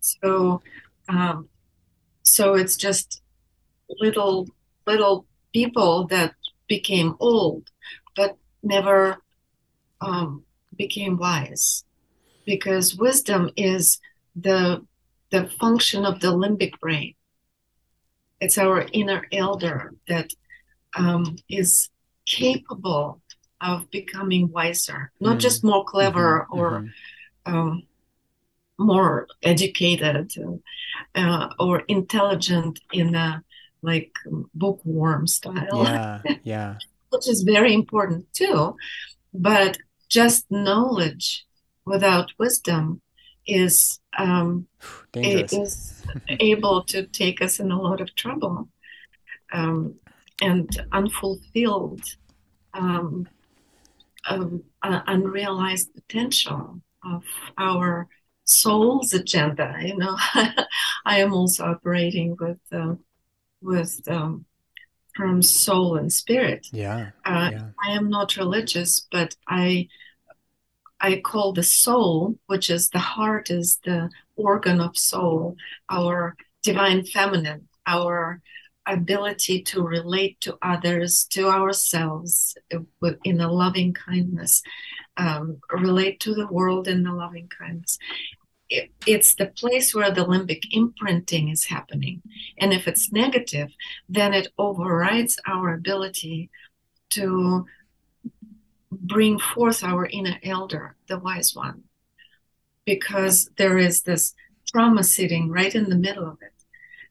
So 0.00 0.62
um, 1.08 1.48
so 2.22 2.54
it's 2.54 2.76
just 2.76 3.20
little 4.00 4.48
little 4.86 5.26
people 5.52 6.06
that 6.06 6.34
became 6.66 7.14
old 7.20 7.70
but 8.16 8.36
never 8.62 9.18
um, 10.00 10.42
became 10.76 11.18
wise. 11.18 11.84
Because 12.44 12.96
wisdom 12.96 13.50
is 13.56 13.98
the 14.34 14.84
the 15.30 15.48
function 15.48 16.04
of 16.04 16.20
the 16.20 16.28
limbic 16.28 16.78
brain. 16.80 17.14
It's 18.40 18.58
our 18.58 18.86
inner 18.92 19.26
elder 19.32 19.94
that 20.08 20.30
um, 20.96 21.36
is 21.48 21.90
capable 22.26 23.20
of 23.60 23.90
becoming 23.90 24.50
wiser 24.50 25.10
not 25.20 25.30
mm-hmm. 25.30 25.38
just 25.38 25.64
more 25.64 25.84
clever 25.84 26.46
mm-hmm. 26.50 26.58
or 26.58 26.70
mm-hmm. 26.80 26.88
Um, 27.48 27.84
more 28.78 29.28
educated 29.42 30.34
uh, 31.14 31.48
or 31.58 31.80
intelligent 31.88 32.80
in 32.92 33.14
a 33.14 33.42
like 33.82 34.12
bookworm 34.54 35.26
style. 35.26 35.84
Yeah, 35.84 36.22
yeah. 36.42 36.78
which 37.10 37.28
is 37.28 37.42
very 37.42 37.72
important 37.72 38.32
too. 38.32 38.76
But 39.32 39.78
just 40.08 40.50
knowledge 40.50 41.46
without 41.84 42.32
wisdom 42.38 43.00
is 43.46 44.00
um, 44.18 44.66
is 45.14 46.02
able 46.28 46.82
to 46.84 47.06
take 47.06 47.40
us 47.40 47.60
in 47.60 47.70
a 47.70 47.80
lot 47.80 48.00
of 48.00 48.14
trouble 48.14 48.68
um, 49.52 49.94
and 50.40 50.68
unfulfilled 50.92 52.02
um, 52.74 53.28
um, 54.28 54.64
uh, 54.82 55.00
unrealized 55.06 55.94
potential 55.94 56.80
of 57.04 57.24
our 57.58 58.08
soul's 58.44 59.12
agenda. 59.12 59.76
You 59.80 59.96
know, 59.96 60.16
I 61.04 61.18
am 61.18 61.32
also 61.32 61.64
operating 61.64 62.36
with 62.38 62.58
uh, 62.72 62.94
with 63.62 64.00
um, 64.08 64.44
from 65.14 65.42
soul 65.42 65.96
and 65.96 66.12
spirit. 66.12 66.66
Yeah, 66.72 67.10
uh, 67.24 67.50
yeah. 67.52 67.68
I 67.82 67.92
am 67.92 68.10
not 68.10 68.36
religious, 68.36 69.06
but 69.10 69.36
I 69.48 69.88
I 71.00 71.20
call 71.20 71.52
the 71.52 71.62
soul, 71.62 72.38
which 72.46 72.70
is 72.70 72.90
the 72.90 72.98
heart, 72.98 73.50
is 73.50 73.78
the 73.84 74.10
organ 74.36 74.80
of 74.80 74.96
soul, 74.96 75.56
our 75.90 76.36
divine 76.62 77.04
feminine, 77.04 77.68
our 77.86 78.40
ability 78.86 79.62
to 79.62 79.82
relate 79.82 80.40
to 80.40 80.56
others, 80.62 81.26
to 81.30 81.48
ourselves 81.48 82.56
in 83.24 83.40
a 83.40 83.52
loving 83.52 83.92
kindness, 83.92 84.62
um, 85.16 85.58
relate 85.70 86.20
to 86.20 86.34
the 86.34 86.46
world 86.46 86.88
in 86.88 87.06
a 87.06 87.14
loving 87.14 87.48
kindness. 87.48 87.98
It, 88.68 88.90
it's 89.06 89.34
the 89.34 89.46
place 89.46 89.94
where 89.94 90.10
the 90.10 90.24
limbic 90.24 90.62
imprinting 90.72 91.48
is 91.48 91.66
happening. 91.66 92.22
And 92.58 92.72
if 92.72 92.88
it's 92.88 93.12
negative, 93.12 93.70
then 94.08 94.34
it 94.34 94.48
overrides 94.58 95.38
our 95.46 95.74
ability 95.74 96.50
to 97.10 97.66
bring 98.90 99.38
forth 99.38 99.84
our 99.84 100.06
inner 100.06 100.38
elder, 100.42 100.96
the 101.08 101.18
wise 101.18 101.54
one, 101.54 101.84
because 102.84 103.50
there 103.56 103.78
is 103.78 104.02
this 104.02 104.34
trauma 104.66 105.04
sitting 105.04 105.50
right 105.50 105.74
in 105.74 105.88
the 105.88 105.96
middle 105.96 106.28
of 106.28 106.38
it. 106.42 106.55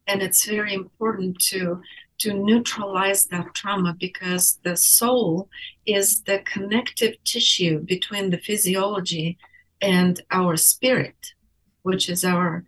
And 0.07 0.21
it's 0.21 0.45
very 0.45 0.73
important 0.73 1.39
to 1.51 1.81
to 2.17 2.33
neutralize 2.33 3.25
that 3.25 3.53
trauma 3.53 3.93
because 3.99 4.59
the 4.63 4.77
soul 4.77 5.49
is 5.85 6.21
the 6.21 6.39
connective 6.39 7.15
tissue 7.25 7.79
between 7.79 8.29
the 8.29 8.37
physiology 8.37 9.37
and 9.81 10.21
our 10.31 10.55
spirit, 10.55 11.33
which 11.81 12.09
is 12.09 12.23
our 12.23 12.63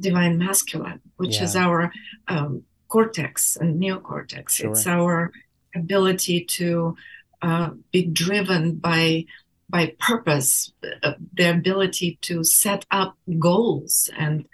divine 0.00 0.38
masculine, 0.38 1.00
which 1.16 1.38
yeah. 1.38 1.44
is 1.44 1.56
our 1.56 1.92
um, 2.28 2.62
cortex 2.88 3.56
and 3.56 3.82
neocortex. 3.82 4.50
Sure. 4.50 4.70
It's 4.70 4.86
our 4.86 5.32
ability 5.74 6.44
to 6.44 6.96
uh, 7.42 7.70
be 7.92 8.06
driven 8.06 8.76
by 8.76 9.24
by 9.68 9.94
purpose, 9.98 10.72
uh, 11.02 11.14
the 11.34 11.50
ability 11.50 12.18
to 12.22 12.44
set 12.44 12.86
up 12.90 13.16
goals 13.38 14.08
and 14.16 14.46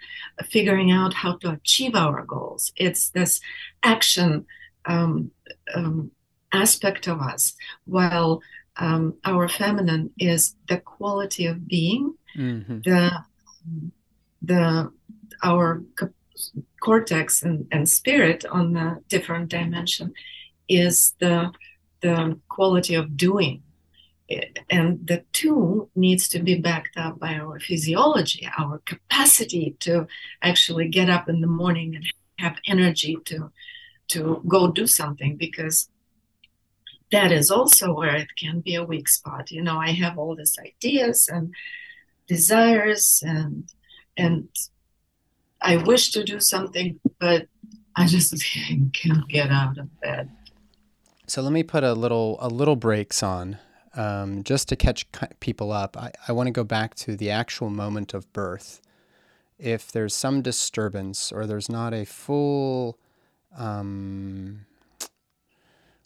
figuring 0.43 0.91
out 0.91 1.13
how 1.13 1.37
to 1.37 1.51
achieve 1.51 1.95
our 1.95 2.23
goals. 2.23 2.73
It's 2.75 3.09
this 3.09 3.39
action 3.83 4.45
um, 4.85 5.31
um, 5.75 6.11
aspect 6.51 7.07
of 7.07 7.21
us, 7.21 7.55
while 7.85 8.41
um, 8.77 9.15
our 9.23 9.47
feminine 9.47 10.11
is 10.17 10.55
the 10.67 10.77
quality 10.77 11.45
of 11.45 11.67
being, 11.67 12.15
mm-hmm. 12.35 12.79
the 12.83 13.11
the 14.41 14.91
our 15.43 15.81
cortex 16.81 17.43
and, 17.43 17.67
and 17.71 17.87
spirit 17.87 18.45
on 18.45 18.73
the 18.73 19.01
different 19.07 19.49
dimension 19.49 20.13
is 20.67 21.15
the 21.19 21.51
the 22.01 22.37
quality 22.49 22.95
of 22.95 23.15
doing 23.15 23.62
and 24.69 25.05
the 25.07 25.23
two 25.33 25.89
needs 25.95 26.27
to 26.29 26.39
be 26.39 26.55
backed 26.55 26.97
up 26.97 27.19
by 27.19 27.33
our 27.35 27.59
physiology 27.59 28.47
our 28.57 28.79
capacity 28.85 29.75
to 29.79 30.07
actually 30.41 30.87
get 30.87 31.09
up 31.09 31.29
in 31.29 31.41
the 31.41 31.47
morning 31.47 31.95
and 31.95 32.05
have 32.39 32.57
energy 32.67 33.17
to 33.25 33.51
to 34.07 34.41
go 34.47 34.71
do 34.71 34.85
something 34.85 35.35
because 35.37 35.89
that 37.11 37.31
is 37.31 37.51
also 37.51 37.93
where 37.93 38.15
it 38.15 38.29
can 38.37 38.59
be 38.59 38.75
a 38.75 38.83
weak 38.83 39.07
spot. 39.07 39.51
You 39.51 39.61
know 39.61 39.77
i 39.77 39.91
have 39.91 40.17
all 40.17 40.35
these 40.35 40.57
ideas 40.59 41.29
and 41.31 41.53
desires 42.27 43.23
and 43.25 43.69
and 44.17 44.47
i 45.61 45.77
wish 45.77 46.11
to 46.11 46.23
do 46.23 46.39
something 46.39 46.99
but 47.19 47.47
i 47.95 48.07
just 48.07 48.33
can't 48.93 49.27
get 49.27 49.49
out 49.51 49.77
of 49.77 49.87
bed. 50.01 50.29
So 51.27 51.41
let 51.41 51.53
me 51.53 51.63
put 51.63 51.83
a 51.83 51.93
little 51.93 52.37
a 52.41 52.49
little 52.49 52.75
brakes 52.75 53.23
on 53.23 53.57
um, 53.95 54.43
just 54.43 54.69
to 54.69 54.75
catch 54.75 55.05
people 55.39 55.71
up. 55.71 55.97
I, 55.97 56.11
I 56.27 56.31
want 56.31 56.47
to 56.47 56.51
go 56.51 56.63
back 56.63 56.95
to 56.95 57.15
the 57.15 57.29
actual 57.29 57.69
moment 57.69 58.13
of 58.13 58.31
birth. 58.33 58.81
If 59.59 59.91
there's 59.91 60.15
some 60.15 60.41
disturbance 60.41 61.31
or 61.31 61.45
there's 61.45 61.69
not 61.69 61.93
a 61.93 62.05
full, 62.05 62.97
um, 63.57 64.65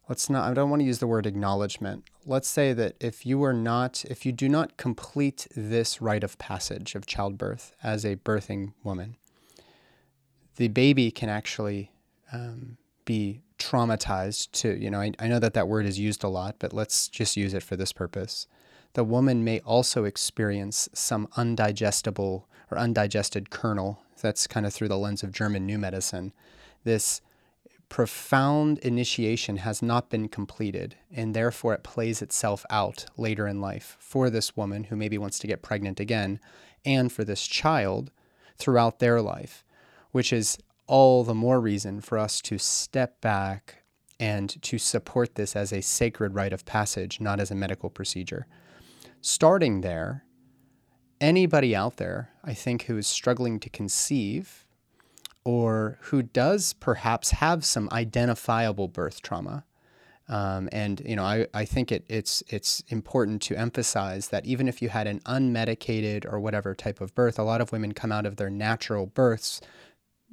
let's 0.09 0.29
not. 0.29 0.49
I 0.49 0.53
don't 0.53 0.69
want 0.69 0.81
to 0.81 0.85
use 0.85 0.99
the 0.99 1.07
word 1.07 1.25
acknowledgement. 1.25 2.03
Let's 2.25 2.49
say 2.49 2.73
that 2.73 2.95
if 2.99 3.25
you 3.25 3.43
are 3.43 3.53
not, 3.53 4.03
if 4.05 4.25
you 4.25 4.31
do 4.31 4.49
not 4.49 4.77
complete 4.77 5.47
this 5.55 6.01
rite 6.01 6.23
of 6.23 6.37
passage 6.37 6.93
of 6.93 7.05
childbirth 7.05 7.73
as 7.81 8.05
a 8.05 8.17
birthing 8.17 8.73
woman, 8.83 9.15
the 10.57 10.67
baby 10.67 11.09
can 11.09 11.29
actually 11.29 11.91
um, 12.33 12.77
be 13.05 13.41
traumatized 13.57 14.51
to, 14.51 14.77
you 14.77 14.89
know, 14.89 14.99
I, 14.99 15.11
I 15.19 15.27
know 15.27 15.39
that 15.39 15.53
that 15.53 15.67
word 15.67 15.85
is 15.85 15.99
used 15.99 16.23
a 16.23 16.29
lot, 16.29 16.55
but 16.59 16.73
let's 16.73 17.07
just 17.07 17.37
use 17.37 17.53
it 17.53 17.63
for 17.63 17.75
this 17.75 17.93
purpose. 17.93 18.47
The 18.93 19.03
woman 19.03 19.43
may 19.43 19.59
also 19.59 20.05
experience 20.05 20.89
some 20.93 21.27
undigestible 21.35 22.43
or 22.71 22.77
undigested 22.77 23.49
kernel. 23.49 24.01
That's 24.21 24.47
kind 24.47 24.65
of 24.65 24.73
through 24.73 24.87
the 24.87 24.97
lens 24.97 25.23
of 25.23 25.31
German 25.31 25.65
new 25.65 25.77
medicine. 25.77 26.33
This 26.83 27.21
profound 27.89 28.79
initiation 28.79 29.57
has 29.57 29.81
not 29.81 30.09
been 30.09 30.27
completed, 30.27 30.95
and 31.11 31.33
therefore 31.33 31.73
it 31.73 31.83
plays 31.83 32.21
itself 32.21 32.65
out 32.69 33.05
later 33.17 33.47
in 33.47 33.61
life 33.61 33.95
for 33.99 34.29
this 34.29 34.57
woman 34.57 34.85
who 34.85 34.95
maybe 34.95 35.17
wants 35.17 35.39
to 35.39 35.47
get 35.47 35.61
pregnant 35.61 35.99
again, 35.99 36.39
and 36.85 37.11
for 37.11 37.23
this 37.23 37.45
child 37.47 38.11
throughout 38.57 38.99
their 38.99 39.21
life, 39.21 39.63
which 40.11 40.33
is 40.33 40.57
all 40.87 41.23
the 41.23 41.35
more 41.35 41.59
reason 41.59 42.01
for 42.01 42.17
us 42.17 42.41
to 42.41 42.57
step 42.57 43.21
back 43.21 43.83
and 44.19 44.61
to 44.63 44.77
support 44.77 45.35
this 45.35 45.55
as 45.55 45.71
a 45.71 45.81
sacred 45.81 46.33
rite 46.33 46.53
of 46.53 46.65
passage, 46.65 47.19
not 47.19 47.39
as 47.39 47.51
a 47.51 47.55
medical 47.55 47.89
procedure. 47.89 48.47
Starting 49.21 49.81
there, 49.81 50.23
anybody 51.21 51.75
out 51.75 51.97
there, 51.97 52.31
I 52.43 52.53
think, 52.53 52.83
who 52.83 52.97
is 52.97 53.07
struggling 53.07 53.59
to 53.59 53.69
conceive 53.69 54.65
or 55.43 55.97
who 56.03 56.23
does 56.23 56.73
perhaps 56.73 57.31
have 57.31 57.63
some 57.63 57.89
identifiable 57.91 58.87
birth 58.87 59.21
trauma. 59.21 59.65
Um, 60.29 60.67
and 60.73 61.01
you 61.05 61.15
know, 61.15 61.23
I, 61.23 61.47
I 61.53 61.63
think 61.63 61.89
it, 61.89 62.03
it's 62.09 62.43
it's 62.49 62.83
important 62.89 63.41
to 63.43 63.55
emphasize 63.55 64.27
that 64.27 64.45
even 64.45 64.67
if 64.67 64.81
you 64.81 64.89
had 64.89 65.07
an 65.07 65.21
unmedicated 65.21 66.25
or 66.29 66.41
whatever 66.41 66.75
type 66.75 66.99
of 66.99 67.15
birth, 67.15 67.39
a 67.39 67.43
lot 67.43 67.61
of 67.61 67.71
women 67.71 67.93
come 67.93 68.11
out 68.11 68.25
of 68.25 68.35
their 68.35 68.49
natural 68.49 69.05
births 69.05 69.61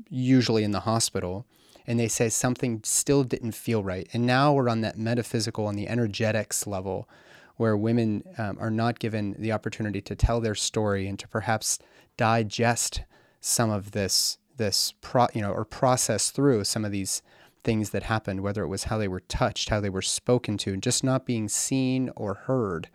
usually 0.09 0.64
in 0.64 0.72
the 0.72 0.80
hospital, 0.80 1.47
and 1.86 1.99
they 1.99 2.09
say 2.09 2.28
something 2.28 2.80
still 2.84 3.24
didn't 3.24 3.53
feel 3.53 3.82
right. 3.82 4.09
And 4.12 4.26
now 4.26 4.53
we're 4.53 4.68
on 4.68 4.80
that 4.82 4.99
metaphysical 4.99 5.68
and 5.68 5.78
the 5.78 5.88
energetics 5.88 6.66
level 6.66 7.09
where 7.57 7.76
women 7.76 8.24
um, 8.38 8.57
are 8.61 8.70
not 8.70 8.99
given 8.99 9.36
the 9.38 9.53
opportunity 9.53 10.01
to 10.01 10.16
tell 10.16 10.40
their 10.40 10.55
story 10.55 11.07
and 11.07 11.18
to 11.18 11.28
perhaps 11.28 11.78
digest 12.16 13.03
some 13.40 13.70
of 13.70 13.92
this 13.92 14.38
this 14.57 14.95
pro, 15.01 15.26
you 15.34 15.40
know 15.40 15.51
or 15.51 15.64
process 15.64 16.30
through 16.30 16.64
some 16.64 16.84
of 16.84 16.92
these 16.92 17.22
things 17.62 17.90
that 17.90 18.05
happened 18.05 18.40
whether 18.40 18.62
it 18.62 18.68
was 18.68 18.84
how 18.84 18.99
they 18.99 19.09
were 19.09 19.20
touched 19.20 19.68
how 19.68 19.80
they 19.80 19.90
were 19.90 20.03
spoken 20.03 20.57
to 20.57 20.72
and 20.72 20.82
just 20.82 21.03
not 21.03 21.26
being 21.26 21.49
seen 21.49 22.11
or 22.14 22.34
heard 22.34 22.88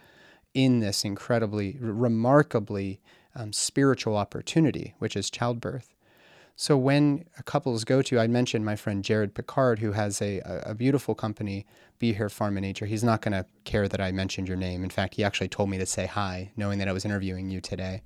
in 0.54 0.80
this 0.80 1.04
incredibly 1.04 1.78
remarkably 1.80 3.02
um, 3.36 3.52
spiritual 3.52 4.16
opportunity 4.16 4.96
which 5.00 5.16
is 5.16 5.30
childbirth 5.30 5.94
so 6.62 6.76
when 6.76 7.24
couples 7.46 7.86
go 7.86 8.02
to, 8.02 8.20
I 8.20 8.28
mentioned 8.28 8.66
my 8.66 8.76
friend 8.76 9.02
Jared 9.02 9.34
Picard, 9.34 9.80
who 9.80 9.94
has 9.94 10.22
a, 10.22 10.42
a 10.66 10.76
beautiful 10.76 11.16
company, 11.16 11.66
Be 12.00 12.12
Here 12.12 12.28
Farm 12.28 12.58
and 12.58 12.66
Nature. 12.66 12.86
He's 12.86 13.02
not 13.02 13.22
going 13.22 13.32
to 13.32 13.46
care 13.64 13.88
that 13.88 14.02
I 14.02 14.12
mentioned 14.12 14.50
your 14.50 14.58
name. 14.58 14.84
In 14.84 14.90
fact, 14.90 15.16
he 15.16 15.24
actually 15.24 15.48
told 15.48 15.70
me 15.70 15.78
to 15.78 15.86
say 15.86 16.06
hi, 16.06 16.52
knowing 16.58 16.78
that 16.80 16.90
I 16.90 16.92
was 16.92 17.06
interviewing 17.06 17.50
you 17.50 17.62
today. 17.62 18.02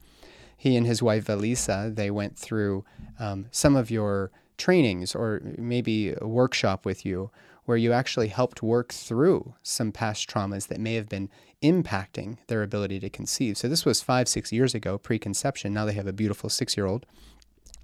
He 0.56 0.78
and 0.78 0.86
his 0.86 1.02
wife 1.02 1.26
Valisa, 1.26 1.96
they 1.96 2.12
went 2.12 2.38
through 2.38 2.86
um, 3.18 3.48
some 3.50 3.76
of 3.76 3.90
your 3.90 4.30
trainings 4.56 5.16
or 5.16 5.42
maybe 5.58 6.14
a 6.22 6.28
workshop 6.28 6.86
with 6.86 7.08
you 7.08 7.32
where 7.66 7.78
you 7.78 7.92
actually 7.92 8.28
helped 8.28 8.62
work 8.62 8.94
through 8.94 9.56
some 9.64 9.92
past 9.92 10.30
traumas 10.30 10.68
that 10.68 10.80
may 10.80 10.94
have 10.94 11.10
been 11.10 11.28
impacting 11.64 12.38
their 12.48 12.62
ability 12.62 13.00
to 13.00 13.10
conceive. 13.10 13.58
So 13.58 13.68
this 13.68 13.86
was 13.86 14.04
five, 14.04 14.28
six 14.28 14.52
years 14.52 14.76
ago, 14.76 15.00
preconception. 15.00 15.74
Now 15.74 15.86
they 15.86 15.94
have 15.94 16.06
a 16.06 16.14
beautiful 16.14 16.50
six 16.50 16.78
year 16.78 16.86
old, 16.86 17.06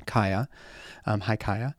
Kaya. 0.10 0.48
Um, 1.06 1.20
hi, 1.22 1.38
Kaya. 1.38 1.76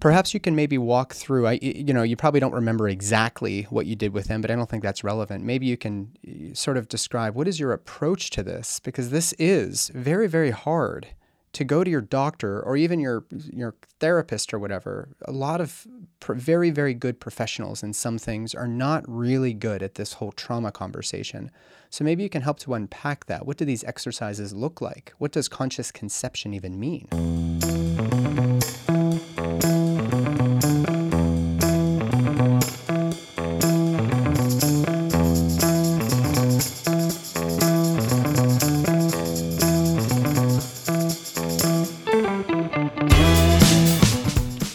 Perhaps 0.00 0.32
you 0.34 0.40
can 0.40 0.54
maybe 0.56 0.78
walk 0.78 1.12
through. 1.12 1.46
I, 1.46 1.58
you 1.60 1.92
know, 1.92 2.02
you 2.02 2.16
probably 2.16 2.40
don't 2.40 2.54
remember 2.54 2.88
exactly 2.88 3.56
what 3.70 3.84
you 3.86 3.94
did 3.94 4.12
with 4.14 4.26
them, 4.28 4.40
but 4.40 4.50
I 4.50 4.56
don't 4.56 4.70
think 4.70 4.82
that's 4.82 5.04
relevant. 5.04 5.44
Maybe 5.44 5.66
you 5.66 5.76
can 5.76 6.08
sort 6.54 6.76
of 6.78 6.88
describe 6.88 7.36
what 7.36 7.46
is 7.46 7.60
your 7.60 7.72
approach 7.72 8.30
to 8.30 8.42
this, 8.42 8.80
because 8.80 9.10
this 9.10 9.34
is 9.38 9.90
very, 9.94 10.26
very 10.26 10.52
hard 10.52 11.08
to 11.54 11.64
go 11.64 11.82
to 11.82 11.90
your 11.90 12.00
doctor 12.00 12.60
or 12.60 12.76
even 12.76 13.00
your 13.00 13.24
your 13.30 13.74
therapist 14.00 14.52
or 14.52 14.58
whatever. 14.58 15.08
A 15.24 15.32
lot 15.32 15.60
of 15.60 15.86
very 16.28 16.70
very 16.70 16.94
good 16.94 17.20
professionals 17.20 17.82
in 17.82 17.92
some 17.92 18.18
things 18.18 18.54
are 18.54 18.68
not 18.68 19.04
really 19.08 19.54
good 19.54 19.82
at 19.82 19.94
this 19.94 20.14
whole 20.14 20.32
trauma 20.32 20.70
conversation. 20.70 21.50
So 21.90 22.04
maybe 22.04 22.22
you 22.22 22.28
can 22.28 22.42
help 22.42 22.58
to 22.60 22.74
unpack 22.74 23.26
that. 23.26 23.46
What 23.46 23.56
do 23.56 23.64
these 23.64 23.84
exercises 23.84 24.52
look 24.52 24.80
like? 24.80 25.14
What 25.18 25.32
does 25.32 25.48
conscious 25.48 25.90
conception 25.92 26.52
even 26.52 26.78
mean? 26.78 27.08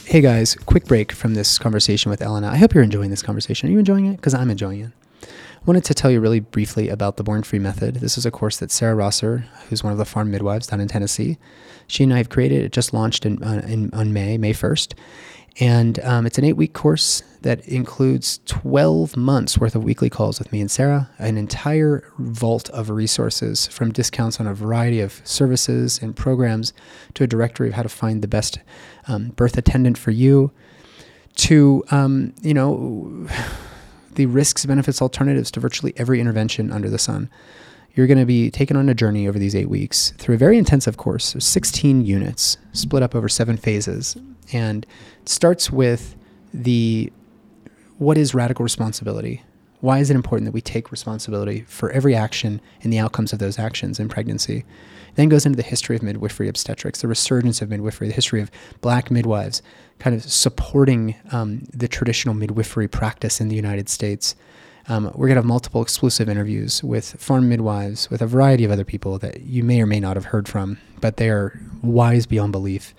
Hey 0.10 0.22
guys, 0.22 0.56
quick 0.56 0.86
break 0.86 1.12
from 1.12 1.36
this 1.36 1.60
conversation 1.60 2.10
with 2.10 2.20
Elena. 2.20 2.48
I 2.48 2.58
hope 2.58 2.74
you're 2.74 2.84
enjoying 2.84 3.12
this 3.12 3.22
conversation. 3.22 3.70
Are 3.70 3.72
you 3.72 3.78
enjoying 3.78 4.08
it? 4.08 4.16
Because 4.16 4.34
I'm 4.34 4.50
enjoying 4.50 4.80
it. 4.82 4.92
I 5.22 5.64
wanted 5.68 5.84
to 5.84 5.94
tell 5.94 6.10
you 6.10 6.20
really 6.20 6.40
briefly 6.40 6.90
about 6.90 7.18
the 7.18 7.24
Born 7.24 7.44
Free 7.44 7.60
Method. 7.60 7.98
This 7.98 8.18
is 8.18 8.26
a 8.26 8.32
course 8.32 8.58
that 8.58 8.72
Sarah 8.72 8.96
Rosser, 8.96 9.46
who's 9.68 9.84
one 9.84 9.92
of 9.94 10.00
the 10.00 10.06
farm 10.06 10.32
midwives 10.32 10.66
down 10.66 10.82
in 10.82 10.88
Tennessee, 10.88 11.38
she 11.86 12.06
and 12.06 12.12
I 12.12 12.18
have 12.18 12.30
created. 12.30 12.64
It 12.64 12.72
just 12.72 12.92
launched 12.92 13.24
in, 13.24 13.44
uh, 13.44 13.62
in 13.68 13.94
on 13.94 14.12
May, 14.12 14.40
May 14.40 14.52
1st. 14.52 14.96
And 15.60 16.00
um, 16.00 16.26
it's 16.26 16.40
an 16.40 16.44
eight 16.44 16.54
week 16.54 16.74
course 16.74 17.22
that 17.42 17.66
includes 17.68 18.40
12 18.46 19.16
months 19.16 19.58
worth 19.58 19.76
of 19.76 19.84
weekly 19.84 20.10
calls 20.10 20.40
with 20.40 20.52
me 20.52 20.60
and 20.60 20.70
Sarah, 20.70 21.10
an 21.20 21.38
entire 21.38 22.04
vault 22.18 22.70
of 22.72 22.90
resources 22.90 23.68
from 23.68 23.92
discounts 23.92 24.40
on 24.40 24.48
a 24.48 24.54
variety 24.54 25.00
of 25.00 25.22
services 25.24 26.00
and 26.02 26.16
programs 26.16 26.74
to 27.14 27.24
a 27.24 27.28
directory 27.28 27.70
of 27.70 27.76
how 27.76 27.84
to 27.84 27.90
find 27.90 28.22
the 28.22 28.28
best 28.28 28.60
um, 29.08 29.30
birth 29.30 29.58
attendant 29.58 29.98
for 29.98 30.12
you, 30.12 30.52
to, 31.36 31.84
um, 31.92 32.34
you 32.42 32.54
know, 32.54 33.28
the 34.16 34.26
risks, 34.26 34.66
benefits, 34.66 35.02
alternatives 35.02 35.50
to 35.52 35.60
virtually 35.60 35.94
every 35.96 36.20
intervention 36.20 36.72
under 36.72 36.90
the 36.90 37.00
sun. 37.00 37.30
You're 37.96 38.08
going 38.08 38.20
to 38.20 38.26
be 38.26 38.52
taken 38.52 38.76
on 38.76 38.90
a 38.90 38.94
journey 38.94 39.28
over 39.28 39.40
these 39.40 39.56
eight 39.56 39.70
weeks 39.70 40.12
through 40.18 40.36
a 40.36 40.38
very 40.38 40.58
intensive 40.58 40.98
course, 40.98 41.36
16 41.40 42.06
units 42.06 42.58
split 42.74 43.02
up 43.02 43.16
over 43.16 43.30
seven 43.30 43.56
phases. 43.56 44.18
And 44.52 44.86
it 45.22 45.30
starts 45.30 45.72
with 45.72 46.16
the 46.54 47.12
what 48.00 48.18
is 48.18 48.34
radical 48.34 48.64
responsibility? 48.64 49.44
Why 49.82 50.00
is 50.00 50.10
it 50.10 50.16
important 50.16 50.46
that 50.46 50.54
we 50.54 50.62
take 50.62 50.90
responsibility 50.90 51.66
for 51.68 51.92
every 51.92 52.16
action 52.16 52.62
and 52.82 52.92
the 52.92 52.98
outcomes 52.98 53.34
of 53.34 53.40
those 53.40 53.60
actions 53.60 54.00
in 54.00 54.08
pregnancy? 54.08 54.66
Then 55.16 55.28
goes 55.28 55.46
into 55.46 55.58
the 55.58 55.64
history 55.64 55.98
of 55.98 56.02
midwifery 56.02 56.48
obstetrics, 56.48 57.02
the 57.02 57.10
resurgence 57.10 57.62
of 57.62 57.70
midwifery, 57.70 58.08
the 58.08 58.14
history 58.14 58.42
of 58.42 58.52
black 58.80 59.12
midwives, 59.12 59.62
kind 60.00 60.16
of 60.16 60.24
supporting 60.24 61.16
um, 61.34 61.64
the 61.74 61.90
traditional 61.90 62.34
midwifery 62.34 62.88
practice 62.88 63.42
in 63.42 63.50
the 63.50 63.56
United 63.56 63.90
States. 63.90 64.34
Um, 64.88 65.06
we're 65.14 65.28
going 65.28 65.36
to 65.36 65.42
have 65.42 65.46
multiple 65.46 65.82
exclusive 65.82 66.30
interviews 66.30 66.82
with 66.82 67.22
farm 67.22 67.50
midwives, 67.50 68.10
with 68.10 68.22
a 68.22 68.28
variety 68.28 68.64
of 68.64 68.72
other 68.72 68.86
people 68.86 69.18
that 69.20 69.42
you 69.42 69.64
may 69.64 69.82
or 69.82 69.86
may 69.86 70.00
not 70.00 70.16
have 70.16 70.26
heard 70.26 70.48
from, 70.48 70.78
but 71.02 71.18
they 71.18 71.30
are 71.30 71.60
wise 71.84 72.26
beyond 72.26 72.54
belief 72.54 72.94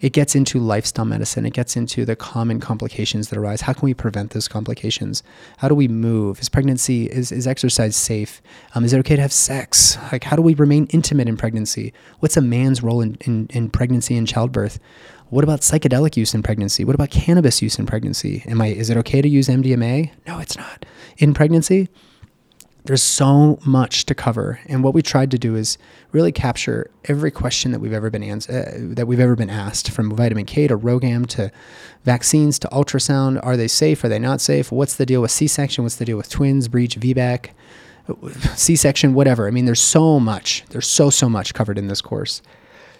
it 0.00 0.12
gets 0.12 0.34
into 0.34 0.58
lifestyle 0.58 1.04
medicine. 1.04 1.44
It 1.44 1.52
gets 1.54 1.76
into 1.76 2.04
the 2.04 2.16
common 2.16 2.60
complications 2.60 3.28
that 3.28 3.38
arise. 3.38 3.62
How 3.62 3.72
can 3.72 3.84
we 3.84 3.94
prevent 3.94 4.30
those 4.30 4.48
complications? 4.48 5.22
How 5.58 5.68
do 5.68 5.74
we 5.74 5.88
move? 5.88 6.40
Is 6.40 6.48
pregnancy, 6.48 7.06
is, 7.06 7.32
is 7.32 7.46
exercise 7.46 7.96
safe? 7.96 8.40
Um, 8.74 8.84
is 8.84 8.92
it 8.92 8.98
okay 8.98 9.16
to 9.16 9.22
have 9.22 9.32
sex? 9.32 9.98
Like, 10.12 10.24
how 10.24 10.36
do 10.36 10.42
we 10.42 10.54
remain 10.54 10.86
intimate 10.90 11.28
in 11.28 11.36
pregnancy? 11.36 11.92
What's 12.20 12.36
a 12.36 12.42
man's 12.42 12.82
role 12.82 13.00
in, 13.00 13.16
in, 13.22 13.48
in 13.50 13.70
pregnancy 13.70 14.16
and 14.16 14.26
childbirth? 14.26 14.78
What 15.30 15.44
about 15.44 15.60
psychedelic 15.60 16.16
use 16.16 16.32
in 16.32 16.42
pregnancy? 16.42 16.84
What 16.84 16.94
about 16.94 17.10
cannabis 17.10 17.60
use 17.60 17.78
in 17.78 17.84
pregnancy? 17.84 18.42
Am 18.46 18.62
I, 18.62 18.68
is 18.68 18.88
it 18.88 18.96
okay 18.98 19.20
to 19.20 19.28
use 19.28 19.48
MDMA? 19.48 20.10
No, 20.26 20.38
it's 20.38 20.56
not. 20.56 20.86
In 21.18 21.34
pregnancy, 21.34 21.88
there's 22.84 23.02
so 23.02 23.58
much 23.66 24.06
to 24.06 24.14
cover, 24.14 24.60
and 24.66 24.82
what 24.82 24.94
we 24.94 25.02
tried 25.02 25.30
to 25.32 25.38
do 25.38 25.56
is 25.56 25.76
really 26.12 26.32
capture 26.32 26.90
every 27.04 27.30
question 27.30 27.72
that 27.72 27.80
we've 27.80 27.92
ever 27.92 28.08
been 28.08 28.22
ans- 28.22 28.48
uh, 28.48 28.76
that 28.78 29.06
we've 29.06 29.20
ever 29.20 29.36
been 29.36 29.50
asked, 29.50 29.90
from 29.90 30.14
vitamin 30.14 30.46
K 30.46 30.66
to 30.68 30.78
RhoGAM 30.78 31.26
to 31.28 31.52
vaccines 32.04 32.58
to 32.60 32.68
ultrasound. 32.68 33.44
Are 33.44 33.56
they 33.56 33.68
safe? 33.68 34.02
Are 34.04 34.08
they 34.08 34.18
not 34.18 34.40
safe? 34.40 34.72
What's 34.72 34.96
the 34.96 35.04
deal 35.04 35.20
with 35.20 35.30
C-section? 35.30 35.84
What's 35.84 35.96
the 35.96 36.04
deal 36.04 36.16
with 36.16 36.30
twins, 36.30 36.68
breech, 36.68 36.98
VBAC, 36.98 37.50
C-section, 38.54 39.14
whatever. 39.14 39.46
I 39.46 39.50
mean, 39.50 39.64
there's 39.64 39.80
so 39.80 40.18
much. 40.18 40.64
There's 40.70 40.86
so 40.86 41.10
so 41.10 41.28
much 41.28 41.54
covered 41.54 41.78
in 41.78 41.88
this 41.88 42.00
course. 42.00 42.42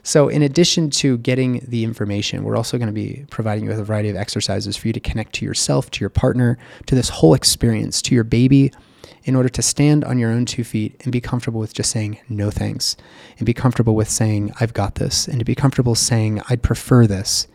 So, 0.03 0.29
in 0.29 0.43
addition 0.43 0.91
to 0.91 1.19
getting 1.19 1.65
the 1.67 1.85
information, 1.85 2.45
we're 2.45 2.57
also 2.57 2.79
going 2.79 2.89
to 2.89 2.93
be 2.93 3.27
providing 3.31 3.65
you 3.65 3.71
with 3.71 3.79
a 3.79 3.85
variety 3.85 4.09
of 4.09 4.17
exercises 4.17 4.77
for 4.77 4.87
you 4.87 4.93
to 4.93 5.01
connect 5.01 5.35
to 5.35 5.45
yourself, 5.45 5.91
to 5.93 6.01
your 6.01 6.11
partner, 6.11 6.57
to 6.87 6.95
this 6.95 7.09
whole 7.09 7.35
experience, 7.35 8.01
to 8.03 8.15
your 8.15 8.25
baby, 8.25 8.73
in 9.25 9.35
order 9.35 9.49
to 9.49 9.63
stand 9.63 10.05
on 10.05 10.19
your 10.19 10.31
own 10.31 10.45
two 10.45 10.65
feet 10.65 11.01
and 11.03 11.13
be 11.13 11.21
comfortable 11.21 11.61
with 11.61 11.75
just 11.75 11.91
saying 11.91 12.19
no 12.29 12.51
thanks 12.51 12.97
and 13.39 13.47
be 13.47 13.55
comfortable 13.55 13.95
with 13.95 14.09
saying 14.09 14.53
I've 14.61 14.75
got 14.75 14.97
this 14.97 15.29
and 15.29 15.39
to 15.39 15.45
be 15.45 15.55
comfortable 15.55 15.95
saying 15.95 16.41
I'd 16.49 16.63
prefer 16.63 17.07
this. 17.07 17.47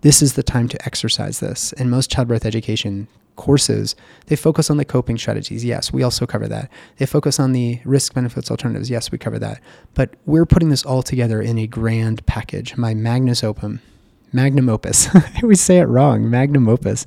This 0.00 0.20
is 0.20 0.34
the 0.34 0.42
time 0.42 0.68
to 0.68 0.84
exercise 0.84 1.40
this. 1.40 1.72
And 1.74 1.90
most 1.90 2.10
childbirth 2.10 2.44
education 2.44 3.06
courses, 3.36 3.94
they 4.26 4.36
focus 4.36 4.70
on 4.70 4.76
the 4.76 4.84
coping 4.84 5.16
strategies. 5.16 5.64
Yes, 5.64 5.92
we 5.92 6.02
also 6.02 6.26
cover 6.26 6.48
that. 6.48 6.70
They 6.98 7.06
focus 7.06 7.38
on 7.38 7.52
the 7.52 7.80
risk 7.84 8.14
benefits 8.14 8.50
alternatives. 8.50 8.90
Yes, 8.90 9.10
we 9.10 9.18
cover 9.18 9.38
that. 9.38 9.60
But 9.94 10.14
we're 10.26 10.46
putting 10.46 10.68
this 10.68 10.84
all 10.84 11.02
together 11.02 11.40
in 11.40 11.58
a 11.58 11.66
grand 11.66 12.24
package. 12.26 12.76
My 12.76 12.94
magnus 12.94 13.42
opum, 13.44 13.80
magnum 14.32 14.68
opus. 14.68 15.08
Always 15.42 15.60
say 15.60 15.78
it 15.78 15.84
wrong, 15.84 16.28
magnum 16.28 16.68
opus. 16.68 17.06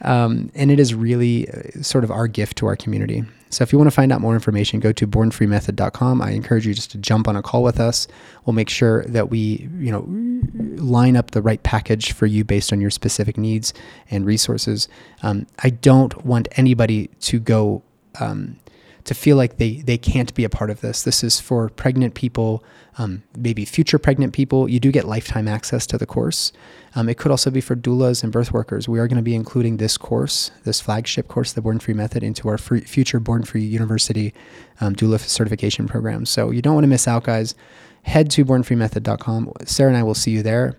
Um, 0.00 0.50
and 0.54 0.70
it 0.70 0.78
is 0.80 0.94
really 0.94 1.48
uh, 1.48 1.82
sort 1.82 2.04
of 2.04 2.10
our 2.10 2.28
gift 2.28 2.58
to 2.58 2.66
our 2.66 2.76
community. 2.76 3.24
So 3.50 3.62
if 3.62 3.72
you 3.72 3.78
want 3.78 3.86
to 3.86 3.94
find 3.94 4.10
out 4.10 4.20
more 4.20 4.34
information, 4.34 4.80
go 4.80 4.92
to 4.92 5.06
bornfreemethod.com. 5.06 6.20
I 6.20 6.30
encourage 6.30 6.66
you 6.66 6.74
just 6.74 6.90
to 6.90 6.98
jump 6.98 7.28
on 7.28 7.36
a 7.36 7.42
call 7.42 7.62
with 7.62 7.78
us. 7.78 8.08
We'll 8.44 8.54
make 8.54 8.68
sure 8.68 9.04
that 9.04 9.30
we, 9.30 9.68
you 9.78 9.92
know, 9.92 10.04
line 10.82 11.16
up 11.16 11.30
the 11.30 11.40
right 11.40 11.62
package 11.62 12.12
for 12.12 12.26
you 12.26 12.44
based 12.44 12.72
on 12.72 12.80
your 12.80 12.90
specific 12.90 13.38
needs 13.38 13.72
and 14.10 14.26
resources. 14.26 14.88
Um, 15.22 15.46
I 15.62 15.70
don't 15.70 16.24
want 16.24 16.48
anybody 16.56 17.08
to 17.20 17.38
go 17.38 17.82
um, 18.20 18.58
to 19.04 19.14
feel 19.14 19.36
like 19.36 19.58
they 19.58 19.76
they 19.76 19.98
can't 19.98 20.34
be 20.34 20.44
a 20.44 20.48
part 20.48 20.70
of 20.70 20.80
this. 20.80 21.02
This 21.02 21.22
is 21.22 21.40
for 21.40 21.68
pregnant 21.68 22.14
people, 22.14 22.64
um, 22.96 23.22
maybe 23.36 23.64
future 23.64 23.98
pregnant 23.98 24.32
people. 24.32 24.68
You 24.68 24.80
do 24.80 24.90
get 24.90 25.04
lifetime 25.04 25.46
access 25.46 25.86
to 25.88 25.98
the 25.98 26.06
course. 26.06 26.52
Um, 26.94 27.08
it 27.08 27.18
could 27.18 27.30
also 27.30 27.50
be 27.50 27.60
for 27.60 27.76
doulas 27.76 28.22
and 28.22 28.32
birth 28.32 28.52
workers. 28.52 28.88
We 28.88 28.98
are 28.98 29.06
going 29.06 29.16
to 29.16 29.22
be 29.22 29.34
including 29.34 29.76
this 29.76 29.98
course, 29.98 30.50
this 30.64 30.80
flagship 30.80 31.28
course, 31.28 31.52
the 31.52 31.60
Born 31.60 31.80
Free 31.80 31.94
Method, 31.94 32.22
into 32.22 32.48
our 32.48 32.56
free, 32.56 32.80
future 32.80 33.20
Born 33.20 33.44
Free 33.44 33.64
University 33.64 34.32
um, 34.80 34.94
doula 34.94 35.18
certification 35.20 35.86
program. 35.86 36.24
So 36.24 36.50
you 36.50 36.62
don't 36.62 36.74
want 36.74 36.84
to 36.84 36.88
miss 36.88 37.06
out, 37.06 37.24
guys. 37.24 37.54
Head 38.02 38.30
to 38.32 38.44
bornfreemethod.com. 38.44 39.52
Sarah 39.64 39.88
and 39.90 39.96
I 39.96 40.02
will 40.02 40.14
see 40.14 40.30
you 40.30 40.42
there. 40.42 40.78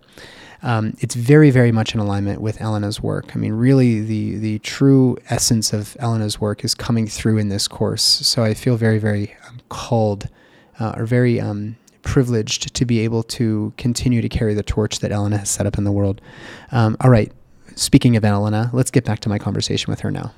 Um, 0.64 0.95
it's 0.99 1.16
very, 1.16 1.51
very 1.51 1.72
much 1.72 1.93
in 1.93 1.99
alignment 1.99 2.41
with 2.41 2.62
Elena's 2.62 3.01
work. 3.01 3.36
I 3.36 3.39
mean, 3.39 3.53
really, 3.53 4.01
the 4.01 4.38
the 4.38 4.60
true 4.60 5.18
essence 5.30 5.74
of 5.74 5.95
Elena's 5.99 6.39
work 6.39 6.64
is 6.64 6.74
coming 6.74 7.08
through 7.08 7.38
in 7.38 7.49
this 7.49 7.68
course. 7.68 8.03
So 8.03 8.43
I 8.43 8.53
feel 8.53 8.78
very, 8.78 8.97
very 8.97 9.36
um, 9.47 9.60
called, 9.70 10.30
uh, 10.80 10.93
or 10.97 11.06
very 11.06 11.39
um, 11.39 11.76
privileged 12.01 12.74
to 12.74 12.86
be 12.86 12.99
able 12.99 13.24
to 13.24 13.74
continue 13.78 14.22
to 14.22 14.30
carry 14.30 14.53
the 14.53 14.64
torch 14.64 14.99
that 14.99 15.12
Elena 15.12 15.38
has 15.38 15.49
set 15.49 15.66
up 15.66 15.78
in 15.78 15.84
the 15.84 15.91
world. 15.91 16.22
Um, 16.72 16.95
all 17.01 17.10
right, 17.10 17.32
speaking 17.76 18.16
of 18.16 18.24
Elena, 18.24 18.70
let's 18.74 18.91
get 18.91 19.06
back 19.06 19.20
to 19.22 19.30
my 19.30 19.39
conversation 19.39 19.91
with 19.91 20.01
her 20.01 20.12
now. 20.12 20.34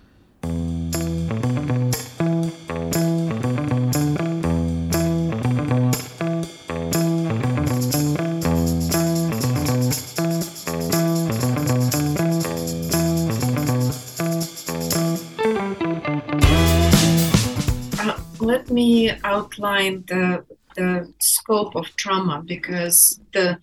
Outline 19.23 20.03
the 20.07 20.45
the 20.75 21.11
scope 21.19 21.75
of 21.75 21.95
trauma 21.95 22.43
because 22.45 23.19
the 23.33 23.57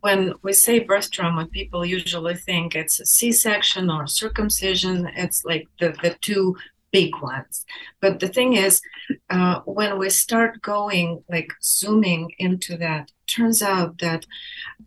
when 0.00 0.34
we 0.42 0.52
say 0.52 0.80
birth 0.80 1.10
trauma, 1.10 1.46
people 1.46 1.84
usually 1.84 2.34
think 2.34 2.74
it's 2.74 2.98
a 2.98 3.06
C-section 3.06 3.88
or 3.88 4.06
circumcision. 4.06 5.08
It's 5.14 5.44
like 5.44 5.68
the, 5.78 5.94
the 6.02 6.16
two 6.20 6.56
big 6.92 7.12
ones. 7.22 7.64
But 8.00 8.18
the 8.18 8.28
thing 8.28 8.54
is, 8.54 8.82
uh, 9.30 9.60
when 9.60 9.98
we 9.98 10.10
start 10.10 10.60
going 10.60 11.22
like 11.28 11.52
zooming 11.62 12.32
into 12.38 12.76
that, 12.78 13.12
turns 13.26 13.62
out 13.62 13.98
that 13.98 14.26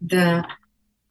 the 0.01 0.45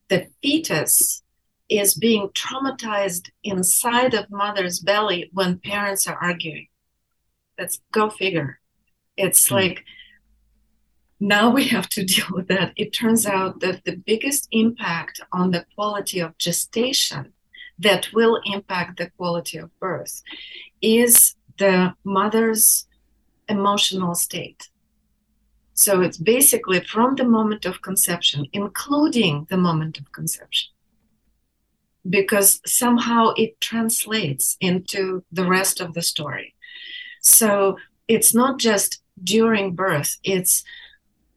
the 0.08 0.28
fetus 0.42 1.22
is 1.70 1.94
being 1.94 2.28
traumatized 2.28 3.30
inside 3.42 4.12
of 4.12 4.30
mother's 4.30 4.78
belly 4.80 5.30
when 5.32 5.58
parents 5.58 6.06
are 6.06 6.16
arguing. 6.16 6.68
Let's 7.62 7.80
go 7.92 8.10
figure. 8.10 8.58
It's 9.16 9.48
mm. 9.48 9.52
like 9.52 9.84
now 11.20 11.48
we 11.48 11.68
have 11.68 11.88
to 11.90 12.04
deal 12.14 12.26
with 12.32 12.48
that. 12.48 12.72
It 12.74 12.92
turns 12.92 13.24
out 13.24 13.60
that 13.60 13.84
the 13.84 13.94
biggest 13.94 14.48
impact 14.50 15.20
on 15.30 15.52
the 15.52 15.64
quality 15.76 16.18
of 16.18 16.36
gestation 16.38 17.32
that 17.78 18.12
will 18.12 18.40
impact 18.44 18.98
the 18.98 19.10
quality 19.10 19.58
of 19.58 19.70
birth 19.78 20.22
is 20.80 21.36
the 21.56 21.94
mother's 22.02 22.88
emotional 23.48 24.16
state. 24.16 24.68
So 25.74 26.00
it's 26.00 26.18
basically 26.18 26.80
from 26.80 27.14
the 27.14 27.28
moment 27.38 27.64
of 27.64 27.80
conception, 27.80 28.46
including 28.52 29.46
the 29.50 29.56
moment 29.56 29.98
of 29.98 30.10
conception, 30.10 30.72
because 32.10 32.60
somehow 32.66 33.34
it 33.36 33.60
translates 33.60 34.56
into 34.60 35.24
the 35.30 35.46
rest 35.46 35.80
of 35.80 35.94
the 35.94 36.02
story. 36.02 36.56
So 37.22 37.78
it's 38.08 38.34
not 38.34 38.58
just 38.58 39.02
during 39.22 39.74
birth, 39.74 40.18
it's 40.22 40.62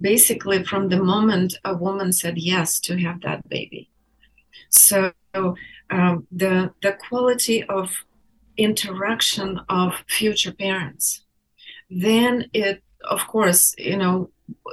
basically 0.01 0.63
from 0.63 0.89
the 0.89 1.01
moment 1.01 1.55
a 1.63 1.75
woman 1.75 2.11
said 2.11 2.37
yes 2.37 2.79
to 2.81 2.97
have 2.97 3.21
that 3.21 3.47
baby. 3.47 3.89
So 4.69 5.13
um, 5.33 6.27
the 6.31 6.71
the 6.81 6.93
quality 6.93 7.63
of 7.63 8.03
interaction 8.57 9.61
of 9.69 10.03
future 10.07 10.51
parents, 10.51 11.23
then 11.89 12.49
it 12.53 12.83
of 13.09 13.27
course 13.27 13.75
you 13.77 13.97
know 13.97 14.29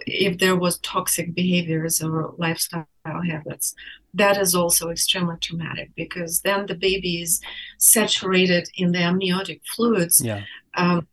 if 0.06 0.38
there 0.38 0.56
was 0.56 0.78
toxic 0.78 1.34
behaviors 1.34 2.02
or 2.02 2.34
lifestyle 2.38 2.86
habits 3.04 3.74
that 4.14 4.36
is 4.38 4.54
also 4.54 4.90
extremely 4.90 5.36
traumatic 5.40 5.90
because 5.96 6.40
then 6.42 6.66
the 6.66 6.74
baby 6.74 7.22
is 7.22 7.40
saturated 7.78 8.68
in 8.76 8.92
the 8.92 8.98
amniotic 8.98 9.60
fluids 9.66 10.20
yeah. 10.20 10.42
Um, 10.74 11.06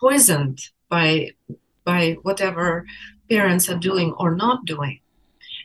poisoned 0.00 0.68
by 0.88 1.30
by 1.84 2.16
whatever 2.22 2.86
parents 3.28 3.68
are 3.68 3.76
doing 3.76 4.12
or 4.12 4.34
not 4.34 4.64
doing. 4.64 5.00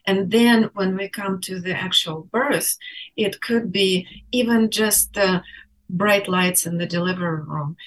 And 0.05 0.31
then 0.31 0.69
when 0.73 0.97
we 0.97 1.07
come 1.09 1.39
to 1.41 1.59
the 1.59 1.75
actual 1.75 2.27
birth, 2.31 2.77
it 3.15 3.41
could 3.41 3.71
be 3.71 4.07
even 4.31 4.69
just 4.69 5.13
the 5.13 5.43
bright 5.89 6.27
lights 6.27 6.65
in 6.65 6.77
the 6.77 6.85
delivery 6.85 7.41
room, 7.43 7.77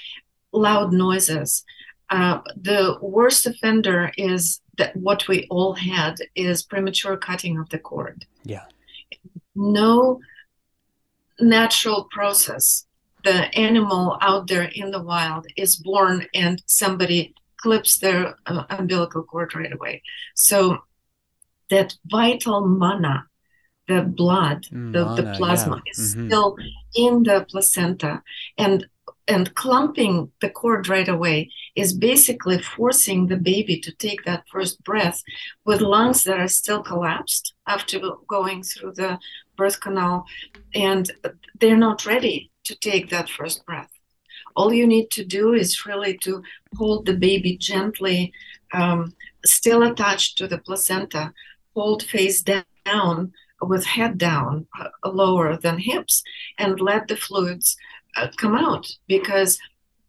loud 0.52 0.92
noises. 0.92 1.64
Uh, 2.10 2.40
the 2.56 2.98
worst 3.00 3.46
offender 3.46 4.12
is 4.16 4.60
that 4.78 4.94
what 4.96 5.28
we 5.28 5.46
all 5.50 5.74
had 5.74 6.16
is 6.34 6.62
premature 6.62 7.16
cutting 7.16 7.58
of 7.58 7.68
the 7.70 7.78
cord. 7.78 8.26
Yeah. 8.44 8.64
No 9.54 10.20
natural 11.40 12.08
process. 12.10 12.86
The 13.24 13.54
animal 13.54 14.18
out 14.20 14.48
there 14.48 14.64
in 14.64 14.90
the 14.90 15.02
wild 15.02 15.46
is 15.56 15.76
born 15.76 16.26
and 16.34 16.62
somebody 16.66 17.34
clips 17.56 17.98
their 17.98 18.36
uh, 18.46 18.64
umbilical 18.70 19.22
cord 19.22 19.54
right 19.54 19.72
away. 19.72 20.02
So 20.34 20.78
that 21.70 21.94
vital 22.06 22.66
mana, 22.66 23.26
the 23.86 24.02
blood, 24.02 24.66
the, 24.70 24.76
mana, 24.76 25.22
the 25.22 25.34
plasma 25.36 25.76
yeah. 25.76 25.90
is 25.92 26.14
mm-hmm. 26.14 26.28
still 26.28 26.56
in 26.94 27.22
the 27.22 27.46
placenta. 27.48 28.22
And 28.58 28.86
and 29.28 29.54
clumping 29.54 30.32
the 30.40 30.50
cord 30.50 30.88
right 30.88 31.08
away 31.08 31.50
is 31.76 31.92
basically 31.92 32.60
forcing 32.60 33.26
the 33.26 33.36
baby 33.36 33.78
to 33.78 33.94
take 33.94 34.24
that 34.24 34.44
first 34.50 34.82
breath 34.82 35.22
with 35.64 35.80
lungs 35.80 36.24
that 36.24 36.40
are 36.40 36.48
still 36.48 36.82
collapsed 36.82 37.54
after 37.66 38.00
going 38.26 38.62
through 38.62 38.92
the 38.94 39.18
birth 39.56 39.80
canal 39.80 40.26
and 40.74 41.10
they're 41.60 41.76
not 41.76 42.06
ready 42.06 42.50
to 42.64 42.74
take 42.76 43.10
that 43.10 43.28
first 43.28 43.64
breath 43.66 43.92
all 44.56 44.72
you 44.72 44.86
need 44.86 45.10
to 45.10 45.24
do 45.24 45.52
is 45.52 45.86
really 45.86 46.16
to 46.18 46.42
hold 46.76 47.06
the 47.06 47.14
baby 47.14 47.56
gently, 47.56 48.32
um, 48.72 49.14
still 49.44 49.82
attached 49.82 50.38
to 50.38 50.46
the 50.46 50.58
placenta, 50.58 51.32
hold 51.74 52.02
face 52.02 52.42
down 52.42 53.32
with 53.60 53.84
head 53.84 54.18
down, 54.18 54.66
uh, 54.80 54.88
lower 55.08 55.56
than 55.56 55.78
hips, 55.78 56.22
and 56.58 56.80
let 56.80 57.08
the 57.08 57.16
fluids 57.16 57.76
uh, 58.16 58.28
come 58.36 58.56
out 58.56 58.90
because 59.06 59.58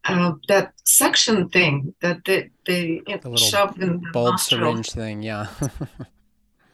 uh, 0.06 0.32
that 0.48 0.72
suction 0.84 1.48
thing 1.48 1.94
that 2.00 2.24
they, 2.24 2.50
they 2.66 3.00
the 3.06 3.36
shove 3.36 3.80
in 3.80 4.00
the 4.00 4.10
bulb 4.12 4.32
nostril, 4.32 4.72
syringe 4.72 4.90
thing, 4.90 5.22
yeah. 5.22 5.46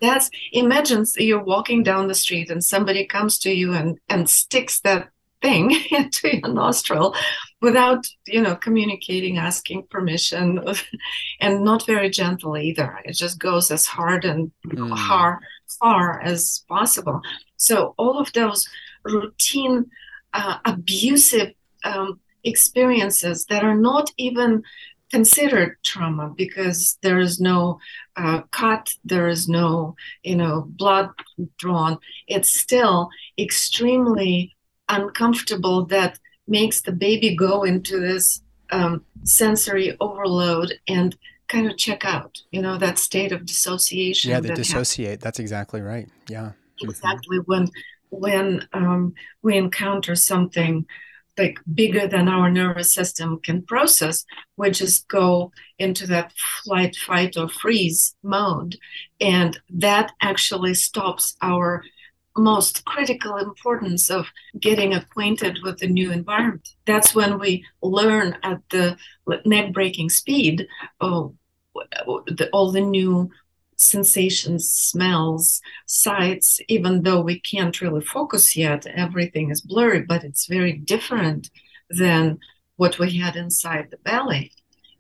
that's 0.01 0.31
imagine 0.53 1.05
you're 1.17 1.43
walking 1.43 1.83
down 1.83 2.09
the 2.09 2.15
street 2.15 2.51
and 2.51 2.65
somebody 2.65 3.07
comes 3.07 3.39
to 3.39 3.51
you 3.53 3.73
and 3.73 3.99
and 4.09 4.29
sticks 4.29 4.81
that 4.81 5.09
thing 5.43 5.71
into 5.91 6.37
your 6.37 6.53
nostril 6.53 7.15
without 7.61 8.05
you 8.27 8.41
know 8.41 8.57
communicating 8.57 9.39
asking 9.39 9.87
permission 9.91 10.63
and 11.41 11.65
not 11.65 11.87
very 11.87 12.11
gentle 12.11 12.57
either 12.57 12.99
it 13.05 13.15
just 13.15 13.39
goes 13.39 13.71
as 13.71 13.87
hard 13.87 14.25
and 14.25 14.51
mm. 14.67 14.89
far 15.09 15.41
far 15.81 16.21
as 16.21 16.65
possible 16.69 17.21
so 17.57 17.95
all 17.97 18.19
of 18.19 18.33
those 18.33 18.69
routine 19.05 19.87
uh, 20.33 20.59
abusive 20.65 21.53
um, 21.85 22.21
experiences 22.45 23.47
that 23.47 23.65
are 23.65 23.77
not 23.77 24.11
even 24.17 24.63
considered 25.11 25.77
trauma 25.85 26.33
because 26.37 26.99
there 27.03 27.19
is 27.19 27.41
no 27.41 27.79
uh, 28.17 28.43
cut 28.53 28.95
there 29.05 29.29
is 29.29 29.49
no 29.49 29.97
you 30.23 30.37
know 30.37 30.67
blood 30.69 31.11
drawn. 31.59 31.99
It's 32.27 32.61
still 32.61 33.09
extremely 33.39 34.57
uncomfortable 34.89 35.87
that 35.87 36.19
makes 36.47 36.81
the 36.81 36.93
baby 36.93 37.37
go 37.37 37.63
into 37.63 38.01
this 38.01 38.43
um, 38.71 39.05
sensory 39.25 39.97
overload 40.01 40.75
and 40.89 41.17
kind 41.49 41.69
of 41.69 41.77
check 41.77 42.05
out 42.05 42.39
you 42.53 42.63
know 42.63 42.79
that 42.79 42.99
state 42.99 43.33
of 43.33 43.45
dissociation 43.45 44.31
yeah 44.31 44.39
they 44.41 44.55
dissociate 44.55 45.09
happens. 45.09 45.25
that's 45.25 45.39
exactly 45.41 45.81
right. 45.81 46.09
Yeah. 46.29 46.53
Exactly. 46.83 47.39
Mm-hmm. 47.39 47.51
when 47.51 47.69
when 48.11 48.69
um, 48.73 49.15
we 49.43 49.57
encounter 49.57 50.15
something 50.15 50.87
like 51.41 51.59
bigger 51.75 52.07
than 52.07 52.29
our 52.29 52.51
nervous 52.51 52.93
system 52.93 53.41
can 53.47 53.63
process 53.63 54.25
we 54.57 54.71
just 54.71 55.09
go 55.09 55.51
into 55.79 56.07
that 56.07 56.33
flight 56.65 56.95
fight 56.97 57.37
or 57.37 57.49
freeze 57.49 58.15
mode 58.23 58.77
and 59.21 59.59
that 59.71 60.13
actually 60.21 60.75
stops 60.75 61.37
our 61.41 61.83
most 62.37 62.85
critical 62.85 63.37
importance 63.37 64.11
of 64.11 64.27
getting 64.59 64.95
acquainted 64.95 65.59
with 65.63 65.79
the 65.79 65.87
new 65.87 66.13
environment. 66.13 66.69
That's 66.87 67.15
when 67.15 67.39
we 67.39 67.65
learn 67.83 68.37
at 68.43 68.61
the 68.71 68.97
neck 69.45 69.73
breaking 69.73 70.11
speed 70.11 70.67
oh, 71.01 71.35
the, 71.75 72.49
all 72.53 72.73
the 72.73 72.81
new 72.81 73.31
sensations, 73.81 74.71
smells, 74.71 75.61
sights, 75.87 76.61
even 76.69 77.03
though 77.03 77.21
we 77.21 77.41
can't 77.41 77.81
really 77.81 78.05
focus 78.05 78.57
yet, 78.57 78.87
everything 78.87 79.51
is 79.51 79.61
blurry, 79.61 80.03
but 80.03 80.25
it's 80.25 80.47
very 80.47 80.73
different 80.73 81.51
than 81.89 82.39
what 82.77 82.99
we 82.99 83.19
had 83.19 83.37
inside 83.37 83.89
the 83.91 83.97
belly. 83.99 84.53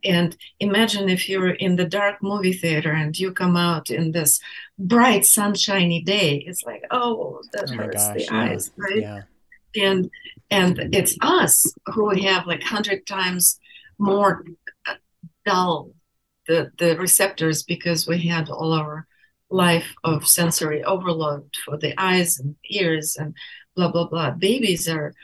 And 0.03 0.37
imagine 0.61 1.09
if 1.09 1.28
you're 1.28 1.51
in 1.51 1.76
the 1.76 1.85
dark 1.85 2.22
movie 2.22 2.55
theater 2.55 2.91
and 2.91 3.18
you 3.18 3.33
come 3.33 3.57
out 3.57 3.91
in 3.91 4.12
this 4.12 4.41
bright 4.78 5.26
sunshiny 5.26 6.03
day. 6.03 6.37
It's 6.47 6.64
like, 6.64 6.83
oh, 6.91 7.43
that 7.53 7.70
oh 7.70 7.74
hurts 7.74 8.09
gosh, 8.09 8.14
the 8.14 8.22
yeah. 8.22 8.41
eyes, 8.41 8.70
right? 8.76 9.01
Yeah. 9.03 9.22
And 9.76 10.11
and 10.51 10.95
it's 10.95 11.16
us 11.20 11.72
who 11.87 12.11
have 12.22 12.47
like 12.47 12.62
hundred 12.62 13.07
times 13.07 13.61
more 13.99 14.45
uh, 14.87 14.95
dull 15.45 15.91
the 16.51 16.72
the 16.78 16.96
receptors 16.98 17.62
because 17.62 18.09
we 18.09 18.18
had 18.26 18.51
all 18.51 18.72
our 18.72 19.07
life 19.51 19.94
of 20.03 20.26
sensory 20.26 20.82
overload 20.84 21.44
for 21.64 21.76
the 21.76 21.94
eyes 21.96 22.38
and 22.40 22.57
ears 22.68 23.16
and 23.16 23.34
blah 23.76 23.90
blah 23.92 24.09
blah. 24.09 24.30
Babies 24.32 24.88
are 24.88 25.14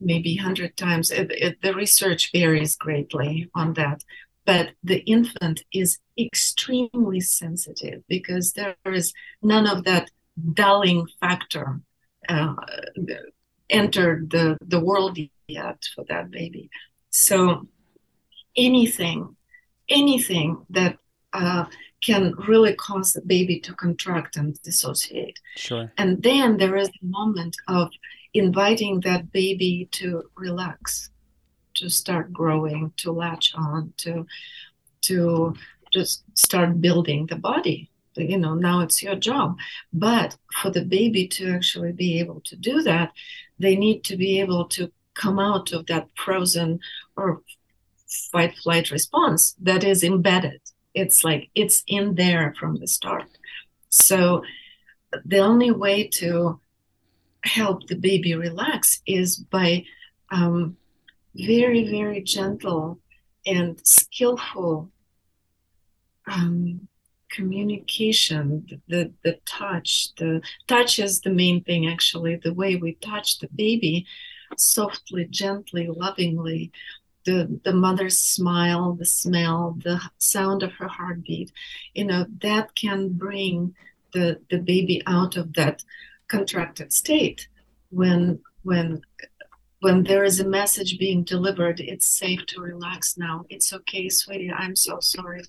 maybe 0.00 0.36
100 0.36 0.76
times. 0.76 1.10
It, 1.10 1.30
it, 1.30 1.62
the 1.62 1.74
research 1.74 2.30
varies 2.32 2.76
greatly 2.76 3.48
on 3.54 3.74
that. 3.74 4.02
But 4.44 4.70
the 4.82 4.98
infant 5.16 5.62
is 5.72 5.98
extremely 6.18 7.20
sensitive 7.20 8.02
because 8.08 8.52
there 8.52 8.74
is 8.84 9.12
none 9.40 9.68
of 9.68 9.84
that 9.84 10.10
dulling 10.54 11.06
factor 11.20 11.80
uh, 12.28 12.54
entered 13.70 14.30
the, 14.30 14.58
the 14.60 14.80
world 14.80 15.16
yet 15.46 15.84
for 15.94 16.04
that 16.08 16.32
baby. 16.32 16.70
So 17.10 17.68
anything, 18.56 19.36
anything 19.92 20.64
that 20.70 20.96
uh, 21.32 21.64
can 22.04 22.34
really 22.48 22.74
cause 22.74 23.12
the 23.12 23.22
baby 23.22 23.60
to 23.60 23.74
contract 23.74 24.36
and 24.36 24.60
dissociate. 24.62 25.38
Sure. 25.56 25.92
And 25.98 26.22
then 26.22 26.56
there 26.56 26.76
is 26.76 26.88
a 26.88 27.06
moment 27.06 27.56
of 27.68 27.90
inviting 28.34 29.00
that 29.00 29.30
baby 29.32 29.88
to 29.92 30.24
relax, 30.36 31.10
to 31.74 31.88
start 31.88 32.32
growing, 32.32 32.92
to 32.98 33.12
latch 33.12 33.52
on, 33.54 33.92
to 33.98 34.26
to 35.02 35.54
just 35.92 36.22
start 36.38 36.80
building 36.80 37.26
the 37.26 37.36
body. 37.36 37.90
You 38.14 38.38
know, 38.38 38.54
now 38.54 38.80
it's 38.80 39.02
your 39.02 39.16
job. 39.16 39.58
But 39.92 40.36
for 40.60 40.70
the 40.70 40.84
baby 40.84 41.26
to 41.28 41.50
actually 41.50 41.92
be 41.92 42.20
able 42.20 42.40
to 42.42 42.56
do 42.56 42.82
that, 42.82 43.12
they 43.58 43.74
need 43.74 44.04
to 44.04 44.16
be 44.16 44.40
able 44.40 44.66
to 44.66 44.92
come 45.14 45.38
out 45.38 45.72
of 45.72 45.86
that 45.86 46.08
frozen 46.16 46.80
or 47.16 47.42
fight 48.30 48.56
flight 48.56 48.90
response 48.90 49.54
that 49.60 49.84
is 49.84 50.02
embedded. 50.02 50.60
It's 50.94 51.24
like 51.24 51.50
it's 51.54 51.82
in 51.86 52.14
there 52.14 52.54
from 52.58 52.76
the 52.76 52.86
start. 52.86 53.26
So 53.88 54.42
the 55.24 55.38
only 55.38 55.70
way 55.70 56.08
to 56.08 56.60
help 57.44 57.86
the 57.86 57.96
baby 57.96 58.34
relax 58.34 59.00
is 59.06 59.36
by 59.36 59.84
um, 60.30 60.76
very 61.34 61.88
very 61.88 62.22
gentle 62.22 62.98
and 63.46 63.80
skillful 63.86 64.90
um, 66.26 66.88
communication. 67.30 68.66
The 68.88 69.12
the 69.24 69.38
touch 69.46 70.14
the 70.16 70.42
touch 70.68 70.98
is 70.98 71.20
the 71.20 71.30
main 71.30 71.64
thing 71.64 71.88
actually. 71.88 72.36
The 72.36 72.54
way 72.54 72.76
we 72.76 72.94
touch 72.94 73.38
the 73.38 73.48
baby 73.54 74.06
softly 74.56 75.26
gently 75.30 75.88
lovingly 75.88 76.70
the 77.24 77.60
the 77.64 77.72
mother's 77.72 78.18
smile 78.18 78.94
the 78.94 79.06
smell 79.06 79.76
the 79.84 80.00
sound 80.18 80.62
of 80.62 80.72
her 80.72 80.88
heartbeat 80.88 81.52
you 81.94 82.04
know 82.04 82.26
that 82.40 82.74
can 82.74 83.08
bring 83.10 83.74
the 84.12 84.40
the 84.50 84.58
baby 84.58 85.02
out 85.06 85.36
of 85.36 85.52
that 85.54 85.82
contracted 86.28 86.92
state 86.92 87.48
when 87.90 88.40
when 88.62 89.00
when 89.80 90.04
there 90.04 90.24
is 90.24 90.40
a 90.40 90.48
message 90.48 90.98
being 90.98 91.24
delivered 91.24 91.80
it's 91.80 92.06
safe 92.06 92.46
to 92.46 92.60
relax 92.60 93.18
now. 93.18 93.44
It's 93.48 93.72
okay 93.72 94.08
sweetie. 94.08 94.52
I'm 94.52 94.76
so 94.76 94.98
sorry. 95.00 95.42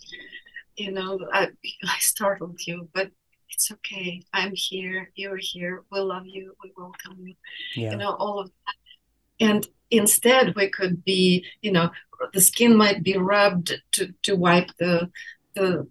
You 0.76 0.92
know 0.92 1.20
i, 1.32 1.50
I 1.84 1.98
startled 2.00 2.60
you 2.66 2.90
but 2.94 3.12
it's 3.50 3.72
okay. 3.72 4.24
I'm 4.34 4.52
here. 4.56 5.12
You're 5.14 5.38
here. 5.38 5.84
We 5.92 6.00
love 6.00 6.24
you. 6.26 6.56
We 6.64 6.74
welcome 6.76 7.20
you. 7.20 7.36
Yeah. 7.76 7.92
you 7.92 7.98
know 7.98 8.16
all 8.16 8.40
of 8.40 8.48
that. 8.48 9.46
And 9.46 9.68
instead 9.98 10.56
we 10.56 10.70
could 10.70 11.04
be 11.04 11.46
you 11.62 11.72
know 11.72 11.90
the 12.34 12.42
skin 12.42 12.76
might 12.76 13.04
be 13.04 13.18
rubbed 13.18 13.74
to 13.92 14.14
to 14.22 14.36
wipe 14.36 14.70
the 14.80 15.10
the 15.56 15.88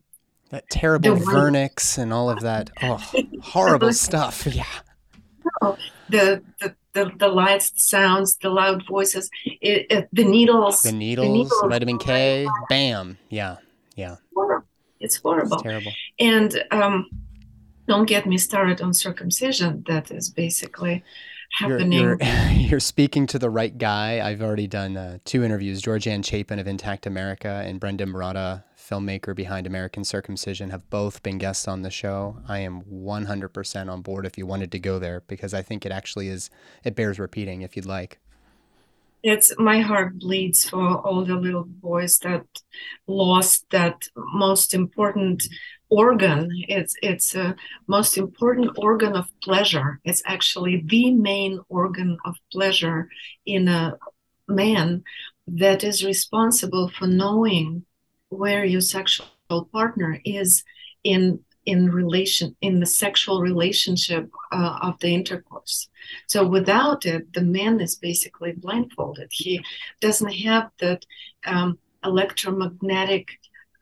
that 0.50 0.68
terrible 0.70 1.14
the 1.14 1.24
vernix 1.24 1.98
and 1.98 2.12
all 2.12 2.30
of 2.30 2.40
that 2.40 2.70
oh 2.82 3.03
horrible 3.42 3.92
stuff 3.92 4.46
yeah 4.46 4.64
no, 5.61 5.76
the, 6.09 6.42
the 6.61 6.74
the, 6.92 7.11
the 7.16 7.28
lights, 7.28 7.70
the 7.70 7.80
sounds, 7.80 8.36
the 8.36 8.50
loud 8.50 8.86
voices, 8.86 9.30
it, 9.44 9.86
it, 9.90 10.09
the 10.12 10.24
needles, 10.24 10.82
the 10.82 10.92
needles, 10.92 11.26
the 11.26 11.32
needles 11.32 11.62
vitamin 11.66 11.98
K, 11.98 12.46
bam, 12.68 13.16
yeah, 13.30 13.57
yeah. 13.96 14.16
It's 15.00 15.16
horrible. 15.16 15.55
It's 15.55 15.62
terrible. 15.62 15.92
And 16.20 16.62
um, 16.70 17.09
don't 17.88 18.07
get 18.07 18.26
me 18.26 18.38
started 18.38 18.80
on 18.80 18.94
circumcision. 18.94 19.84
That 19.88 20.11
is 20.11 20.30
basically 20.30 21.03
happening. 21.53 21.92
You're, 21.92 22.18
you're, 22.20 22.50
you're, 22.50 22.80
speaking 22.80 23.26
to 23.28 23.38
the 23.38 23.50
right 23.50 23.76
guy. 23.76 24.26
I've 24.26 24.42
already 24.42 24.66
done 24.66 24.96
uh, 24.96 25.18
two 25.24 25.44
interviews. 25.44 25.82
Georgianne 25.82 26.24
Chapin 26.24 26.59
of 26.59 26.66
Intact 26.66 27.07
America 27.07 27.62
and 27.64 27.78
Brendon 27.78 28.09
Marotta, 28.09 28.64
filmmaker 28.76 29.34
behind 29.34 29.66
American 29.66 30.05
Circumcision, 30.05 30.70
have 30.70 30.88
both 30.90 31.22
been 31.22 31.38
guests 31.38 31.68
on 31.68 31.82
the 31.82 31.90
show. 31.90 32.38
I 32.48 32.61
am 32.61 32.82
100% 32.82 33.90
on 33.90 34.03
board 34.03 34.26
if 34.26 34.36
you 34.36 34.46
wanted 34.46 34.72
to 34.72 34.78
go 34.78 34.98
there 34.98 35.22
because 35.26 35.55
I 35.55 35.62
think 35.62 35.86
it 35.86 35.92
actually 35.92 36.28
is, 36.28 36.50
it 36.84 36.94
bears 36.94 37.18
repeating 37.18 37.62
if 37.62 37.76
you'd 37.76 37.86
like. 37.86 38.18
It's 39.22 39.55
my 39.57 39.80
heart 39.80 40.18
bleeds 40.18 40.68
for 40.68 40.98
all 40.98 41.24
the 41.24 41.36
little 41.36 41.64
boys 41.64 42.18
that 42.18 42.44
lost 43.07 43.66
that 43.70 44.09
most 44.16 44.74
important 44.74 45.44
organ 45.93 46.49
it's 46.68 46.95
it's 47.03 47.34
a 47.34 47.55
most 47.86 48.16
important 48.16 48.70
organ 48.78 49.14
of 49.14 49.26
pleasure. 49.43 50.01
It's 50.05 50.22
actually 50.24 50.82
the 50.86 51.12
main 51.12 51.61
organ 51.68 52.16
of 52.24 52.34
pleasure 52.51 53.09
in 53.45 53.68
a 53.68 53.99
man 54.49 55.05
that 55.47 55.84
is 55.84 56.05
responsible 56.05 56.88
for 56.88 57.07
knowing 57.07 57.84
where 58.30 58.64
your 58.64 58.80
sexual 58.80 59.64
partner 59.70 60.18
is 60.24 60.64
in 61.05 61.40
in 61.66 61.90
relation 61.90 62.57
in 62.61 62.80
the 62.80 62.86
sexual 63.05 63.40
relationship 63.43 64.30
uh, 64.51 64.78
of 64.88 64.99
the 65.01 65.14
intercourse. 65.14 65.88
So 66.26 66.40
without 66.47 67.05
it 67.05 67.34
the 67.34 67.47
man 67.59 67.80
is 67.80 67.97
basically 67.97 68.53
blindfolded. 68.53 69.28
He 69.30 69.61
doesn't 70.01 70.34
have 70.49 70.70
that 70.78 71.05
um, 71.45 71.78
electromagnetic 72.03 73.26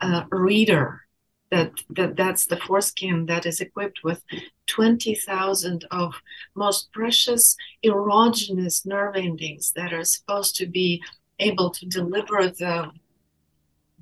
uh, 0.01 0.25
reader 0.31 1.03
that, 1.51 1.73
that 1.91 2.17
that's 2.17 2.47
the 2.47 2.57
foreskin 2.57 3.27
that 3.27 3.45
is 3.45 3.61
equipped 3.61 4.01
with 4.05 4.23
20,000 4.67 5.85
of 5.91 6.15
most 6.55 6.93
precious 6.93 7.57
erogenous 7.85 8.87
nerve 8.87 9.17
endings 9.17 9.73
that 9.75 9.93
are 9.93 10.05
supposed 10.05 10.55
to 10.57 10.67
be 10.67 11.03
able 11.39 11.71
to 11.71 11.87
deliver 11.87 12.49
the 12.49 12.91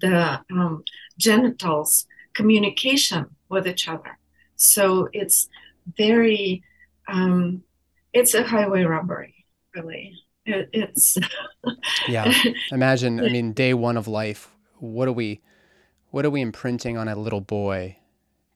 the 0.01 0.41
um, 0.53 0.85
genitals 1.19 2.07
communication 2.35 3.27
with 3.49 3.67
each 3.67 3.89
other. 3.89 4.17
So 4.57 5.09
it's 5.13 5.49
very 5.97 6.63
um, 7.09 7.63
it's 8.13 8.35
a 8.35 8.43
highway 8.43 8.83
robbery, 8.83 9.47
really. 9.75 10.15
It, 10.45 10.69
it's 10.73 11.19
yeah. 12.09 12.33
Imagine, 12.73 13.21
I 13.21 13.29
mean, 13.29 13.53
day 13.53 13.75
one 13.75 13.97
of 13.97 14.09
life. 14.09 14.51
What 14.79 15.07
do 15.07 15.13
we? 15.13 15.41
What 16.11 16.25
are 16.25 16.31
we 16.31 16.41
imprinting 16.41 16.97
on 16.97 17.09
a 17.09 17.17
little 17.17 17.41
boy 17.41 17.97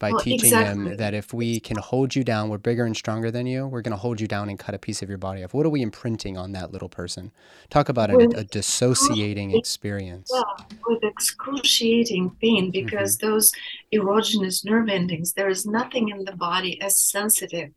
by 0.02 0.10
well, 0.10 0.20
teaching 0.20 0.48
exactly. 0.48 0.90
him 0.90 0.96
that 0.96 1.14
if 1.14 1.32
we 1.32 1.60
can 1.60 1.76
hold 1.76 2.16
you 2.16 2.24
down, 2.24 2.48
we're 2.48 2.58
bigger 2.58 2.84
and 2.84 2.96
stronger 2.96 3.30
than 3.30 3.46
you, 3.46 3.68
we're 3.68 3.82
going 3.82 3.92
to 3.92 3.96
hold 3.96 4.20
you 4.20 4.26
down 4.26 4.48
and 4.48 4.58
cut 4.58 4.74
a 4.74 4.78
piece 4.78 5.00
of 5.00 5.08
your 5.08 5.16
body 5.16 5.44
off. 5.44 5.54
What 5.54 5.64
are 5.64 5.70
we 5.70 5.80
imprinting 5.80 6.36
on 6.36 6.50
that 6.52 6.72
little 6.72 6.88
person? 6.88 7.30
Talk 7.70 7.88
about 7.88 8.10
a, 8.10 8.16
a 8.36 8.42
dissociating 8.42 9.56
experience. 9.56 10.28
Yeah, 10.34 10.42
with 10.88 11.04
excruciating 11.04 12.36
pain 12.40 12.72
because 12.72 13.16
mm-hmm. 13.16 13.28
those 13.28 13.52
erogenous 13.94 14.64
nerve 14.64 14.88
endings, 14.88 15.34
there 15.34 15.48
is 15.48 15.66
nothing 15.66 16.08
in 16.08 16.24
the 16.24 16.32
body 16.32 16.80
as 16.82 16.96
sensitive 16.98 17.70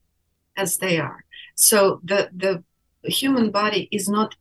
as 0.57 0.77
they 0.77 0.97
are. 0.97 1.23
So 1.53 2.01
the, 2.03 2.31
the 2.35 2.63
human 3.07 3.51
body 3.51 3.87
is 3.91 4.09
not 4.09 4.33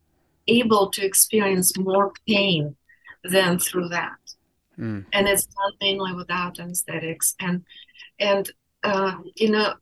able 0.47 0.89
to 0.89 1.05
experience 1.05 1.77
more 1.77 2.13
pain 2.27 2.75
than 3.23 3.59
through 3.59 3.89
that 3.89 4.17
mm. 4.77 5.05
and 5.13 5.27
it's 5.27 5.45
done 5.45 5.71
mainly 5.81 6.13
without 6.13 6.59
anesthetics. 6.59 7.35
And 7.39 7.63
and 8.19 8.49
uh, 8.83 9.17
you 9.35 9.49
know, 9.49 9.73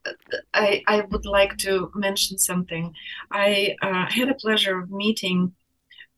I 0.53 0.81
I 0.87 1.01
would 1.01 1.25
like 1.25 1.57
to 1.59 1.91
mention 1.93 2.37
something. 2.37 2.93
I 3.31 3.75
uh, 3.81 4.05
had 4.09 4.29
a 4.29 4.35
pleasure 4.35 4.79
of 4.79 4.91
meeting 4.91 5.53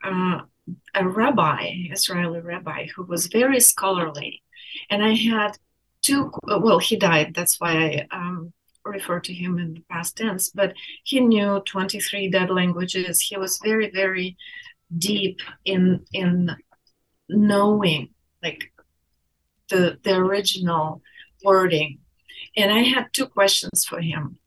uh, 0.04 0.42
a 0.94 1.08
rabbi, 1.08 1.72
Israeli 1.92 2.40
rabbi, 2.40 2.88
who 2.96 3.04
was 3.04 3.28
very 3.28 3.60
scholarly, 3.60 4.44
and 4.90 5.04
I 5.04 5.14
had 5.14 5.58
two. 6.02 6.32
Well, 6.46 6.80
he 6.80 6.96
died. 6.96 7.34
That's 7.36 7.60
why 7.60 8.06
I. 8.12 8.16
Um, 8.16 8.54
refer 8.88 9.20
to 9.20 9.34
him 9.34 9.58
in 9.58 9.74
the 9.74 9.84
past 9.90 10.16
tense, 10.16 10.52
but 10.52 10.72
he 11.04 11.20
knew 11.20 11.60
23 11.66 12.30
dead 12.30 12.52
languages. 12.52 13.20
He 13.20 13.36
was 13.36 13.60
very, 13.64 13.90
very 13.90 14.38
deep 14.96 15.40
in 15.66 16.06
in 16.14 16.56
knowing 17.28 18.10
like 18.44 18.72
the, 19.70 19.98
the 20.04 20.16
original 20.16 21.02
wording. 21.44 22.00
And 22.56 22.72
I 22.72 22.80
had 22.80 23.08
two 23.14 23.28
questions 23.28 23.86
for 23.86 24.00
him. 24.00 24.38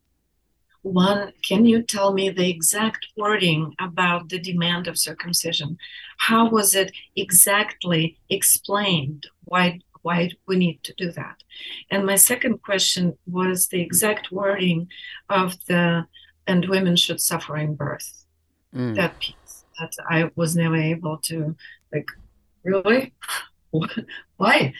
One, 0.81 1.33
can 1.47 1.65
you 1.65 1.83
tell 1.83 2.13
me 2.13 2.29
the 2.29 2.49
exact 2.49 3.07
wording 3.17 3.75
about 3.79 4.29
the 4.29 4.39
demand 4.39 4.87
of 4.87 4.97
circumcision? 4.97 5.77
How 6.17 6.49
was 6.49 6.73
it 6.73 6.91
exactly 7.15 8.17
explained? 8.29 9.27
Why 9.43 9.79
why 10.01 10.31
we 10.47 10.55
need 10.55 10.81
to 10.83 10.93
do 10.97 11.11
that? 11.11 11.43
And 11.91 12.05
my 12.05 12.15
second 12.15 12.63
question 12.63 13.17
was 13.27 13.67
the 13.67 13.81
exact 13.81 14.31
wording 14.31 14.87
of 15.29 15.65
the 15.65 16.05
and 16.47 16.69
women 16.69 16.95
should 16.95 17.19
suffer 17.19 17.57
in 17.57 17.75
birth. 17.75 18.25
Mm. 18.73 18.95
That 18.95 19.19
piece 19.19 19.65
that 19.79 19.91
I 20.09 20.31
was 20.35 20.55
never 20.55 20.77
able 20.77 21.17
to 21.23 21.55
like 21.93 22.07
really 22.63 23.13
why 24.37 24.73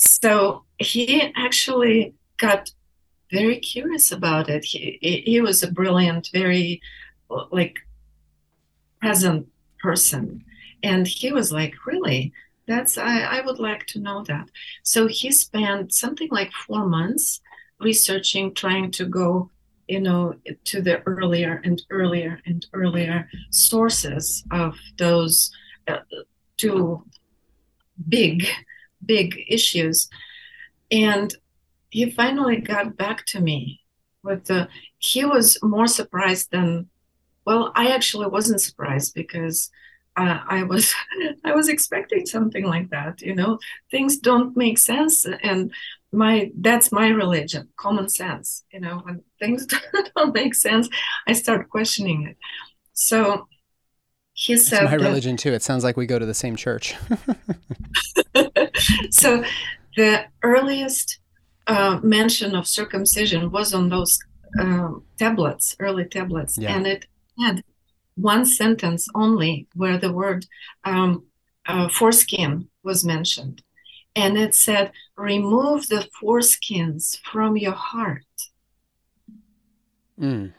so 0.00 0.64
he 0.78 1.30
actually 1.36 2.14
got 2.38 2.70
very 3.30 3.58
curious 3.58 4.10
about 4.10 4.48
it. 4.48 4.64
He, 4.64 4.98
he 5.26 5.40
was 5.42 5.62
a 5.62 5.70
brilliant, 5.70 6.30
very 6.32 6.80
like 7.50 7.76
present 8.98 9.46
person. 9.78 10.42
And 10.82 11.06
he 11.06 11.32
was 11.32 11.52
like, 11.52 11.74
really, 11.86 12.32
that's 12.66 12.96
I, 12.96 13.20
I 13.20 13.40
would 13.42 13.58
like 13.58 13.84
to 13.88 14.00
know 14.00 14.24
that. 14.24 14.48
So 14.82 15.06
he 15.06 15.30
spent 15.30 15.92
something 15.92 16.28
like 16.30 16.52
four 16.52 16.86
months 16.86 17.42
researching, 17.78 18.54
trying 18.54 18.90
to 18.92 19.04
go, 19.04 19.50
you 19.86 20.00
know, 20.00 20.34
to 20.64 20.80
the 20.80 21.02
earlier 21.02 21.60
and 21.62 21.82
earlier 21.90 22.40
and 22.46 22.64
earlier 22.72 23.28
sources 23.50 24.44
of 24.50 24.76
those 24.96 25.50
uh, 25.88 25.98
two 26.56 27.04
big, 28.08 28.46
big 29.04 29.44
issues. 29.48 30.08
And 30.90 31.34
he 31.90 32.10
finally 32.10 32.56
got 32.60 32.96
back 32.96 33.26
to 33.26 33.40
me 33.40 33.80
with 34.22 34.46
the, 34.46 34.68
he 34.98 35.24
was 35.24 35.58
more 35.62 35.86
surprised 35.86 36.50
than, 36.50 36.88
well, 37.44 37.72
I 37.74 37.88
actually 37.88 38.26
wasn't 38.26 38.60
surprised 38.60 39.14
because 39.14 39.70
uh, 40.16 40.40
I 40.48 40.62
was 40.64 40.94
I 41.44 41.54
was 41.54 41.68
expecting 41.68 42.26
something 42.26 42.64
like 42.64 42.90
that. 42.90 43.20
You 43.20 43.34
know, 43.34 43.58
things 43.90 44.18
don't 44.18 44.56
make 44.56 44.78
sense, 44.78 45.26
and 45.42 45.72
my 46.12 46.50
that's 46.58 46.92
my 46.92 47.08
religion, 47.08 47.68
common 47.76 48.08
sense. 48.08 48.64
You 48.72 48.80
know, 48.80 49.00
when 49.04 49.22
things 49.38 49.66
don't 50.16 50.34
make 50.34 50.54
sense, 50.54 50.88
I 51.26 51.32
start 51.32 51.70
questioning 51.70 52.26
it. 52.28 52.36
So 52.92 53.48
he 54.40 54.56
said, 54.56 54.84
"My 54.84 54.94
religion 54.94 55.36
too." 55.36 55.52
It 55.52 55.62
sounds 55.62 55.84
like 55.84 55.98
we 55.98 56.06
go 56.06 56.18
to 56.18 56.24
the 56.24 56.32
same 56.32 56.56
church. 56.56 56.94
so, 59.10 59.44
the 59.98 60.24
earliest 60.42 61.18
uh, 61.66 62.00
mention 62.02 62.56
of 62.56 62.66
circumcision 62.66 63.50
was 63.50 63.74
on 63.74 63.90
those 63.90 64.18
um, 64.58 65.04
tablets, 65.18 65.76
early 65.78 66.06
tablets, 66.06 66.56
yeah. 66.56 66.74
and 66.74 66.86
it 66.86 67.04
had 67.38 67.62
one 68.14 68.46
sentence 68.46 69.08
only 69.14 69.66
where 69.74 69.98
the 69.98 70.10
word 70.10 70.46
um, 70.84 71.22
uh, 71.66 71.90
foreskin 71.90 72.66
was 72.82 73.04
mentioned. 73.04 73.62
And 74.16 74.38
it 74.38 74.54
said, 74.54 74.90
remove 75.16 75.88
the 75.88 76.08
foreskins 76.20 77.20
from 77.20 77.58
your 77.58 77.72
heart. 77.72 78.24
Mm. 80.18 80.52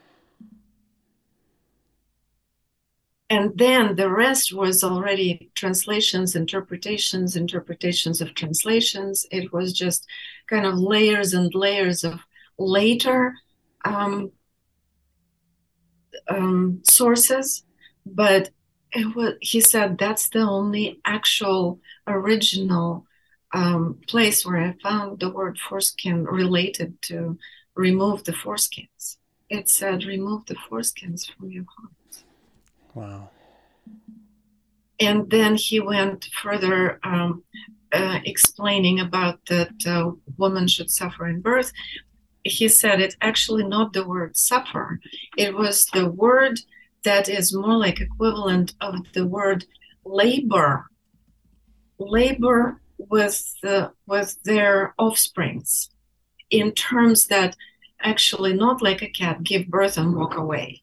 And 3.32 3.56
then 3.56 3.96
the 3.96 4.10
rest 4.10 4.52
was 4.52 4.84
already 4.84 5.50
translations, 5.54 6.36
interpretations, 6.36 7.34
interpretations 7.34 8.20
of 8.20 8.34
translations. 8.34 9.24
It 9.30 9.54
was 9.54 9.72
just 9.72 10.06
kind 10.50 10.66
of 10.66 10.74
layers 10.78 11.32
and 11.32 11.50
layers 11.54 12.04
of 12.04 12.20
later 12.58 13.32
um, 13.86 14.32
um, 16.28 16.82
sources, 16.84 17.64
but 18.04 18.50
it 18.92 19.16
was, 19.16 19.36
he 19.40 19.62
said 19.62 19.96
that's 19.96 20.28
the 20.28 20.40
only 20.40 21.00
actual 21.06 21.80
original 22.06 23.06
um, 23.54 23.98
place 24.08 24.44
where 24.44 24.58
I 24.58 24.74
found 24.82 25.20
the 25.20 25.30
word 25.30 25.56
foreskin 25.58 26.24
related 26.24 27.00
to 27.08 27.38
remove 27.74 28.24
the 28.24 28.32
foreskins. 28.32 29.16
It 29.48 29.70
said 29.70 30.04
remove 30.04 30.44
the 30.44 30.56
foreskins 30.56 31.26
from 31.32 31.50
your 31.50 31.64
heart. 31.78 31.92
Wow. 32.94 33.30
And 35.00 35.30
then 35.30 35.56
he 35.56 35.80
went 35.80 36.26
further 36.42 37.00
um, 37.02 37.42
uh, 37.92 38.20
explaining 38.24 39.00
about 39.00 39.44
that 39.46 39.72
uh, 39.86 40.12
woman 40.38 40.66
should 40.66 40.90
suffer 40.90 41.26
in 41.26 41.40
birth, 41.40 41.72
he 42.44 42.68
said 42.68 43.00
it's 43.00 43.16
actually 43.20 43.64
not 43.64 43.92
the 43.92 44.06
word 44.06 44.36
suffer. 44.36 44.98
It 45.36 45.54
was 45.54 45.86
the 45.86 46.08
word 46.08 46.58
that 47.04 47.28
is 47.28 47.54
more 47.54 47.76
like 47.76 48.00
equivalent 48.00 48.74
of 48.80 48.94
the 49.12 49.26
word 49.26 49.64
labor. 50.04 50.86
Labor 51.98 52.80
with 52.98 53.54
the 53.62 53.92
with 54.06 54.42
their 54.44 54.94
offsprings 54.98 55.90
in 56.50 56.72
terms 56.72 57.26
that 57.26 57.56
actually 58.00 58.54
not 58.54 58.82
like 58.82 59.02
a 59.02 59.08
cat 59.08 59.42
give 59.42 59.68
birth 59.68 59.98
and 59.98 60.16
walk 60.16 60.36
away 60.36 60.82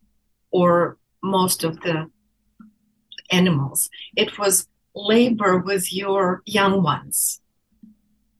or 0.51 0.97
most 1.21 1.63
of 1.63 1.79
the 1.81 2.09
animals. 3.31 3.89
It 4.15 4.37
was 4.37 4.67
labor 4.95 5.59
with 5.59 5.93
your 5.93 6.41
young 6.45 6.83
ones. 6.83 7.41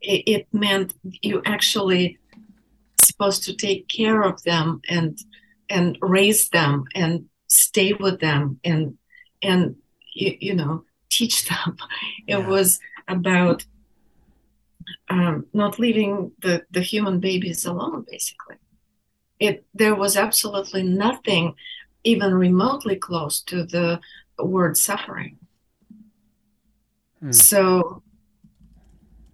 It, 0.02 0.24
it 0.28 0.48
meant 0.54 0.94
you 1.04 1.42
actually 1.46 2.18
supposed 3.00 3.44
to 3.44 3.56
take 3.56 3.88
care 3.88 4.22
of 4.22 4.44
them 4.44 4.82
and 4.90 5.18
and 5.70 5.98
raise 6.02 6.50
them 6.50 6.86
and 6.96 7.26
stay 7.48 7.94
with 7.94 8.20
them 8.20 8.60
and 8.64 8.98
and 9.42 9.76
you, 10.14 10.38
you 10.40 10.56
know 10.56 10.84
teach 11.10 11.48
them. 11.50 11.78
It 12.28 12.40
yeah. 12.40 12.48
was 12.48 12.80
about 13.08 13.66
um, 15.10 15.46
not 15.54 15.80
leaving 15.80 16.32
the 16.42 16.64
the 16.72 16.82
human 16.82 17.20
babies 17.20 17.66
alone 17.66 18.06
basically. 18.10 18.58
It 19.40 19.66
there 19.74 19.96
was 19.96 20.18
absolutely 20.18 20.84
nothing 20.84 21.56
even 22.04 22.34
remotely 22.34 22.96
close 22.96 23.42
to 23.42 23.66
the 23.66 24.00
word 24.38 24.78
suffering 24.78 25.38
mm. 27.24 27.34
so 27.34 28.02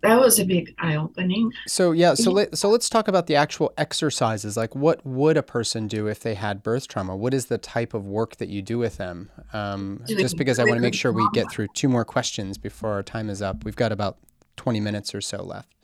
that 0.05 0.19
was 0.19 0.39
a 0.39 0.45
big 0.45 0.73
eye 0.77 0.95
opening. 0.95 1.51
So 1.67 1.91
yeah, 1.91 2.13
so 2.13 2.31
let, 2.31 2.57
so 2.57 2.69
let's 2.69 2.89
talk 2.89 3.07
about 3.07 3.27
the 3.27 3.35
actual 3.35 3.73
exercises. 3.77 4.55
Like, 4.55 4.75
what 4.75 5.05
would 5.05 5.35
a 5.35 5.43
person 5.43 5.87
do 5.87 6.07
if 6.07 6.19
they 6.19 6.35
had 6.35 6.63
birth 6.63 6.87
trauma? 6.87 7.15
What 7.15 7.33
is 7.33 7.47
the 7.47 7.57
type 7.57 7.93
of 7.93 8.05
work 8.05 8.37
that 8.37 8.49
you 8.49 8.61
do 8.61 8.77
with 8.77 8.97
them? 8.97 9.31
Um, 9.51 10.03
just 10.07 10.37
because 10.37 10.59
I 10.59 10.63
want 10.63 10.75
to 10.75 10.81
make 10.81 10.93
sure 10.93 11.11
we 11.11 11.27
get 11.33 11.49
through 11.51 11.67
two 11.73 11.89
more 11.89 12.05
questions 12.05 12.57
before 12.57 12.91
our 12.91 13.03
time 13.03 13.29
is 13.29 13.41
up. 13.41 13.65
We've 13.65 13.75
got 13.75 13.91
about 13.91 14.17
twenty 14.55 14.79
minutes 14.79 15.15
or 15.15 15.21
so 15.21 15.43
left. 15.43 15.74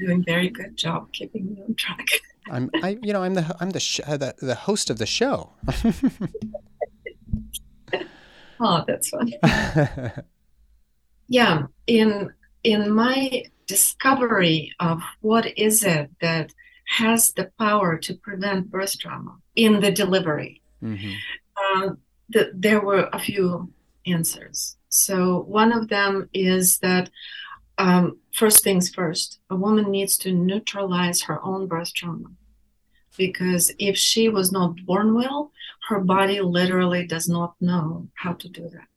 Doing 0.00 0.24
very 0.24 0.48
good 0.48 0.76
job 0.76 1.12
keeping 1.12 1.52
me 1.52 1.62
on 1.66 1.74
track. 1.74 2.06
I'm 2.50 2.70
I 2.82 2.98
you 3.02 3.12
know 3.12 3.22
I'm 3.22 3.34
the 3.34 3.54
I'm 3.60 3.70
the 3.70 3.80
sh- 3.80 4.00
the, 4.06 4.34
the 4.40 4.54
host 4.54 4.90
of 4.90 4.98
the 4.98 5.06
show. 5.06 5.52
oh, 8.60 8.84
that's 8.86 9.10
funny. 9.10 9.38
yeah, 11.28 11.66
in 11.86 12.32
in 12.64 12.90
my 12.90 13.44
discovery 13.66 14.74
of 14.80 15.00
what 15.20 15.46
is 15.58 15.84
it 15.84 16.10
that 16.20 16.52
has 16.88 17.32
the 17.32 17.50
power 17.58 17.98
to 17.98 18.14
prevent 18.14 18.70
birth 18.70 18.98
trauma 18.98 19.36
in 19.54 19.80
the 19.80 19.92
delivery, 19.92 20.60
mm-hmm. 20.82 21.12
uh, 21.56 21.90
the, 22.30 22.50
there 22.54 22.80
were 22.80 23.08
a 23.12 23.18
few 23.18 23.72
answers. 24.06 24.76
So 24.88 25.44
one 25.46 25.72
of 25.72 25.88
them 25.88 26.28
is 26.34 26.78
that 26.78 27.10
um, 27.80 28.18
first 28.34 28.62
things 28.62 28.90
first, 28.90 29.40
a 29.48 29.56
woman 29.56 29.90
needs 29.90 30.18
to 30.18 30.32
neutralize 30.32 31.22
her 31.22 31.42
own 31.42 31.66
birth 31.66 31.94
trauma. 31.94 32.30
Because 33.16 33.72
if 33.78 33.96
she 33.96 34.28
was 34.28 34.52
not 34.52 34.84
born 34.84 35.14
well, 35.14 35.50
her 35.88 35.98
body 35.98 36.42
literally 36.42 37.06
does 37.06 37.26
not 37.26 37.54
know 37.58 38.08
how 38.14 38.34
to 38.34 38.48
do 38.50 38.68
that. 38.68 38.88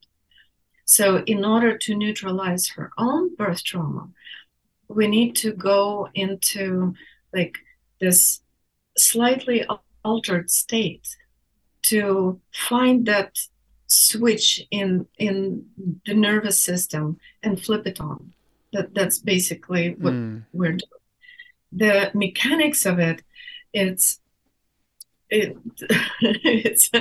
So, 0.84 1.24
in 1.26 1.46
order 1.46 1.78
to 1.78 1.96
neutralize 1.96 2.68
her 2.76 2.92
own 2.98 3.36
birth 3.36 3.64
trauma, 3.64 4.10
we 4.90 5.08
need 5.08 5.38
to 5.38 5.54
go 5.54 6.10
into 6.14 6.94
like 7.34 7.58
this 8.02 8.42
slightly 8.98 9.66
altered 10.04 10.52
state 10.52 11.08
to 11.84 12.42
find 12.52 13.06
that 13.06 13.40
switch 13.88 14.62
in 14.72 15.08
in 15.18 15.66
the 16.06 16.14
nervous 16.14 16.62
system 16.62 17.18
and 17.42 17.64
flip 17.64 17.88
it 17.88 18.02
on. 18.02 18.34
That 18.74 18.94
that's 18.94 19.20
basically 19.20 19.96
what 20.00 20.14
mm. 20.14 20.44
we're 20.52 20.72
doing. 20.72 21.02
The 21.72 22.12
mechanics 22.14 22.86
of 22.86 23.00
it, 23.00 23.24
it's 23.74 24.20
it, 25.30 25.58
it's 26.22 26.92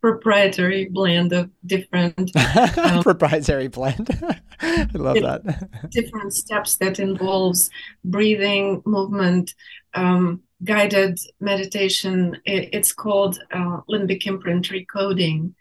proprietary 0.00 0.86
blend 0.86 1.32
of 1.32 1.50
different 1.64 2.30
um, 2.78 3.02
proprietary 3.02 3.68
blend. 3.68 4.08
I 4.60 4.88
love 4.94 5.16
that. 5.16 5.90
different 5.90 6.32
steps 6.32 6.76
that 6.76 7.00
involves 7.00 7.70
breathing, 8.04 8.82
movement, 8.86 9.54
um, 9.94 10.42
guided 10.64 11.18
meditation. 11.40 12.38
It, 12.44 12.70
it's 12.72 12.92
called 12.92 13.38
uh, 13.52 13.80
limbic 13.90 14.26
imprint 14.26 14.68
recoding 14.68 15.54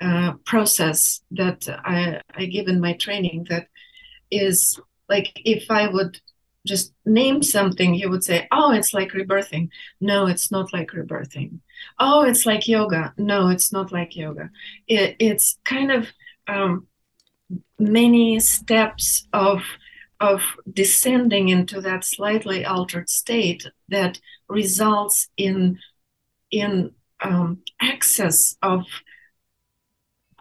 uh, 0.00 0.34
process 0.44 1.20
that 1.32 1.68
I, 1.68 2.20
I 2.34 2.44
give 2.46 2.68
in 2.68 2.80
my 2.80 2.92
training. 2.94 3.46
That 3.50 3.66
is 4.30 4.78
like 5.08 5.32
if 5.44 5.70
I 5.70 5.88
would 5.88 6.20
just 6.66 6.92
name 7.06 7.42
something, 7.42 7.94
he 7.94 8.06
would 8.06 8.24
say, 8.24 8.46
Oh, 8.52 8.72
it's 8.72 8.92
like 8.92 9.12
rebirthing. 9.12 9.70
No, 10.00 10.26
it's 10.26 10.50
not 10.50 10.72
like 10.72 10.90
rebirthing. 10.90 11.60
Oh, 11.98 12.22
it's 12.24 12.44
like 12.46 12.68
yoga. 12.68 13.14
No, 13.16 13.48
it's 13.48 13.72
not 13.72 13.92
like 13.92 14.16
yoga. 14.16 14.50
It, 14.86 15.16
it's 15.18 15.58
kind 15.64 15.90
of 15.90 16.08
um, 16.46 16.86
many 17.78 18.40
steps 18.40 19.26
of 19.32 19.62
of 20.20 20.42
descending 20.72 21.48
into 21.48 21.80
that 21.80 22.04
slightly 22.04 22.64
altered 22.64 23.08
state 23.08 23.66
that 23.88 24.20
results 24.48 25.28
in 25.36 25.78
in 26.50 26.92
um, 27.22 27.62
access 27.80 28.56
of 28.62 28.84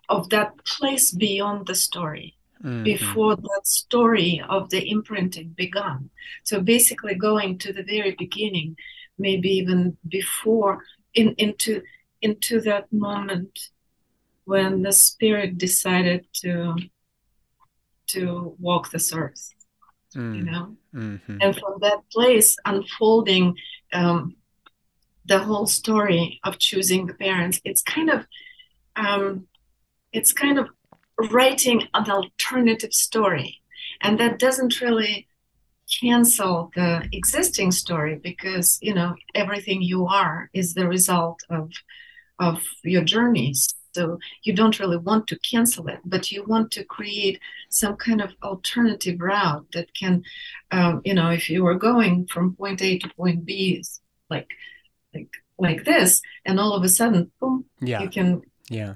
of 0.09 0.29
that 0.29 0.63
place 0.65 1.11
beyond 1.11 1.67
the 1.67 1.75
story 1.75 2.36
mm-hmm. 2.63 2.83
before 2.83 3.35
that 3.35 3.61
story 3.63 4.41
of 4.49 4.69
the 4.69 4.89
imprinting 4.89 5.49
began. 5.49 6.09
So 6.43 6.61
basically, 6.61 7.15
going 7.15 7.57
to 7.59 7.73
the 7.73 7.83
very 7.83 8.15
beginning, 8.17 8.77
maybe 9.17 9.49
even 9.49 9.97
before 10.07 10.83
in, 11.13 11.33
into 11.37 11.81
into 12.21 12.61
that 12.61 12.91
moment 12.91 13.59
when 14.45 14.81
the 14.81 14.91
spirit 14.91 15.57
decided 15.57 16.25
to 16.33 16.75
to 18.07 18.55
walk 18.59 18.89
this 18.91 19.13
earth 19.13 19.53
mm. 20.15 20.35
you 20.35 20.43
know 20.43 20.75
mm-hmm. 20.93 21.37
and 21.41 21.55
from 21.55 21.75
that 21.81 21.99
place 22.11 22.55
unfolding 22.65 23.55
um, 23.93 24.35
the 25.25 25.39
whole 25.39 25.67
story 25.67 26.39
of 26.43 26.57
choosing 26.57 27.05
the 27.05 27.13
parents 27.13 27.59
it's 27.65 27.81
kind 27.81 28.09
of 28.09 28.25
um, 28.95 29.47
it's 30.13 30.33
kind 30.33 30.57
of 30.57 30.67
writing 31.31 31.83
an 31.93 32.09
alternative 32.09 32.93
story. 32.93 33.61
And 34.01 34.19
that 34.19 34.39
doesn't 34.39 34.81
really 34.81 35.27
cancel 36.01 36.69
the 36.75 37.07
existing 37.13 37.71
story 37.71 38.19
because 38.21 38.77
you 38.81 38.93
know 38.93 39.15
everything 39.33 39.81
you 39.81 40.05
are 40.05 40.49
is 40.53 40.73
the 40.73 40.87
result 40.87 41.39
of 41.49 41.71
of 42.39 42.61
your 42.83 43.03
journeys. 43.03 43.73
So 43.93 44.19
you 44.43 44.53
don't 44.53 44.79
really 44.79 44.97
want 44.97 45.25
to 45.27 45.39
cancel 45.39 45.87
it 45.87 45.99
but 46.05 46.31
you 46.31 46.43
want 46.43 46.69
to 46.73 46.83
create 46.83 47.39
some 47.69 47.95
kind 47.95 48.21
of 48.21 48.35
alternative 48.43 49.19
route 49.19 49.65
that 49.73 49.91
can 49.95 50.23
um, 50.69 51.01
you 51.03 51.15
know 51.15 51.31
if 51.31 51.49
you 51.49 51.63
were 51.63 51.73
going 51.73 52.27
from 52.27 52.55
point 52.55 52.81
a 52.83 52.99
to 52.99 53.09
point 53.15 53.43
b 53.43 53.83
like 54.29 54.51
like 55.15 55.29
like 55.57 55.83
this 55.85 56.21
and 56.45 56.59
all 56.59 56.73
of 56.73 56.83
a 56.83 56.89
sudden 56.89 57.31
boom 57.39 57.65
yeah. 57.81 58.01
you 58.01 58.09
can 58.09 58.41
yeah 58.69 58.93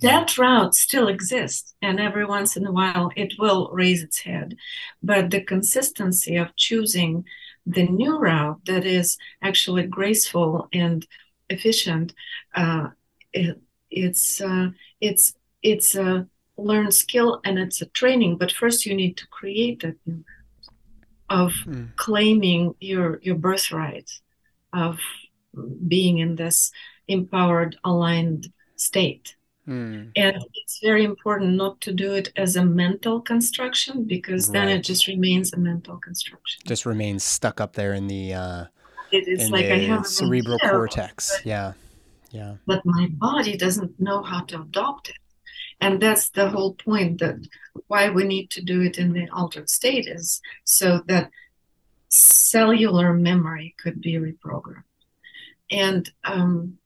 that 0.00 0.36
route 0.38 0.74
still 0.74 1.08
exists 1.08 1.74
and 1.82 2.00
every 2.00 2.24
once 2.24 2.56
in 2.56 2.66
a 2.66 2.72
while 2.72 3.10
it 3.16 3.34
will 3.38 3.70
raise 3.72 4.02
its 4.02 4.20
head. 4.20 4.56
But 5.02 5.30
the 5.30 5.40
consistency 5.40 6.36
of 6.36 6.56
choosing 6.56 7.24
the 7.66 7.86
new 7.86 8.18
route 8.18 8.60
that 8.66 8.84
is 8.84 9.18
actually 9.42 9.86
graceful 9.86 10.68
and 10.72 11.06
efficient 11.50 12.14
uh, 12.54 12.88
it, 13.32 13.60
it's 13.90 14.40
uh, 14.40 14.70
it's 15.00 15.34
it's 15.62 15.94
a 15.94 16.26
learned 16.56 16.94
skill 16.94 17.40
and 17.44 17.58
it's 17.58 17.82
a 17.82 17.86
training 17.86 18.36
but 18.36 18.50
first 18.50 18.86
you 18.86 18.94
need 18.94 19.16
to 19.16 19.26
create 19.28 19.80
that 19.80 19.96
new 20.06 20.24
of 21.28 21.52
mm. 21.66 21.94
claiming 21.96 22.74
your 22.80 23.18
your 23.22 23.34
birthright 23.34 24.10
of 24.72 24.98
being 25.86 26.18
in 26.18 26.36
this 26.36 26.70
empowered 27.08 27.76
aligned 27.84 28.52
state 28.76 29.35
Mm. 29.68 30.12
And 30.14 30.44
it's 30.54 30.78
very 30.80 31.04
important 31.04 31.54
not 31.54 31.80
to 31.82 31.92
do 31.92 32.14
it 32.14 32.32
as 32.36 32.54
a 32.54 32.64
mental 32.64 33.20
construction 33.20 34.04
because 34.04 34.50
then 34.50 34.68
it 34.68 34.82
just 34.82 35.08
remains 35.08 35.52
a 35.52 35.56
mental 35.56 35.96
construction. 35.96 36.62
Just 36.64 36.86
remains 36.86 37.24
stuck 37.24 37.60
up 37.60 37.72
there 37.72 37.92
in 37.94 38.06
the 38.06 38.34
uh, 38.34 38.64
it 39.10 39.26
is 39.26 39.44
in 39.44 39.50
like 39.50 39.66
the 39.66 39.74
I 39.74 39.78
have 39.78 40.06
cerebral 40.06 40.58
cortex. 40.58 41.38
But, 41.38 41.46
yeah, 41.46 41.72
yeah. 42.30 42.54
But 42.66 42.82
my 42.84 43.08
body 43.10 43.56
doesn't 43.56 43.98
know 43.98 44.22
how 44.22 44.42
to 44.44 44.60
adopt 44.60 45.08
it, 45.08 45.16
and 45.80 46.00
that's 46.00 46.30
the 46.30 46.48
whole 46.48 46.74
point. 46.74 47.18
That 47.18 47.44
why 47.88 48.08
we 48.10 48.22
need 48.22 48.50
to 48.50 48.62
do 48.62 48.82
it 48.82 48.98
in 48.98 49.12
the 49.12 49.28
altered 49.30 49.68
state 49.68 50.06
is 50.06 50.40
so 50.62 51.00
that 51.08 51.30
cellular 52.08 53.12
memory 53.12 53.74
could 53.82 54.00
be 54.00 54.14
reprogrammed, 54.14 54.84
and 55.72 56.08
um, 56.22 56.78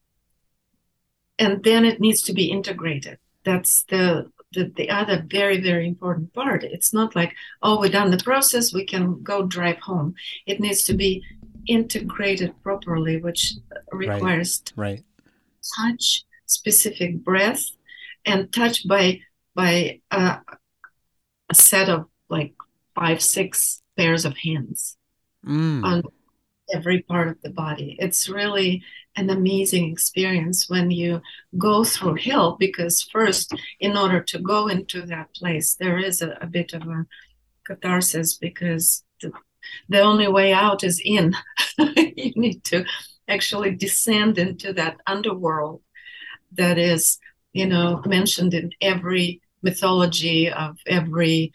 and 1.41 1.65
then 1.65 1.85
it 1.85 2.01
needs 2.01 2.23
to 2.23 2.33
be 2.33 2.51
integrated. 2.51 3.19
That's 3.45 3.83
the, 3.85 4.31
the 4.53 4.73
the 4.77 4.91
other 4.91 5.25
very 5.27 5.61
very 5.61 5.89
important 5.89 6.33
part. 6.35 6.63
It's 6.63 6.93
not 6.93 7.17
like 7.17 7.35
oh 7.63 7.81
we've 7.81 7.91
done 7.91 8.11
the 8.11 8.23
process 8.23 8.75
we 8.75 8.85
can 8.85 9.23
go 9.23 9.47
drive 9.47 9.79
home. 9.79 10.15
It 10.47 10.61
needs 10.61 10.85
to 10.85 10.95
be 10.95 11.25
integrated 11.67 12.55
properly 12.63 13.17
which 13.19 13.55
requires 13.93 14.63
right, 14.77 14.91
right. 14.91 15.05
touch 15.77 16.25
specific 16.47 17.23
breath 17.25 17.65
and 18.25 18.53
touch 18.53 18.87
by 18.87 19.21
by 19.55 20.01
uh, 20.11 20.39
a 21.49 21.55
set 21.55 21.89
of 21.89 22.07
like 22.29 22.55
five 22.95 23.23
six 23.23 23.83
pairs 23.97 24.25
of 24.25 24.37
hands. 24.37 24.97
Mm. 25.47 25.83
on 25.85 26.03
every 26.73 27.03
part 27.03 27.29
of 27.29 27.41
the 27.43 27.51
body. 27.51 27.97
It's 27.99 28.29
really 28.29 28.83
an 29.17 29.31
amazing 29.31 29.91
experience 29.91 30.69
when 30.69 30.91
you 30.91 31.21
go 31.59 31.85
through 31.85 32.17
hell 32.17 32.57
because 32.59 33.03
first 33.03 33.53
in 33.81 33.97
order 33.97 34.21
to 34.21 34.39
go 34.39 34.69
into 34.69 35.03
that 35.03 35.35
place 35.35 35.75
there 35.75 35.99
is 35.99 36.23
a, 36.23 36.39
a 36.41 36.47
bit 36.47 36.73
of 36.73 36.83
a 36.83 37.05
catharsis 37.67 38.37
because 38.37 39.03
the, 39.21 39.33
the 39.89 40.01
only 40.01 40.29
way 40.29 40.53
out 40.53 40.85
is 40.85 41.01
in. 41.05 41.35
You 42.17 42.33
need 42.37 42.65
to 42.65 42.85
actually 43.29 43.75
descend 43.75 44.37
into 44.37 44.75
that 44.75 44.99
underworld 45.07 45.83
that 46.53 46.79
is 46.79 47.19
you 47.53 47.67
know 47.67 48.03
mentioned 48.05 48.53
in 48.55 48.71
every 48.81 49.41
mythology 49.63 50.51
of 50.51 50.77
every 50.87 51.53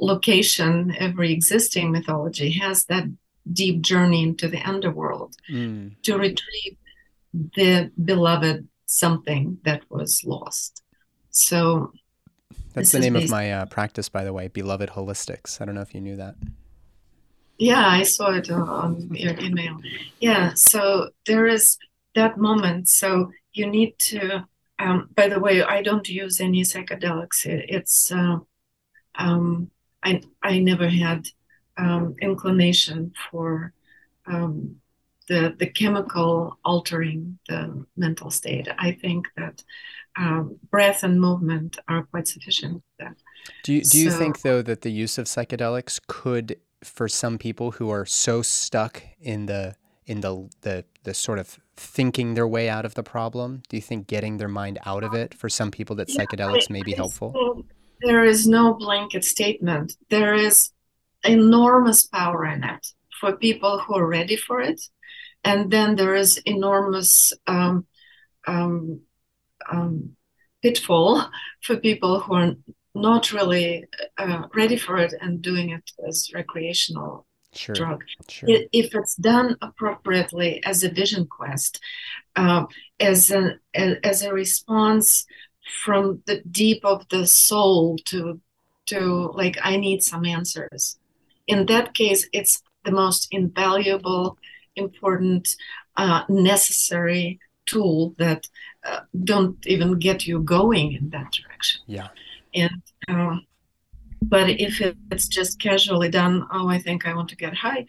location 0.00 0.94
every 0.98 1.32
existing 1.32 1.92
mythology 1.92 2.50
has 2.52 2.86
that 2.86 3.04
deep 3.52 3.80
journey 3.80 4.22
into 4.22 4.48
the 4.48 4.60
underworld 4.62 5.36
mm. 5.50 5.94
to 6.02 6.16
retrieve 6.16 6.76
the 7.32 7.90
beloved 8.04 8.66
something 8.86 9.58
that 9.64 9.82
was 9.88 10.24
lost. 10.24 10.82
So 11.30 11.92
that's 12.74 12.92
the 12.92 12.98
name 13.00 13.16
of 13.16 13.28
my 13.28 13.52
uh, 13.52 13.66
practice, 13.66 14.08
by 14.08 14.24
the 14.24 14.32
way, 14.32 14.48
Beloved 14.48 14.90
Holistics. 14.90 15.60
I 15.60 15.64
don't 15.64 15.74
know 15.74 15.80
if 15.80 15.94
you 15.94 16.00
knew 16.00 16.16
that. 16.16 16.34
Yeah, 17.58 17.86
I 17.86 18.04
saw 18.04 18.32
it 18.32 18.50
on 18.50 19.08
your 19.12 19.38
email. 19.38 19.76
Yeah, 20.18 20.52
so 20.54 21.10
there 21.26 21.46
is 21.46 21.76
that 22.14 22.38
moment. 22.38 22.88
So 22.88 23.32
you 23.52 23.66
need 23.66 23.98
to. 23.98 24.46
Um, 24.78 25.10
by 25.14 25.28
the 25.28 25.38
way, 25.38 25.62
I 25.62 25.82
don't 25.82 26.08
use 26.08 26.40
any 26.40 26.62
psychedelics. 26.62 27.44
It, 27.44 27.66
it's 27.68 28.10
uh, 28.10 28.38
um, 29.16 29.70
I 30.02 30.22
I 30.42 30.58
never 30.58 30.88
had 30.88 31.26
um, 31.80 32.14
inclination 32.20 33.12
for 33.30 33.72
um, 34.26 34.76
the 35.28 35.54
the 35.58 35.66
chemical 35.66 36.58
altering 36.64 37.38
the 37.48 37.84
mental 37.96 38.30
state. 38.30 38.68
I 38.78 38.92
think 38.92 39.26
that 39.36 39.62
um, 40.16 40.58
breath 40.70 41.02
and 41.02 41.20
movement 41.20 41.78
are 41.88 42.02
quite 42.04 42.28
sufficient. 42.28 42.82
Do 43.64 43.72
you 43.72 43.82
do 43.82 43.98
you 43.98 44.10
so, 44.10 44.18
think 44.18 44.42
though 44.42 44.62
that 44.62 44.82
the 44.82 44.90
use 44.90 45.18
of 45.18 45.26
psychedelics 45.26 46.00
could, 46.06 46.56
for 46.82 47.08
some 47.08 47.38
people 47.38 47.72
who 47.72 47.90
are 47.90 48.04
so 48.04 48.42
stuck 48.42 49.02
in 49.20 49.46
the 49.46 49.74
in 50.06 50.20
the 50.20 50.48
the 50.62 50.84
the 51.04 51.14
sort 51.14 51.38
of 51.38 51.58
thinking 51.76 52.34
their 52.34 52.48
way 52.48 52.68
out 52.68 52.84
of 52.84 52.94
the 52.94 53.02
problem, 53.02 53.62
do 53.68 53.76
you 53.76 53.82
think 53.82 54.06
getting 54.06 54.36
their 54.36 54.48
mind 54.48 54.78
out 54.84 55.02
of 55.02 55.14
it 55.14 55.32
for 55.32 55.48
some 55.48 55.70
people 55.70 55.96
that 55.96 56.08
yeah, 56.10 56.16
psychedelics 56.16 56.66
I, 56.68 56.72
may 56.72 56.82
be 56.82 56.92
helpful? 56.92 57.64
There 58.02 58.24
is 58.24 58.46
no 58.46 58.74
blanket 58.74 59.24
statement. 59.24 59.96
There 60.08 60.34
is 60.34 60.70
enormous 61.24 62.06
power 62.06 62.46
in 62.46 62.64
it 62.64 62.86
for 63.20 63.36
people 63.36 63.78
who 63.80 63.96
are 63.96 64.06
ready 64.06 64.36
for 64.36 64.60
it. 64.60 64.80
And 65.44 65.70
then 65.70 65.96
there 65.96 66.14
is 66.14 66.38
enormous 66.38 67.32
um, 67.46 67.86
um, 68.46 69.00
um, 69.70 70.16
pitfall 70.62 71.30
for 71.62 71.76
people 71.76 72.20
who 72.20 72.34
are 72.34 72.54
not 72.94 73.32
really 73.32 73.86
uh, 74.18 74.44
ready 74.54 74.76
for 74.76 74.96
it 74.98 75.14
and 75.20 75.40
doing 75.40 75.70
it 75.70 75.90
as 76.06 76.30
recreational 76.34 77.26
sure, 77.54 77.74
drug. 77.74 78.04
Sure. 78.28 78.48
If 78.72 78.94
it's 78.94 79.14
done 79.16 79.56
appropriately 79.62 80.62
as 80.64 80.82
a 80.82 80.90
vision 80.90 81.26
quest, 81.26 81.80
uh, 82.36 82.66
as 82.98 83.30
a 83.30 83.58
as 83.74 84.22
a 84.22 84.32
response 84.32 85.26
from 85.82 86.22
the 86.26 86.42
deep 86.50 86.84
of 86.84 87.08
the 87.08 87.26
soul 87.26 87.96
to 88.06 88.40
to 88.86 89.30
like 89.34 89.56
I 89.62 89.76
need 89.76 90.02
some 90.02 90.24
answers 90.24 90.98
in 91.46 91.66
that 91.66 91.94
case, 91.94 92.28
it's 92.32 92.62
the 92.84 92.92
most 92.92 93.28
invaluable, 93.30 94.38
important, 94.76 95.48
uh, 95.96 96.22
necessary 96.28 97.38
tool 97.66 98.14
that 98.18 98.48
uh, 98.84 99.00
don't 99.24 99.66
even 99.66 99.98
get 99.98 100.26
you 100.26 100.40
going 100.40 100.92
in 100.92 101.10
that 101.10 101.32
direction. 101.32 101.82
Yeah. 101.86 102.08
And 102.54 102.82
uh, 103.08 103.36
but 104.22 104.50
if 104.50 104.80
it's 105.10 105.28
just 105.28 105.60
casually 105.60 106.08
done, 106.08 106.46
oh, 106.52 106.68
I 106.68 106.78
think 106.78 107.06
I 107.06 107.14
want 107.14 107.28
to 107.30 107.36
get 107.36 107.54
high, 107.54 107.86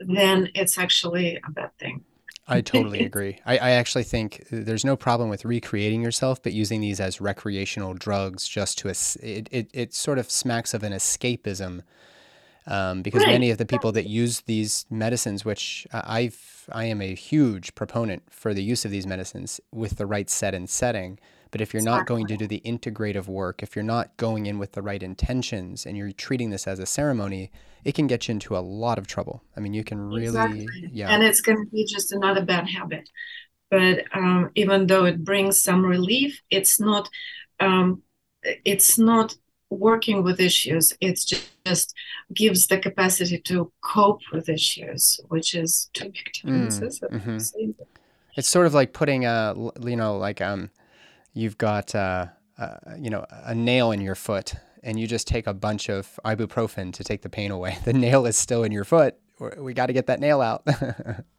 then 0.00 0.50
it's 0.54 0.78
actually 0.78 1.38
a 1.46 1.50
bad 1.50 1.76
thing. 1.78 2.04
I 2.46 2.60
totally 2.60 3.04
agree. 3.04 3.40
I, 3.46 3.58
I, 3.58 3.70
actually 3.70 4.04
think 4.04 4.46
there's 4.50 4.84
no 4.84 4.96
problem 4.96 5.30
with 5.30 5.44
recreating 5.44 6.02
yourself, 6.02 6.42
but 6.42 6.52
using 6.52 6.80
these 6.80 7.00
as 7.00 7.20
recreational 7.20 7.94
drugs 7.94 8.46
just 8.46 8.78
to 8.78 8.88
it, 8.88 9.48
it, 9.50 9.70
it 9.72 9.94
sort 9.94 10.18
of 10.18 10.30
smacks 10.30 10.74
of 10.74 10.82
an 10.82 10.92
escapism 10.92 11.82
um, 12.66 13.02
because 13.02 13.22
right. 13.22 13.32
many 13.32 13.50
of 13.50 13.58
the 13.58 13.66
people 13.66 13.92
that 13.92 14.06
use 14.06 14.42
these 14.42 14.86
medicines, 14.90 15.44
which 15.44 15.86
I've 15.92 16.68
I 16.72 16.86
am 16.86 17.02
a 17.02 17.14
huge 17.14 17.74
proponent 17.74 18.22
for 18.30 18.54
the 18.54 18.62
use 18.62 18.84
of 18.84 18.90
these 18.90 19.06
medicines 19.06 19.60
with 19.70 19.98
the 19.98 20.06
right 20.06 20.30
set 20.30 20.54
and 20.54 20.68
setting, 20.68 21.18
But 21.54 21.60
if 21.60 21.72
you're 21.72 21.82
exactly. 21.82 21.98
not 22.00 22.06
going 22.08 22.26
to 22.26 22.36
do 22.36 22.48
the 22.48 22.60
integrative 22.66 23.28
work, 23.28 23.62
if 23.62 23.76
you're 23.76 23.84
not 23.84 24.16
going 24.16 24.46
in 24.46 24.58
with 24.58 24.72
the 24.72 24.82
right 24.82 25.00
intentions 25.00 25.86
and 25.86 25.96
you're 25.96 26.10
treating 26.10 26.50
this 26.50 26.66
as 26.66 26.80
a 26.80 26.84
ceremony, 26.84 27.52
it 27.84 27.94
can 27.94 28.08
get 28.08 28.26
you 28.26 28.32
into 28.32 28.56
a 28.56 28.58
lot 28.58 28.98
of 28.98 29.06
trouble. 29.06 29.40
I 29.56 29.60
mean, 29.60 29.72
you 29.72 29.84
can 29.84 30.00
really, 30.00 30.24
exactly. 30.24 30.66
yeah. 30.90 31.10
And 31.10 31.22
it's 31.22 31.40
going 31.40 31.64
to 31.64 31.70
be 31.70 31.86
just 31.86 32.10
another 32.10 32.44
bad 32.44 32.68
habit. 32.68 33.08
But 33.70 34.02
um, 34.12 34.50
even 34.56 34.88
though 34.88 35.04
it 35.04 35.22
brings 35.22 35.62
some 35.62 35.86
relief, 35.86 36.40
it's 36.50 36.80
not, 36.80 37.08
um, 37.60 38.02
it's 38.42 38.98
not 38.98 39.36
working 39.74 40.22
with 40.22 40.40
issues. 40.40 40.92
It's 41.00 41.24
just, 41.24 41.50
just, 41.64 41.94
gives 42.34 42.66
the 42.66 42.78
capacity 42.78 43.38
to 43.38 43.70
cope 43.82 44.22
with 44.32 44.48
issues, 44.48 45.20
which 45.28 45.54
is 45.54 45.90
two 45.92 46.06
big 46.06 46.32
differences. 46.32 47.00
Mm, 47.00 47.20
mm-hmm. 47.20 47.82
It's 48.36 48.48
sort 48.48 48.66
of 48.66 48.74
like 48.74 48.92
putting 48.92 49.24
a, 49.26 49.54
you 49.82 49.96
know, 49.96 50.16
like 50.16 50.40
um, 50.40 50.70
you've 51.34 51.58
got, 51.58 51.94
uh, 51.94 52.26
uh, 52.58 52.76
you 52.98 53.10
know, 53.10 53.26
a 53.30 53.54
nail 53.54 53.92
in 53.92 54.00
your 54.00 54.14
foot, 54.14 54.54
and 54.82 54.98
you 54.98 55.06
just 55.06 55.26
take 55.26 55.46
a 55.46 55.54
bunch 55.54 55.88
of 55.88 56.18
ibuprofen 56.24 56.92
to 56.94 57.04
take 57.04 57.22
the 57.22 57.28
pain 57.28 57.50
away. 57.50 57.78
The 57.84 57.92
nail 57.92 58.26
is 58.26 58.36
still 58.36 58.64
in 58.64 58.72
your 58.72 58.84
foot. 58.84 59.16
We 59.58 59.74
got 59.74 59.86
to 59.86 59.92
get 59.92 60.06
that 60.06 60.20
nail 60.20 60.40
out. 60.40 60.66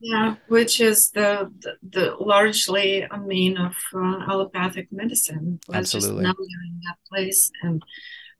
yeah, 0.00 0.36
which 0.48 0.80
is 0.80 1.10
the, 1.10 1.50
the, 1.60 1.76
the 1.88 2.16
largely 2.20 3.02
a 3.02 3.18
mean 3.18 3.56
of 3.56 3.74
uh, 3.94 4.24
allopathic 4.28 4.88
medicine. 4.92 5.58
Absolutely. 5.72 6.24
Just 6.24 6.38
in 6.38 6.80
that 6.84 6.96
place, 7.08 7.50
and 7.62 7.82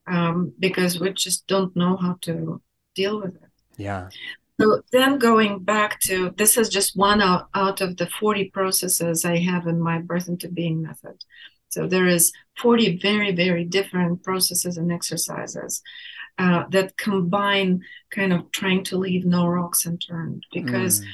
um, 0.06 0.52
because 0.58 1.00
we 1.00 1.12
just 1.12 1.46
don't 1.46 1.74
know 1.74 1.96
how 1.96 2.18
to 2.22 2.60
deal 2.94 3.20
with 3.20 3.34
it. 3.36 3.50
Yeah. 3.76 4.08
So 4.60 4.82
then 4.90 5.18
going 5.18 5.64
back 5.64 6.00
to 6.00 6.32
this 6.36 6.56
is 6.56 6.68
just 6.68 6.96
one 6.96 7.20
out, 7.20 7.48
out 7.54 7.80
of 7.80 7.96
the 7.98 8.06
40 8.06 8.50
processes 8.50 9.24
I 9.24 9.38
have 9.38 9.66
in 9.66 9.80
my 9.80 9.98
birth 9.98 10.28
into 10.28 10.48
being 10.48 10.82
method. 10.82 11.22
So 11.68 11.86
there 11.86 12.06
is 12.06 12.32
40 12.58 12.98
very, 12.98 13.32
very 13.32 13.64
different 13.64 14.22
processes 14.22 14.78
and 14.78 14.90
exercises 14.90 15.82
uh, 16.38 16.64
that 16.70 16.96
combine 16.96 17.82
kind 18.10 18.32
of 18.32 18.50
trying 18.50 18.84
to 18.84 18.96
leave 18.96 19.26
no 19.26 19.46
rocks 19.46 19.84
unturned 19.84 20.44
because 20.52 21.00
mm. 21.00 21.06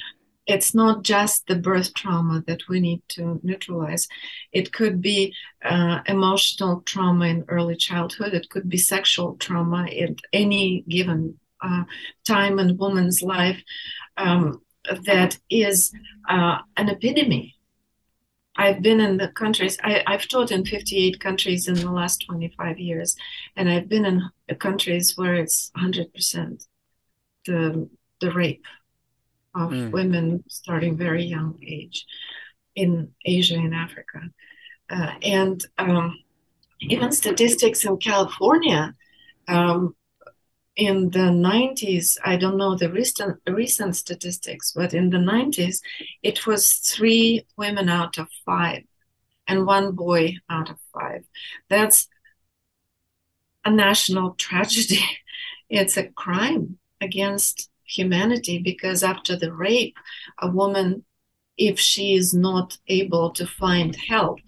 It's 0.47 0.75
not 0.75 1.03
just 1.03 1.47
the 1.47 1.55
birth 1.55 1.95
trauma 1.95 2.43
that 2.47 2.69
we 2.69 2.81
need 2.81 3.03
to 3.09 3.41
neutralize. 3.43 4.09
It 4.53 4.73
could 4.73 5.01
be 5.01 5.35
uh, 5.65 6.01
emotional 6.07 6.81
trauma 6.81 7.27
in 7.27 7.45
early 7.49 7.77
childhood. 7.77 8.35
It 8.35 8.51
could 8.51 8.69
be 8.69 8.79
sexual 8.79 9.37
trauma 9.37 9.85
at 9.85 10.17
any 10.33 10.85
given 10.89 11.39
uh, 11.61 11.85
time 12.27 12.59
in 12.59 12.77
woman's 12.77 13.23
life 13.23 13.63
um, 14.17 14.61
that 15.05 15.39
is 15.49 15.93
uh, 16.29 16.59
an 16.77 16.91
epidemic. 16.91 17.51
I've 18.57 18.83
been 18.83 19.01
in 19.01 19.17
the 19.17 19.29
countries, 19.29 19.79
I, 19.83 20.03
have 20.07 20.29
taught 20.29 20.51
in 20.51 20.67
58 20.67 21.19
countries 21.21 21.69
in 21.69 21.75
the 21.75 21.91
last 21.91 22.25
25 22.27 22.79
years, 22.79 23.17
and 23.57 23.71
I've 23.71 23.89
been 23.89 24.05
in 24.05 24.23
countries 24.59 25.17
where 25.17 25.37
it's 25.37 25.71
100% 25.79 26.67
the, 27.47 27.89
the 28.21 28.31
rape 28.33 28.67
of 29.55 29.71
mm. 29.71 29.91
women 29.91 30.45
starting 30.49 30.97
very 30.97 31.25
young 31.25 31.59
age 31.67 32.07
in 32.75 33.13
Asia 33.25 33.55
and 33.55 33.75
Africa. 33.75 34.21
Uh, 34.91 35.13
and 35.23 35.65
um, 35.79 36.19
even 36.81 37.13
statistics 37.13 37.85
in 37.85 37.97
California 37.99 38.95
um, 39.49 39.95
in 40.77 41.11
the 41.11 41.19
90s 41.19 42.17
i 42.25 42.35
don't 42.35 42.57
know 42.57 42.75
the 42.75 42.91
recent 42.91 43.39
recent 43.47 43.95
statistics 43.95 44.73
but 44.75 44.95
in 44.95 45.11
the 45.11 45.19
90s 45.19 45.81
it 46.23 46.47
was 46.47 46.75
three 46.75 47.47
women 47.59 47.91
out 47.91 48.17
of 48.17 48.27
five 48.47 48.83
and 49.47 49.67
one 49.67 49.93
boy 49.93 50.35
out 50.49 50.71
of 50.71 50.77
five 50.95 51.25
that's 51.69 52.09
a 53.67 53.71
national 53.71 54.31
tragedy 54.39 55.05
it's 55.69 55.99
a 55.99 56.09
crime 56.09 56.79
against 57.03 57.69
humanity 57.97 58.59
because 58.59 59.03
after 59.03 59.37
the 59.37 59.53
rape 59.53 59.97
a 60.41 60.49
woman 60.49 61.05
if 61.57 61.79
she 61.79 62.15
is 62.15 62.33
not 62.33 62.79
able 62.89 63.31
to 63.31 63.47
find 63.47 63.97
help 64.09 64.39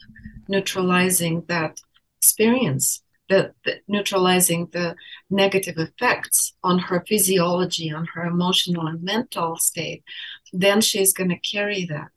neutralizing 0.48 1.44
that 1.48 1.80
experience 2.18 3.02
the, 3.28 3.52
the, 3.64 3.80
neutralizing 3.88 4.68
the 4.72 4.94
negative 5.30 5.78
effects 5.78 6.54
on 6.62 6.78
her 6.78 7.04
physiology, 7.08 7.90
on 7.90 8.06
her 8.14 8.26
emotional 8.26 8.86
and 8.86 9.02
mental 9.02 9.56
state, 9.56 10.04
then 10.52 10.80
she's 10.80 11.12
going 11.12 11.30
to 11.30 11.38
carry 11.38 11.86
that 11.86 12.12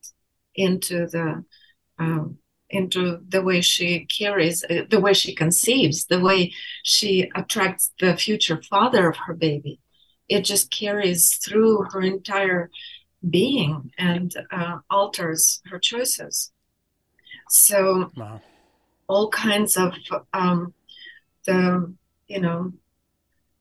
into 0.56 1.08
the 1.08 1.44
um, 2.00 2.38
into 2.70 3.20
the 3.28 3.42
way 3.42 3.62
she 3.62 4.06
carries, 4.06 4.64
uh, 4.66 4.82
the 4.90 5.00
way 5.00 5.14
she 5.14 5.34
conceives, 5.34 6.06
the 6.06 6.20
way 6.20 6.52
she 6.84 7.32
attracts 7.34 7.94
the 8.00 8.18
future 8.18 8.62
father 8.62 9.10
of 9.10 9.16
her 9.16 9.34
baby. 9.34 9.80
It 10.30 10.42
just 10.42 10.72
carries 10.72 11.36
through 11.36 11.84
her 11.92 12.02
entire 12.02 12.70
being 13.30 13.92
and 13.98 14.34
uh, 14.52 14.80
alters 14.90 15.62
her 15.70 15.80
choices. 15.80 16.52
So, 17.50 18.12
wow. 18.16 18.42
all 19.08 19.30
kinds 19.30 19.78
of 19.78 19.94
um, 20.34 20.74
the 21.46 21.94
you 22.28 22.42
know 22.42 22.74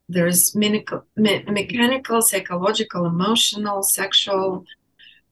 there's 0.08 0.54
mechanical, 0.54 1.04
me- 1.16 1.44
mechanical 1.48 2.22
psychological 2.22 3.06
emotional 3.06 3.82
sexual 3.82 4.64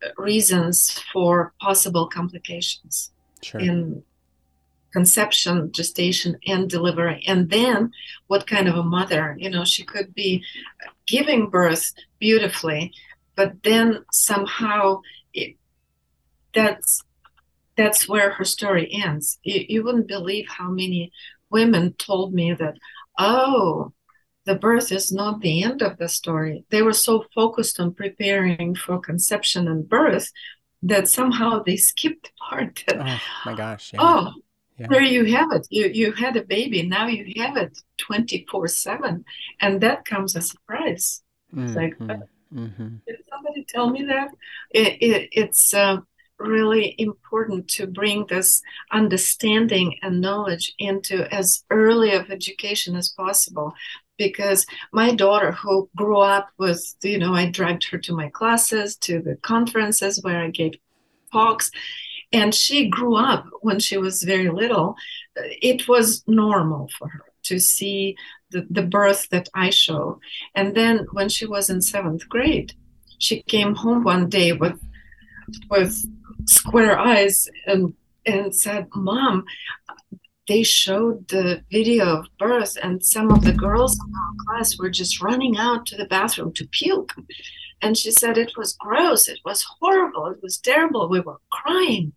uh, 0.05 0.09
reasons 0.17 1.01
for 1.13 1.53
possible 1.61 2.09
complications 2.09 3.13
sure. 3.43 3.61
in 3.61 4.03
conception 4.93 5.73
gestation 5.73 6.37
and 6.47 6.71
delivery 6.71 7.23
and 7.27 7.51
then 7.51 7.91
what 8.29 8.47
kind 8.47 8.69
of 8.69 8.77
a 8.77 8.83
mother 8.83 9.37
you 9.39 9.51
know 9.51 9.65
she 9.65 9.83
could 9.83 10.15
be 10.15 10.43
giving 11.07 11.49
birth 11.49 11.93
beautifully 12.19 12.93
but 13.37 13.63
then 13.63 14.05
somehow 14.13 15.01
it, 15.33 15.57
that's 16.55 17.03
that's 17.77 18.09
where 18.09 18.31
her 18.31 18.45
story 18.45 18.89
ends 18.93 19.39
you, 19.43 19.65
you 19.69 19.85
wouldn't 19.85 20.09
believe 20.09 20.47
how 20.49 20.71
many 20.71 21.11
women 21.55 21.95
told 21.95 22.35
me 22.35 22.53
that, 22.53 22.75
oh, 23.17 23.93
the 24.45 24.57
birth 24.57 24.91
is 24.91 25.13
not 25.13 25.41
the 25.41 25.63
end 25.63 25.83
of 25.83 25.97
the 25.99 26.09
story. 26.09 26.65
They 26.71 26.83
were 26.83 26.93
so 26.93 27.25
focused 27.33 27.79
on 27.81 27.95
preparing 27.95 28.75
for 28.75 28.99
conception 28.99 29.69
and 29.69 29.89
birth 29.89 30.31
that 30.83 31.09
somehow 31.09 31.63
they 31.63 31.77
skipped 31.77 32.25
the 32.25 32.31
part 32.49 32.83
that, 32.89 33.01
oh 33.01 33.21
my 33.47 33.55
gosh, 33.55 33.93
yeah. 33.95 34.01
oh, 34.03 34.33
yeah. 34.79 34.87
there 34.89 35.03
you 35.03 35.25
have 35.25 35.53
it. 35.53 35.67
You 35.71 35.87
you 35.87 36.13
had 36.13 36.37
a 36.37 36.45
baby, 36.45 36.83
now 36.83 37.07
you 37.07 37.43
have 37.43 37.57
it 37.57 37.79
24 37.99 38.69
7. 38.69 39.25
And 39.61 39.81
that 39.81 40.05
comes 40.05 40.37
as 40.37 40.45
a 40.45 40.49
surprise. 40.49 41.23
Mm-hmm. 41.55 41.67
It's 41.67 41.77
like, 41.77 41.99
mm-hmm. 41.99 42.97
did 43.07 43.17
somebody 43.31 43.65
tell 43.69 43.91
me 43.91 44.05
that? 44.05 44.31
It, 44.71 45.03
it, 45.03 45.29
it's, 45.33 45.73
uh, 45.75 45.99
really 46.39 46.95
important 46.99 47.69
to 47.69 47.87
bring 47.87 48.27
this 48.27 48.63
understanding 48.91 49.97
and 50.03 50.21
knowledge 50.21 50.75
into 50.79 51.33
as 51.33 51.65
early 51.71 52.13
of 52.13 52.31
education 52.31 52.97
as 52.97 53.09
possible 53.11 53.73
because 54.19 54.67
my 54.93 55.15
daughter 55.15 55.53
who 55.53 55.89
grew 55.97 56.19
up 56.19 56.49
with 56.59 56.95
you 57.03 57.19
know 57.19 57.35
i 57.35 57.49
dragged 57.49 57.85
her 57.89 57.99
to 57.99 58.15
my 58.15 58.29
classes 58.29 58.97
to 58.97 59.21
the 59.21 59.37
conferences 59.43 60.23
where 60.23 60.41
i 60.43 60.51
gave 60.51 60.73
talks 61.33 61.71
and 62.35 62.55
she 62.55 62.89
grew 62.89 63.17
up 63.17 63.45
when 63.61 63.79
she 63.79 63.97
was 63.97 64.23
very 64.23 64.51
little 64.51 64.97
it 65.37 65.89
was 65.89 66.23
normal 66.27 66.89
for 66.99 67.09
her 67.09 67.25
to 67.43 67.59
see 67.59 68.17
the, 68.51 68.67
the 68.71 68.83
birth 68.97 69.29
that 69.31 69.49
i 69.55 69.69
show 69.71 70.19
and 70.55 70.75
then 70.75 71.07
when 71.13 71.29
she 71.29 71.47
was 71.47 71.71
in 71.71 71.81
seventh 71.81 72.29
grade 72.29 72.73
she 73.19 73.43
came 73.43 73.75
home 73.75 74.03
one 74.05 74.29
day 74.29 74.53
with 74.53 74.79
with 75.71 76.05
square 76.47 76.99
eyes 76.99 77.49
and 77.67 77.95
and 78.27 78.55
said, 78.55 78.87
"Mom, 78.95 79.45
they 80.49 80.63
showed 80.63 81.29
the 81.29 81.63
video 81.71 82.05
of 82.19 82.27
birth, 82.39 82.77
and 82.83 83.05
some 83.05 83.31
of 83.31 83.45
the 83.45 83.53
girls 83.53 83.95
in 83.95 84.13
our 84.15 84.35
class 84.47 84.79
were 84.79 84.91
just 84.91 85.23
running 85.23 85.57
out 85.57 85.87
to 85.87 85.97
the 85.97 86.07
bathroom 86.07 86.53
to 86.55 86.67
puke." 86.69 87.15
And 87.83 87.97
she 87.97 88.11
said 88.11 88.39
it 88.39 88.53
was 88.57 88.75
gross, 88.75 89.29
it 89.29 89.41
was 89.45 89.65
horrible, 89.81 90.27
it 90.27 90.43
was 90.43 90.59
terrible. 90.59 91.09
We 91.09 91.21
were 91.21 91.41
crying. 91.51 92.13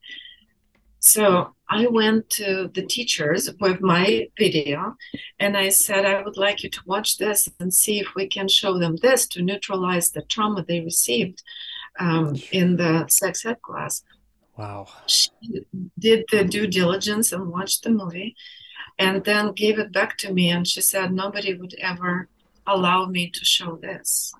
So 0.99 1.53
I 1.69 1.87
went 1.87 2.29
to 2.31 2.69
the 2.73 2.85
teachers 2.85 3.49
with 3.59 3.81
my 3.81 4.27
video 4.37 4.95
and 5.39 5.55
I 5.55 5.69
said, 5.69 6.05
I 6.05 6.21
would 6.21 6.37
like 6.37 6.63
you 6.63 6.69
to 6.69 6.81
watch 6.85 7.17
this 7.17 7.49
and 7.59 7.73
see 7.73 7.99
if 7.99 8.07
we 8.15 8.27
can 8.27 8.47
show 8.47 8.77
them 8.77 8.95
this 9.01 9.27
to 9.27 9.41
neutralize 9.41 10.11
the 10.11 10.21
trauma 10.23 10.63
they 10.63 10.79
received 10.81 11.43
um, 11.99 12.35
in 12.51 12.77
the 12.77 13.07
sex 13.09 13.45
ed 13.45 13.61
class. 13.61 14.03
Wow. 14.57 14.87
She 15.05 15.29
did 15.99 16.25
the 16.31 16.43
due 16.43 16.67
diligence 16.67 17.31
and 17.31 17.47
watched 17.47 17.83
the 17.83 17.91
movie 17.91 18.35
and 18.97 19.23
then 19.23 19.51
gave 19.51 19.77
it 19.77 19.91
back 19.91 20.17
to 20.19 20.33
me. 20.33 20.49
And 20.49 20.67
she 20.67 20.81
said, 20.81 21.13
Nobody 21.13 21.53
would 21.53 21.75
ever 21.79 22.27
allow 22.65 23.05
me 23.05 23.29
to 23.29 23.45
show 23.45 23.77
this. 23.77 24.33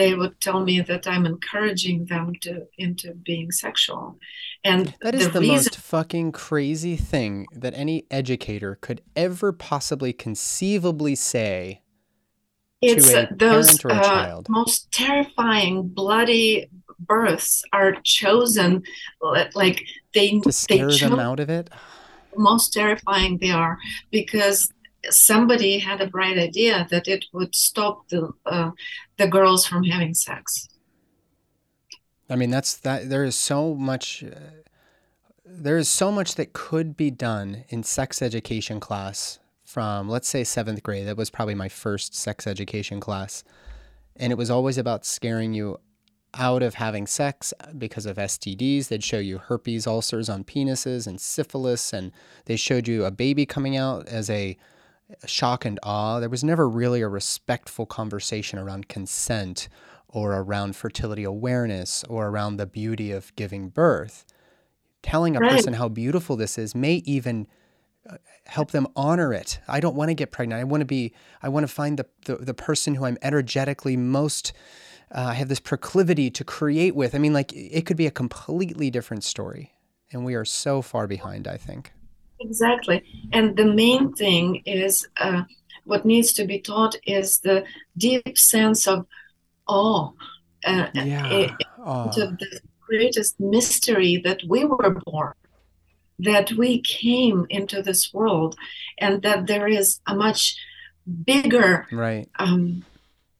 They 0.00 0.14
would 0.14 0.40
tell 0.40 0.64
me 0.64 0.80
that 0.80 1.06
I'm 1.06 1.26
encouraging 1.26 2.06
them 2.06 2.32
to 2.40 2.66
into 2.78 3.12
being 3.12 3.52
sexual. 3.52 4.18
And 4.64 4.94
that 5.02 5.14
is 5.14 5.26
the, 5.26 5.32
the, 5.32 5.40
reason, 5.40 5.56
most 5.56 5.76
fucking 5.76 6.32
crazy 6.32 6.96
thing 6.96 7.46
that 7.52 7.74
any 7.74 8.06
educator 8.10 8.78
could 8.80 9.02
ever 9.14 9.52
possibly 9.52 10.14
conceivably 10.14 11.14
say 11.14 11.82
it's 12.80 13.12
to 13.12 13.28
a 13.30 13.34
those 13.34 13.78
parent 13.78 13.84
or 13.84 13.90
a 13.90 13.94
uh, 13.94 14.02
child. 14.02 14.46
most 14.48 14.90
terrifying, 14.90 15.88
bloody 15.88 16.70
births 16.98 17.62
are 17.74 17.96
chosen 18.02 18.82
like 19.54 19.84
they 20.14 20.40
to 20.40 20.50
scare 20.50 20.90
they 20.90 20.96
them 20.96 21.10
cho- 21.10 21.20
out 21.20 21.40
of 21.40 21.50
it. 21.50 21.68
most 22.38 22.72
terrifying 22.72 23.36
they 23.36 23.50
are 23.50 23.76
because 24.10 24.72
somebody 25.08 25.78
had 25.78 26.00
a 26.00 26.06
bright 26.06 26.38
idea 26.38 26.86
that 26.90 27.08
it 27.08 27.24
would 27.32 27.54
stop 27.54 28.08
the 28.08 28.32
uh, 28.46 28.70
the 29.16 29.26
girls 29.26 29.66
from 29.66 29.84
having 29.84 30.14
sex. 30.14 30.68
I 32.28 32.36
mean, 32.36 32.50
that's 32.50 32.76
that. 32.78 33.08
There 33.08 33.24
is 33.24 33.36
so 33.36 33.74
much. 33.74 34.24
Uh, 34.24 34.38
there 35.44 35.78
is 35.78 35.88
so 35.88 36.12
much 36.12 36.36
that 36.36 36.52
could 36.52 36.96
be 36.96 37.10
done 37.10 37.64
in 37.68 37.82
sex 37.82 38.22
education 38.22 38.78
class 38.78 39.40
from, 39.64 40.08
let's 40.08 40.28
say, 40.28 40.44
seventh 40.44 40.82
grade. 40.82 41.06
That 41.06 41.16
was 41.16 41.30
probably 41.30 41.56
my 41.56 41.68
first 41.68 42.14
sex 42.14 42.46
education 42.46 43.00
class, 43.00 43.42
and 44.16 44.32
it 44.32 44.36
was 44.36 44.50
always 44.50 44.78
about 44.78 45.04
scaring 45.04 45.54
you 45.54 45.78
out 46.34 46.62
of 46.62 46.74
having 46.74 47.08
sex 47.08 47.52
because 47.76 48.06
of 48.06 48.16
STDs. 48.16 48.88
They'd 48.88 49.02
show 49.02 49.18
you 49.18 49.38
herpes 49.38 49.86
ulcers 49.86 50.28
on 50.28 50.44
penises 50.44 51.06
and 51.06 51.20
syphilis, 51.20 51.92
and 51.92 52.12
they 52.44 52.56
showed 52.56 52.86
you 52.86 53.04
a 53.04 53.10
baby 53.10 53.46
coming 53.46 53.76
out 53.76 54.06
as 54.06 54.30
a 54.30 54.56
shock 55.26 55.64
and 55.64 55.78
awe. 55.82 56.20
There 56.20 56.28
was 56.28 56.44
never 56.44 56.68
really 56.68 57.00
a 57.00 57.08
respectful 57.08 57.86
conversation 57.86 58.58
around 58.58 58.88
consent 58.88 59.68
or 60.08 60.34
around 60.34 60.76
fertility 60.76 61.24
awareness 61.24 62.04
or 62.04 62.28
around 62.28 62.56
the 62.56 62.66
beauty 62.66 63.12
of 63.12 63.34
giving 63.36 63.68
birth. 63.68 64.24
Telling 65.02 65.36
a 65.36 65.40
Right. 65.40 65.50
person 65.50 65.74
how 65.74 65.88
beautiful 65.88 66.36
this 66.36 66.58
is 66.58 66.74
may 66.74 66.96
even 67.06 67.46
uh, 68.08 68.16
help 68.46 68.70
them 68.70 68.86
honor 68.96 69.32
it. 69.32 69.60
I 69.68 69.80
don't 69.80 69.94
want 69.94 70.08
to 70.08 70.14
get 70.14 70.32
pregnant. 70.32 70.60
I 70.60 70.64
want 70.64 70.80
to 70.80 70.86
be, 70.86 71.14
I 71.42 71.48
want 71.48 71.64
to 71.64 71.72
find 71.72 71.98
the, 71.98 72.06
the, 72.24 72.36
the 72.36 72.54
person 72.54 72.96
who 72.96 73.04
I'm 73.04 73.18
energetically 73.22 73.96
most, 73.96 74.52
uh, 75.14 75.26
I 75.28 75.34
have 75.34 75.48
this 75.48 75.60
proclivity 75.60 76.30
to 76.30 76.44
create 76.44 76.94
with. 76.94 77.14
I 77.14 77.18
mean, 77.18 77.32
like, 77.32 77.52
it 77.52 77.86
could 77.86 77.96
be 77.96 78.06
a 78.06 78.10
completely 78.10 78.90
different 78.90 79.24
story. 79.24 79.74
And 80.12 80.24
we 80.24 80.34
are 80.34 80.44
so 80.44 80.82
far 80.82 81.06
behind, 81.06 81.46
I 81.46 81.56
think. 81.56 81.92
Exactly. 82.40 83.02
And 83.32 83.56
the 83.56 83.66
main 83.66 84.12
thing 84.14 84.62
is 84.66 85.06
uh, 85.18 85.42
what 85.84 86.04
needs 86.04 86.32
to 86.34 86.44
be 86.44 86.58
taught 86.60 86.96
is 87.06 87.40
the 87.40 87.64
deep 87.96 88.36
sense 88.38 88.86
of 88.88 89.06
awe. 89.66 90.10
Uh, 90.64 90.88
Yeah. 90.94 91.28
it- 91.30 91.52
to 92.12 92.36
the 92.38 92.60
greatest 92.86 93.40
mystery 93.40 94.20
that 94.24 94.40
we 94.46 94.64
were 94.64 95.00
born, 95.06 95.32
that 96.18 96.52
we 96.52 96.80
came 96.82 97.46
into 97.48 97.82
this 97.82 98.12
world, 98.12 98.56
and 98.98 99.22
that 99.22 99.46
there 99.46 99.68
is 99.68 100.00
a 100.06 100.14
much 100.14 100.56
bigger, 101.24 101.86
right. 101.90 102.28
um, 102.38 102.84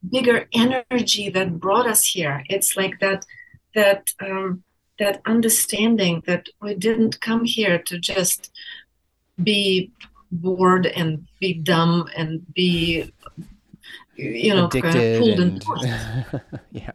bigger 0.08 0.48
energy 0.54 1.28
that 1.28 1.60
brought 1.60 1.86
us 1.86 2.02
here. 2.06 2.42
It's 2.48 2.76
like 2.76 2.98
that, 3.00 3.26
that, 3.74 4.08
um, 4.20 4.64
that 4.98 5.20
understanding 5.26 6.22
that 6.26 6.46
we 6.62 6.74
didn't 6.74 7.20
come 7.20 7.44
here 7.44 7.78
to 7.78 7.98
just 7.98 8.50
be 9.42 9.92
bored 10.30 10.86
and 10.86 11.26
be 11.40 11.54
dumb 11.54 12.08
and 12.16 12.44
be, 12.54 13.12
you 14.16 14.54
know, 14.54 14.68
kind 14.68 14.84
of 14.86 14.94
addicted 14.94 15.18
pulled 15.18 15.40
and 15.40 15.64
and 15.82 16.42
yeah. 16.70 16.90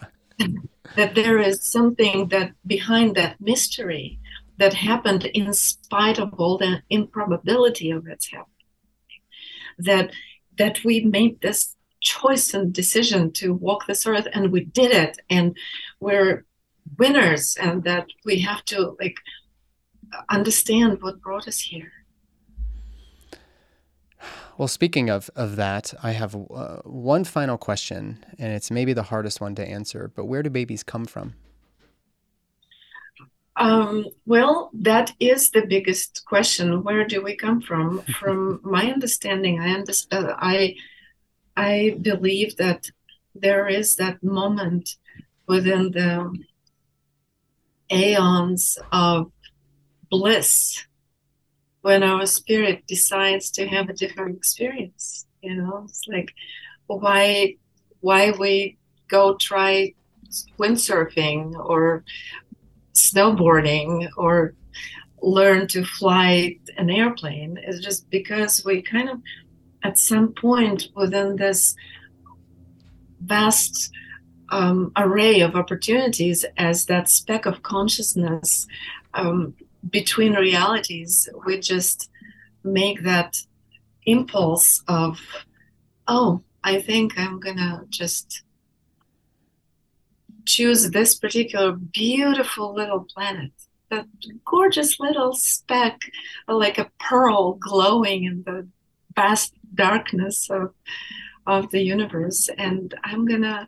That 0.96 1.16
there 1.16 1.40
is 1.40 1.62
something 1.62 2.30
that 2.30 2.54
behind 2.66 3.16
that 3.16 3.40
mystery 3.42 4.20
that 4.58 4.74
happened 4.74 5.26
in 5.26 5.54
spite 5.54 6.20
of 6.20 6.34
all 6.36 6.58
the 6.58 6.82
improbability 6.90 7.92
of 7.92 8.08
its 8.08 8.28
happening. 8.28 8.52
That 9.78 10.12
that 10.58 10.84
we 10.86 11.02
made 11.02 11.42
this 11.42 11.76
choice 12.02 12.54
and 12.54 12.72
decision 12.72 13.32
to 13.32 13.54
walk 13.54 13.88
this 13.88 14.06
earth 14.06 14.28
and 14.32 14.52
we 14.52 14.64
did 14.64 14.92
it 14.92 15.18
and 15.30 15.58
we're 16.00 16.46
winners 16.98 17.58
and 17.60 17.84
that 17.84 18.06
we 18.24 18.40
have 18.40 18.64
to 18.66 18.96
like 19.00 19.18
understand 20.30 21.02
what 21.02 21.20
brought 21.20 21.48
us 21.48 21.60
here 21.60 21.92
well 24.58 24.68
speaking 24.68 25.10
of 25.10 25.30
of 25.36 25.56
that 25.56 25.94
i 26.04 26.12
have 26.12 26.36
uh, 26.36 26.78
one 26.84 27.24
final 27.24 27.58
question 27.58 28.24
and 28.38 28.54
it's 28.54 28.72
maybe 28.72 28.94
the 28.94 29.04
hardest 29.04 29.42
one 29.42 29.56
to 29.56 29.68
answer 29.68 30.12
but 30.16 30.26
where 30.26 30.44
do 30.44 30.50
babies 30.50 30.84
come 30.84 31.06
from 31.06 31.34
Um, 33.58 34.06
well, 34.26 34.70
that 34.74 35.14
is 35.20 35.52
the 35.52 35.66
biggest 35.66 36.24
question. 36.26 36.84
Where 36.84 37.06
do 37.08 37.22
we 37.24 37.36
come 37.36 37.62
from? 37.62 38.02
From 38.20 38.60
my 38.76 38.92
understanding, 38.92 39.62
I 39.62 39.72
understand. 39.72 40.28
I 40.38 40.76
I 41.56 41.98
believe 42.02 42.58
that 42.58 42.90
there 43.34 43.68
is 43.68 43.96
that 43.96 44.22
moment 44.24 44.98
within 45.48 45.92
the 45.92 46.38
aeons 47.92 48.78
of 48.92 49.32
bliss 50.10 50.86
when 51.86 52.02
our 52.02 52.26
spirit 52.26 52.82
decides 52.88 53.52
to 53.52 53.68
have 53.68 53.90
a 53.90 53.94
different 53.94 54.36
experience. 54.36 55.28
You 55.44 55.58
know, 55.58 55.84
it's 55.88 56.02
like 56.08 56.34
why 56.88 57.58
why 58.00 58.32
we 58.32 58.80
go 59.08 59.36
try 59.36 59.94
windsurfing 60.58 61.54
or 61.64 62.04
snowboarding 62.96 64.10
or 64.18 64.56
learn 65.22 65.68
to 65.68 65.86
fly 65.86 66.58
an 66.76 66.90
airplane 66.90 67.60
is 67.68 67.82
just 67.82 68.10
because 68.10 68.66
we 68.66 68.82
kind 68.82 69.08
of 69.08 69.22
at 69.84 70.00
some 70.00 70.34
point 70.34 70.88
within 70.96 71.36
this 71.36 71.76
vast 73.22 73.92
um, 74.50 74.92
array 74.98 75.42
of 75.42 75.56
opportunities 75.56 76.46
as 76.58 76.88
that 76.88 77.10
speck 77.10 77.46
of 77.46 77.62
consciousness 77.62 78.66
um, 79.14 79.54
between 79.90 80.34
realities 80.34 81.30
we 81.46 81.60
just 81.60 82.10
make 82.64 83.04
that 83.04 83.38
impulse 84.06 84.84
of 84.88 85.20
oh 86.08 86.42
i 86.64 86.82
think 86.82 87.18
i'm 87.18 87.40
gonna 87.40 87.84
just 87.90 88.44
choose 90.46 90.92
this 90.92 91.16
particular 91.16 91.74
beautiful 91.74 92.74
little 92.74 93.06
planet. 93.14 93.52
That 93.90 94.06
gorgeous 94.46 95.00
little 95.00 95.34
speck 95.34 96.00
like 96.48 96.78
a 96.78 96.92
pearl 97.00 97.54
glowing 97.54 98.24
in 98.24 98.44
the 98.46 98.68
vast 99.16 99.54
darkness 99.74 100.50
of 100.50 100.74
of 101.48 101.70
the 101.72 101.82
universe. 101.82 102.50
And 102.58 102.94
i'm 103.04 103.26
gonna 103.26 103.68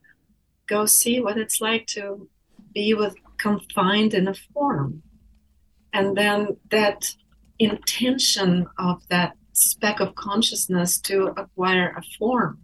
go 0.68 0.86
see 0.86 1.20
what 1.20 1.38
it's 1.38 1.62
like 1.62 1.86
to 1.88 2.28
be 2.74 2.94
with 2.94 3.16
confined 3.38 4.14
in 4.14 4.28
a 4.28 4.34
form 4.34 5.04
and 5.94 6.18
then 6.18 6.58
that 6.70 7.06
intention 7.60 8.68
of 8.78 9.02
that 9.10 9.34
speck 9.54 10.00
of 10.00 10.14
consciousness 10.16 11.00
to 11.00 11.34
acquire 11.38 11.96
a 11.98 12.02
form 12.18 12.60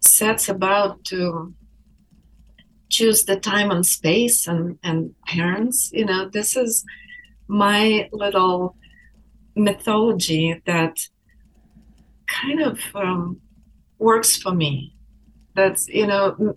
sets 0.00 0.48
about 0.48 1.04
to 1.04 1.54
choose 2.88 3.24
the 3.24 3.36
time 3.36 3.70
and 3.70 3.84
space 3.84 4.46
and, 4.46 4.78
and 4.82 5.14
parents. 5.26 5.90
You 5.92 6.04
know, 6.04 6.28
this 6.28 6.56
is 6.56 6.84
my 7.48 8.08
little 8.12 8.76
mythology 9.54 10.62
that 10.66 10.98
kind 12.26 12.60
of 12.60 12.78
um, 12.94 13.40
works 13.98 14.36
for 14.36 14.52
me. 14.52 14.94
That's, 15.54 15.88
you 15.88 16.06
know, 16.06 16.56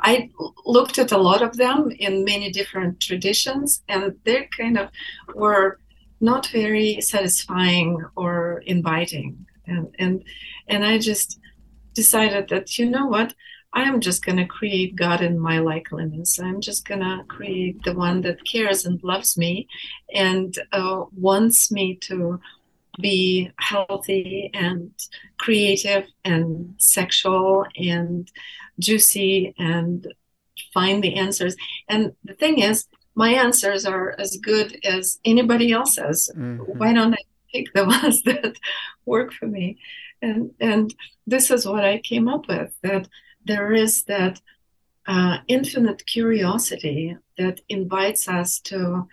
I 0.00 0.30
looked 0.64 0.98
at 0.98 1.12
a 1.12 1.18
lot 1.18 1.42
of 1.42 1.56
them 1.56 1.90
in 1.90 2.24
many 2.24 2.50
different 2.50 3.00
traditions, 3.00 3.82
and 3.88 4.14
they 4.24 4.48
kind 4.56 4.78
of 4.78 4.90
were 5.34 5.78
not 6.20 6.46
very 6.48 7.00
satisfying 7.00 8.04
or 8.16 8.62
inviting. 8.66 9.46
And, 9.66 9.94
and, 9.98 10.24
and 10.68 10.84
I 10.84 10.98
just 10.98 11.38
decided 11.94 12.48
that, 12.50 12.78
you 12.78 12.88
know 12.88 13.06
what? 13.06 13.34
I'm 13.72 14.00
just 14.00 14.24
going 14.24 14.38
to 14.38 14.46
create 14.46 14.96
God 14.96 15.20
in 15.20 15.38
my 15.38 15.58
likeness. 15.58 16.38
I'm 16.38 16.62
just 16.62 16.88
going 16.88 17.00
to 17.00 17.24
create 17.28 17.82
the 17.84 17.92
one 17.92 18.22
that 18.22 18.46
cares 18.46 18.86
and 18.86 19.02
loves 19.02 19.36
me 19.36 19.68
and 20.14 20.56
uh, 20.72 21.04
wants 21.14 21.70
me 21.70 21.96
to 22.02 22.40
be 22.98 23.50
healthy 23.58 24.50
and 24.54 24.92
creative 25.38 26.06
and 26.24 26.74
sexual 26.78 27.66
and 27.76 28.30
juicy 28.78 29.54
and 29.58 30.06
find 30.72 31.02
the 31.02 31.14
answers. 31.14 31.56
And 31.88 32.12
the 32.24 32.34
thing 32.34 32.60
is, 32.60 32.86
my 33.14 33.30
answers 33.30 33.86
are 33.86 34.14
as 34.18 34.36
good 34.36 34.78
as 34.84 35.18
anybody 35.24 35.72
else's. 35.72 36.30
Mhm. 36.36 36.76
Why 36.76 36.92
don't 36.92 37.14
I 37.14 37.24
pick 37.52 37.72
the 37.72 37.84
ones 37.96 38.22
that 38.22 38.56
work 39.04 39.32
for 39.32 39.46
me? 39.46 39.78
And 40.22 40.50
and 40.60 40.94
this 41.26 41.50
is 41.50 41.66
what 41.66 41.84
I 41.84 41.98
came 41.98 42.28
up 42.28 42.48
with 42.48 42.72
that 42.82 43.08
there 43.44 43.72
is 43.72 44.04
that 44.04 44.40
uh, 45.06 45.38
infinite 45.46 46.04
curiosity 46.06 47.16
that 47.38 47.60
invites 47.68 48.28
us 48.28 48.58
to 48.60 49.06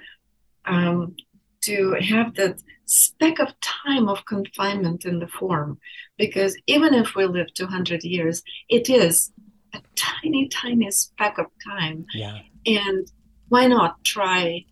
um, 0.65 1.15
to 1.61 1.95
have 2.01 2.33
that 2.35 2.61
speck 2.85 3.39
of 3.39 3.53
time 3.61 4.09
of 4.09 4.25
confinement 4.25 5.05
in 5.05 5.19
the 5.19 5.27
form 5.27 5.77
because 6.17 6.57
even 6.67 6.93
if 6.93 7.15
we 7.15 7.25
live 7.25 7.53
200 7.53 8.03
years 8.03 8.43
it 8.69 8.89
is 8.89 9.31
a 9.73 9.81
tiny 9.95 10.47
tiny 10.47 10.89
speck 10.91 11.37
of 11.37 11.47
time. 11.65 12.05
Yeah. 12.13 12.39
And 12.65 13.11
why 13.49 13.67
not 13.67 14.03
try 14.03 14.65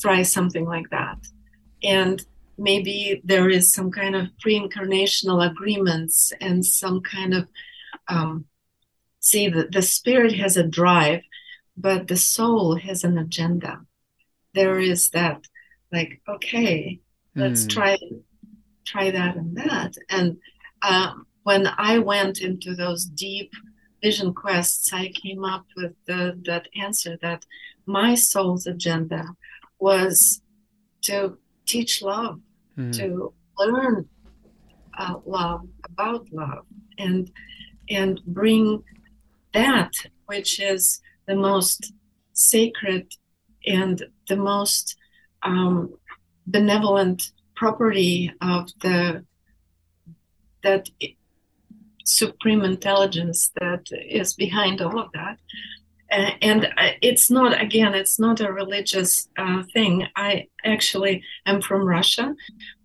try 0.00 0.22
something 0.22 0.64
like 0.64 0.90
that? 0.90 1.18
And 1.82 2.24
maybe 2.58 3.20
there 3.24 3.48
is 3.48 3.72
some 3.72 3.90
kind 3.90 4.16
of 4.16 4.28
pre-incarnational 4.40 5.48
agreements 5.48 6.32
and 6.40 6.64
some 6.64 7.00
kind 7.02 7.34
of 7.34 7.48
um, 8.08 8.46
see 9.20 9.48
the, 9.48 9.68
the 9.70 9.82
spirit 9.82 10.32
has 10.34 10.56
a 10.56 10.62
drive 10.62 11.20
but 11.76 12.08
the 12.08 12.16
soul 12.16 12.76
has 12.76 13.04
an 13.04 13.18
agenda. 13.18 13.80
There 14.54 14.78
is 14.78 15.10
that 15.10 15.46
like 15.92 16.20
okay 16.28 17.00
let's 17.34 17.64
mm. 17.64 17.70
try 17.70 17.98
try 18.86 19.10
that 19.10 19.36
and 19.36 19.56
that. 19.56 19.94
And 20.08 20.38
um, 20.82 21.26
when 21.42 21.68
i 21.78 21.98
went 21.98 22.40
into 22.40 22.74
those 22.74 23.04
deep 23.04 23.52
vision 24.06 24.32
quests 24.44 24.92
i 24.92 25.04
came 25.22 25.42
up 25.54 25.64
with 25.78 25.94
the, 26.08 26.20
that 26.48 26.64
answer 26.86 27.12
that 27.26 27.40
my 27.98 28.10
soul's 28.14 28.66
agenda 28.74 29.22
was 29.88 30.40
to 31.06 31.16
teach 31.72 31.92
love 32.02 32.38
mm. 32.78 32.92
to 32.98 33.32
learn 33.58 33.96
uh, 34.98 35.16
love 35.38 35.62
about 35.90 36.24
love 36.42 36.64
and 37.04 37.22
and 37.98 38.14
bring 38.40 38.64
that 39.52 39.92
which 40.26 40.52
is 40.72 40.82
the 41.28 41.38
most 41.50 41.80
sacred 42.32 43.06
and 43.78 43.96
the 44.28 44.40
most 44.52 44.96
um, 45.42 45.92
benevolent 46.46 47.20
property 47.60 48.32
of 48.40 48.62
the 48.82 49.24
that 50.62 50.84
supreme 52.06 52.62
intelligence 52.62 53.50
that 53.60 53.84
is 53.92 54.34
behind 54.34 54.80
all 54.80 54.98
of 54.98 55.10
that. 55.12 55.38
Uh, 56.10 56.30
and 56.40 56.68
it's 57.02 57.30
not 57.30 57.60
again 57.60 57.92
it's 57.92 58.18
not 58.18 58.40
a 58.40 58.52
religious 58.52 59.28
uh, 59.36 59.62
thing. 59.72 60.06
I 60.14 60.46
actually 60.64 61.24
am 61.46 61.60
from 61.60 61.84
russia 61.84 62.34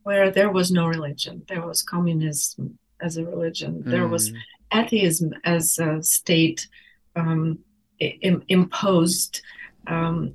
where 0.03 0.31
there 0.31 0.49
was 0.49 0.71
no 0.71 0.87
religion. 0.87 1.43
There 1.47 1.65
was 1.65 1.83
communism 1.83 2.79
as 2.99 3.17
a 3.17 3.25
religion. 3.25 3.83
Mm. 3.83 3.91
there 3.91 4.07
was 4.07 4.31
mm. 4.31 4.37
atheism 4.73 5.33
as 5.43 5.77
a 5.77 6.01
state 6.01 6.67
um, 7.15 7.59
Im- 7.99 8.43
imposed 8.47 9.41
um, 9.85 10.33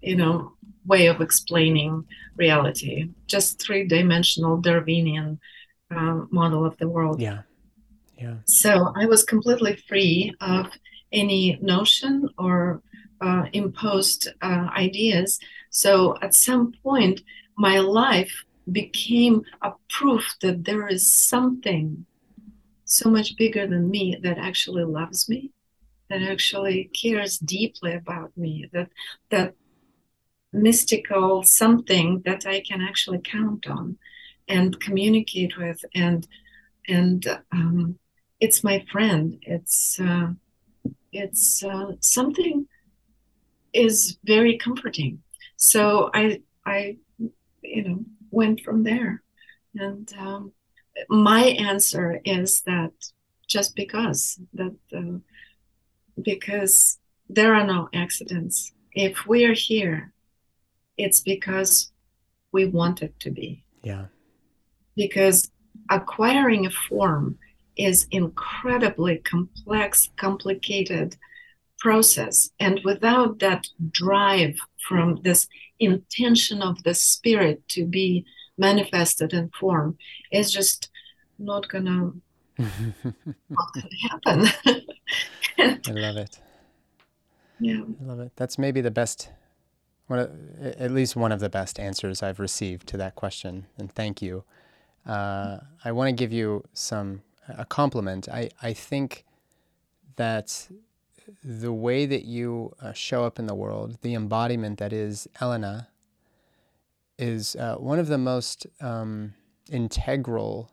you 0.00 0.16
know 0.16 0.54
way 0.84 1.06
of 1.06 1.20
explaining 1.20 2.04
reality. 2.34 3.10
Just 3.28 3.62
three-dimensional 3.62 4.56
darwinian 4.56 5.38
uh, 5.94 6.22
model 6.30 6.64
of 6.64 6.76
the 6.78 6.88
world. 6.88 7.20
Yeah 7.20 7.42
so 8.44 8.92
i 8.96 9.06
was 9.06 9.24
completely 9.24 9.76
free 9.88 10.34
of 10.40 10.66
any 11.12 11.58
notion 11.60 12.28
or 12.38 12.82
uh, 13.22 13.44
imposed 13.52 14.28
uh, 14.42 14.68
ideas. 14.76 15.38
So 15.70 16.16
at 16.20 16.34
some 16.34 16.72
point 16.82 17.22
my 17.56 17.78
life 17.78 18.32
became 18.70 19.42
a 19.62 19.72
proof 19.88 20.34
that 20.40 20.64
there 20.64 20.88
is 20.88 21.12
something 21.12 22.06
so 22.84 23.10
much 23.10 23.36
bigger 23.36 23.66
than 23.66 23.90
me 23.90 24.18
that 24.22 24.38
actually 24.38 24.84
loves 24.84 25.28
me 25.28 25.50
that 26.10 26.22
actually 26.22 26.90
cares 27.00 27.38
deeply 27.38 27.94
about 27.94 28.36
me 28.36 28.68
that 28.72 28.88
that 29.30 29.54
mystical 30.52 31.42
something 31.42 32.22
that 32.24 32.44
I 32.46 32.60
can 32.60 32.80
actually 32.82 33.20
count 33.20 33.66
on 33.66 33.96
and 34.48 34.78
communicate 34.80 35.56
with 35.56 35.82
and 35.94 36.26
and 36.88 37.40
um, 37.50 37.98
it's 38.44 38.60
my 38.70 38.78
friend 38.92 39.24
it's 39.42 39.76
uh, 40.00 40.28
it's 41.12 41.62
uh, 41.62 41.92
something 42.00 42.66
is 43.72 44.18
very 44.24 44.54
comforting 44.58 45.22
so 45.56 46.10
I 46.12 46.42
I 46.66 46.96
you 47.74 47.82
know 47.84 47.98
went 48.30 48.60
from 48.60 48.78
there 48.82 49.22
and 49.74 50.06
um, 50.18 50.52
my 51.08 51.42
answer 51.72 52.20
is 52.24 52.62
that 52.62 52.92
just 53.54 53.74
because 53.76 54.20
that 54.54 54.76
uh, 55.00 55.18
because 56.30 56.98
there 57.28 57.54
are 57.54 57.66
no 57.66 57.88
accidents 58.04 58.72
if 58.92 59.14
we 59.26 59.44
are 59.44 59.58
here 59.70 60.12
it's 60.98 61.20
because 61.20 61.92
we 62.52 62.66
want 62.66 63.02
it 63.02 63.18
to 63.20 63.30
be. 63.30 63.64
Yeah. 63.82 64.06
Because 64.94 65.50
acquiring 65.90 66.66
a 66.66 66.70
form 66.70 67.38
is 67.76 68.06
incredibly 68.10 69.18
complex, 69.18 70.10
complicated 70.16 71.16
process. 71.78 72.50
And 72.60 72.80
without 72.84 73.38
that 73.40 73.66
drive 73.90 74.56
from 74.88 75.20
this 75.22 75.48
intention 75.80 76.62
of 76.62 76.82
the 76.84 76.94
spirit 76.94 77.66
to 77.68 77.84
be 77.84 78.24
manifested 78.56 79.32
in 79.32 79.50
form, 79.58 79.98
it's 80.30 80.52
just 80.52 80.90
not 81.38 81.68
gonna 81.68 82.12
not 82.58 83.68
gonna 83.74 83.88
happen. 84.08 84.48
I 85.58 85.90
love 85.90 86.16
it. 86.16 86.38
Yeah. 87.58 87.82
I 88.00 88.04
love 88.04 88.20
it. 88.20 88.32
That's 88.36 88.58
maybe 88.58 88.80
the 88.80 88.90
best 88.90 89.30
one 90.06 90.18
of, 90.18 90.30
at 90.60 90.90
least 90.90 91.16
one 91.16 91.32
of 91.32 91.40
the 91.40 91.48
best 91.48 91.80
answers 91.80 92.22
I've 92.22 92.38
received 92.38 92.86
to 92.88 92.96
that 92.98 93.14
question, 93.14 93.66
and 93.78 93.90
thank 93.90 94.20
you. 94.20 94.44
Uh, 95.06 95.58
I 95.84 95.92
want 95.92 96.08
to 96.08 96.12
give 96.12 96.32
you 96.32 96.64
some 96.74 97.22
a 97.48 97.64
compliment. 97.64 98.28
I 98.28 98.50
I 98.62 98.72
think 98.72 99.24
that 100.16 100.68
the 101.42 101.72
way 101.72 102.06
that 102.06 102.24
you 102.24 102.74
uh, 102.80 102.92
show 102.92 103.24
up 103.24 103.38
in 103.38 103.46
the 103.46 103.54
world, 103.54 103.98
the 104.02 104.14
embodiment 104.14 104.78
that 104.78 104.92
is 104.92 105.28
Elena, 105.40 105.88
is 107.18 107.56
uh, 107.56 107.76
one 107.76 107.98
of 107.98 108.08
the 108.08 108.18
most 108.18 108.66
um, 108.80 109.34
integral 109.70 110.70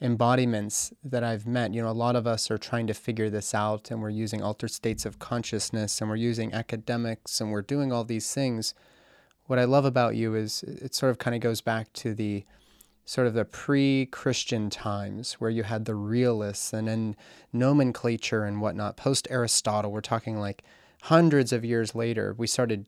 embodiments 0.00 0.92
that 1.04 1.22
I've 1.22 1.46
met. 1.46 1.74
You 1.74 1.82
know, 1.82 1.90
a 1.90 1.92
lot 1.92 2.16
of 2.16 2.26
us 2.26 2.50
are 2.50 2.58
trying 2.58 2.86
to 2.86 2.94
figure 2.94 3.28
this 3.28 3.54
out 3.54 3.90
and 3.90 4.00
we're 4.00 4.10
using 4.10 4.42
altered 4.42 4.70
states 4.70 5.04
of 5.04 5.18
consciousness 5.18 6.00
and 6.00 6.08
we're 6.08 6.16
using 6.16 6.54
academics 6.54 7.40
and 7.40 7.50
we're 7.50 7.62
doing 7.62 7.92
all 7.92 8.04
these 8.04 8.32
things. 8.32 8.74
What 9.46 9.58
I 9.58 9.64
love 9.64 9.84
about 9.84 10.16
you 10.16 10.34
is 10.34 10.62
it 10.62 10.94
sort 10.94 11.10
of 11.10 11.18
kind 11.18 11.34
of 11.34 11.42
goes 11.42 11.60
back 11.60 11.92
to 11.94 12.14
the 12.14 12.44
sort 13.10 13.26
of 13.26 13.34
the 13.34 13.44
pre-Christian 13.44 14.70
times 14.70 15.32
where 15.40 15.50
you 15.50 15.64
had 15.64 15.84
the 15.84 15.96
realists 15.96 16.72
and 16.72 16.86
then 16.86 17.16
nomenclature 17.52 18.44
and 18.44 18.60
whatnot. 18.60 18.96
Post 18.96 19.26
Aristotle, 19.28 19.90
we're 19.90 20.00
talking 20.00 20.38
like 20.38 20.62
hundreds 21.02 21.52
of 21.52 21.64
years 21.64 21.92
later, 21.92 22.36
we 22.38 22.46
started 22.46 22.86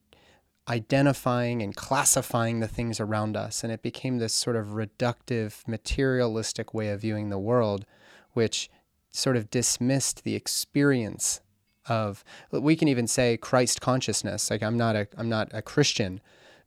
identifying 0.68 1.60
and 1.60 1.74
classifying 1.74 2.60
the 2.60 2.68
things 2.68 3.00
around 3.00 3.36
us. 3.36 3.64
And 3.64 3.72
it 3.72 3.82
became 3.82 4.18
this 4.18 4.32
sort 4.32 4.54
of 4.54 4.74
reductive, 4.74 5.66
materialistic 5.66 6.72
way 6.72 6.90
of 6.90 7.00
viewing 7.00 7.30
the 7.30 7.36
world, 7.36 7.84
which 8.32 8.70
sort 9.10 9.36
of 9.36 9.50
dismissed 9.50 10.22
the 10.22 10.36
experience 10.36 11.40
of 11.88 12.22
we 12.52 12.76
can 12.76 12.86
even 12.86 13.08
say 13.08 13.36
Christ 13.36 13.80
consciousness. 13.80 14.52
Like 14.52 14.62
I'm 14.62 14.78
not 14.78 14.94
a 14.94 15.08
I'm 15.18 15.28
not 15.28 15.50
a 15.52 15.62
Christian, 15.62 16.20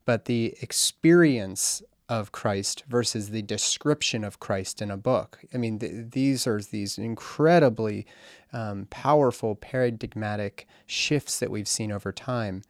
but 0.03 0.25
the 0.25 0.55
experience 0.61 1.81
of 2.07 2.31
Christ 2.31 2.83
versus 2.87 3.29
the 3.29 3.41
description 3.41 4.23
of 4.23 4.39
Christ 4.39 4.81
in 4.81 4.91
a 4.91 4.97
book. 4.97 5.39
I 5.53 5.57
mean, 5.57 5.79
th- 5.79 6.11
these 6.11 6.45
are 6.45 6.61
these 6.61 6.97
incredibly 6.97 8.05
um, 8.53 8.87
powerful 8.89 9.55
paradigmatic 9.55 10.67
shifts 10.85 11.39
that 11.39 11.51
we've 11.51 11.67
seen 11.67 11.91
over 11.91 12.11
time 12.11 12.63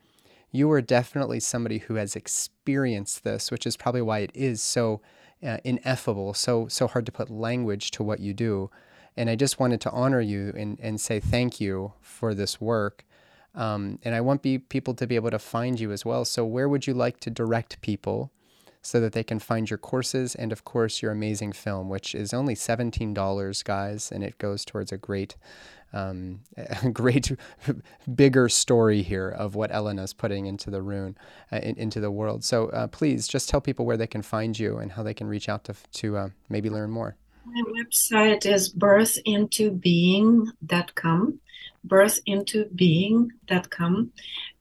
you 0.56 0.72
are 0.72 0.82
definitely 0.82 1.40
somebody 1.40 1.80
who 1.80 1.96
has 1.96 2.16
experienced 2.16 3.24
this, 3.24 3.52
which 3.52 3.68
is 3.68 3.76
probably 3.76 4.02
why 4.02 4.20
it 4.20 4.32
is 4.34 4.62
so 4.62 5.02
uh, 5.46 5.58
ineffable, 5.64 6.34
so 6.34 6.68
so 6.68 6.88
hard 6.88 7.06
to 7.06 7.12
put 7.12 7.30
language 7.30 7.92
to 7.92 8.04
what 8.04 8.20
you 8.20 8.34
do. 8.34 8.72
And 9.18 9.30
I 9.30 9.36
just 9.36 9.60
wanted 9.60 9.82
to 9.82 9.92
honor 9.92 10.22
you 10.22 10.54
and, 10.58 10.80
and 10.82 11.00
say 11.00 11.20
thank 11.20 11.62
you 11.62 11.94
for 12.02 12.34
this 12.34 12.60
work. 12.60 13.06
Um, 13.54 14.00
and 14.04 14.14
I 14.14 14.22
want 14.22 14.42
be, 14.42 14.58
people 14.58 14.94
to 14.96 15.08
be 15.08 15.16
able 15.16 15.32
to 15.32 15.40
find 15.40 15.80
you 15.80 15.94
as 15.94 16.04
well. 16.04 16.26
So 16.26 16.46
where 16.46 16.68
would 16.68 16.88
you 16.88 16.94
like 16.94 17.22
to 17.22 17.30
direct 17.30 17.80
people 17.82 18.32
so 18.86 19.00
that 19.00 19.14
they 19.14 19.24
can 19.24 19.40
find 19.40 19.68
your 19.68 19.80
courses 19.80 20.36
and 20.36 20.52
of 20.52 20.64
course 20.64 21.02
your 21.02 21.12
amazing 21.12 21.52
film, 21.52 21.90
which 21.90 22.14
is 22.14 22.36
only 22.36 22.54
$17, 22.54 23.64
guys, 23.64 24.12
and 24.12 24.24
it 24.24 24.38
goes 24.38 24.64
towards 24.64 24.92
a 24.92 24.98
great 24.98 25.36
um, 25.92 26.42
a 26.84 26.92
great 26.92 27.32
bigger 28.16 28.48
story 28.48 29.02
here 29.02 29.30
of 29.30 29.56
what 29.56 29.72
Elena's 29.72 30.14
putting 30.14 30.46
into 30.46 30.70
the 30.70 30.84
rune, 30.84 31.18
uh, 31.52 31.58
in, 31.58 31.76
into 31.78 32.00
the 32.00 32.12
world. 32.12 32.44
So 32.44 32.70
uh, 32.70 32.86
please 32.88 33.28
just 33.28 33.50
tell 33.50 33.62
people 33.62 33.88
where 33.88 33.98
they 33.98 34.06
can 34.06 34.22
find 34.22 34.60
you 34.60 34.78
and 34.78 34.92
how 34.92 35.02
they 35.02 35.16
can 35.16 35.26
reach 35.28 35.50
out 35.50 35.64
to, 35.64 35.74
to 35.94 36.18
uh, 36.18 36.30
maybe 36.50 36.70
learn 36.70 36.92
more. 36.92 37.16
My 37.46 37.64
website 37.72 38.46
is 38.46 38.72
birthintobeing.com 38.72 41.40
birthintobeing.com 41.88 44.12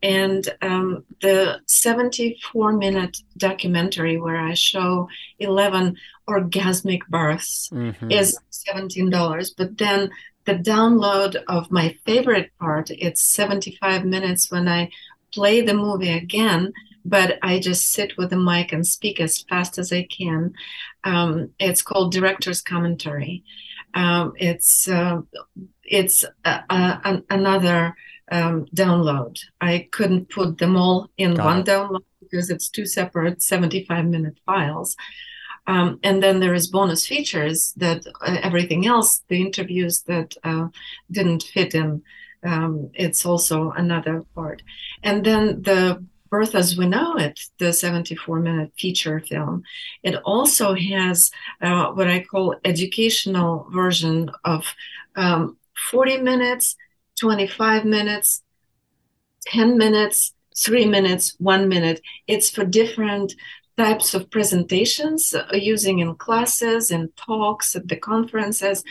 and 0.05 0.55
um, 0.61 1.03
the 1.23 1.61
74 1.67 2.73
minute 2.73 3.17
documentary 3.37 4.19
where 4.19 4.39
i 4.39 4.55
show 4.55 5.09
11 5.39 5.97
orgasmic 6.29 7.01
births 7.09 7.71
mm-hmm. 7.73 8.11
is 8.11 8.39
$17 8.53 9.51
but 9.57 9.79
then 9.79 10.11
the 10.45 10.55
download 10.55 11.43
of 11.49 11.71
my 11.71 11.97
favorite 12.05 12.51
part 12.61 12.91
it's 12.91 13.25
75 13.25 14.05
minutes 14.05 14.51
when 14.51 14.69
i 14.69 14.91
play 15.33 15.63
the 15.63 15.75
movie 15.75 16.13
again 16.13 16.73
but 17.05 17.39
i 17.43 17.59
just 17.59 17.91
sit 17.91 18.17
with 18.19 18.31
the 18.31 18.37
mic 18.37 18.73
and 18.73 18.87
speak 18.87 19.21
as 19.21 19.43
fast 19.43 19.79
as 19.79 19.93
i 19.93 20.03
can. 20.05 20.55
Um, 21.05 21.51
it's 21.59 21.83
called 21.83 22.13
director's 22.13 22.63
commentary. 22.63 23.45
Um, 23.93 24.33
it's 24.37 24.89
uh, 24.89 25.21
it's 25.85 26.25
a, 26.45 26.63
a, 26.71 27.23
another 27.31 27.95
um, 28.31 28.67
download. 28.75 29.39
I 29.61 29.89
couldn't 29.91 30.31
put 30.31 30.59
them 30.59 30.77
all 30.77 31.11
in 31.17 31.35
Got 31.35 31.45
one 31.45 31.61
it. 31.61 31.67
download 31.67 32.05
because 32.21 32.51
it's 32.51 32.69
two 32.69 32.87
separate 32.87 33.43
75 33.43 34.07
minute 34.07 34.39
files. 34.47 34.97
Um, 35.67 35.99
and 36.03 36.23
then 36.23 36.41
there 36.41 36.55
is 36.55 36.67
bonus 36.69 37.07
features 37.07 37.73
that 37.77 38.07
uh, 38.21 38.37
everything 38.43 38.87
else, 38.87 39.23
the 39.29 39.41
interviews 39.41 40.03
that 40.03 40.35
uh, 40.45 40.69
didn't 41.11 41.43
fit 41.43 41.75
in, 41.75 42.03
um, 42.45 42.91
it's 42.95 43.25
also 43.25 43.71
another 43.71 44.25
part. 44.35 44.63
And 45.03 45.25
then 45.25 45.63
the 45.63 46.05
Birth 46.31 46.55
as 46.55 46.77
We 46.77 46.87
Know 46.87 47.17
It, 47.17 47.39
the 47.59 47.73
74 47.73 48.41
minute 48.41 48.73
feature 48.77 49.21
film, 49.21 49.63
it 50.03 50.17
also 50.17 50.75
has 50.75 51.31
uh, 51.63 51.93
what 51.93 52.09
I 52.09 52.25
call 52.25 52.57
educational 52.65 53.69
version 53.73 54.31
of 54.45 54.75
um, 55.17 55.57
40 55.91 56.19
minutes, 56.19 56.77
25 57.19 57.85
minutes, 57.85 58.43
10 59.47 59.77
minutes, 59.79 60.33
three 60.57 60.87
minutes, 60.87 61.35
one 61.39 61.69
minute. 61.69 62.01
It's 62.27 62.51
for 62.51 62.65
different 62.65 63.35
types 63.77 64.15
of 64.15 64.31
presentations 64.31 65.35
uh, 65.35 65.47
using 65.53 65.99
in 65.99 66.15
classes 66.15 66.91
and 66.91 67.15
talks 67.17 67.75
at 67.75 67.89
the 67.89 67.97
conferences. 67.97 68.85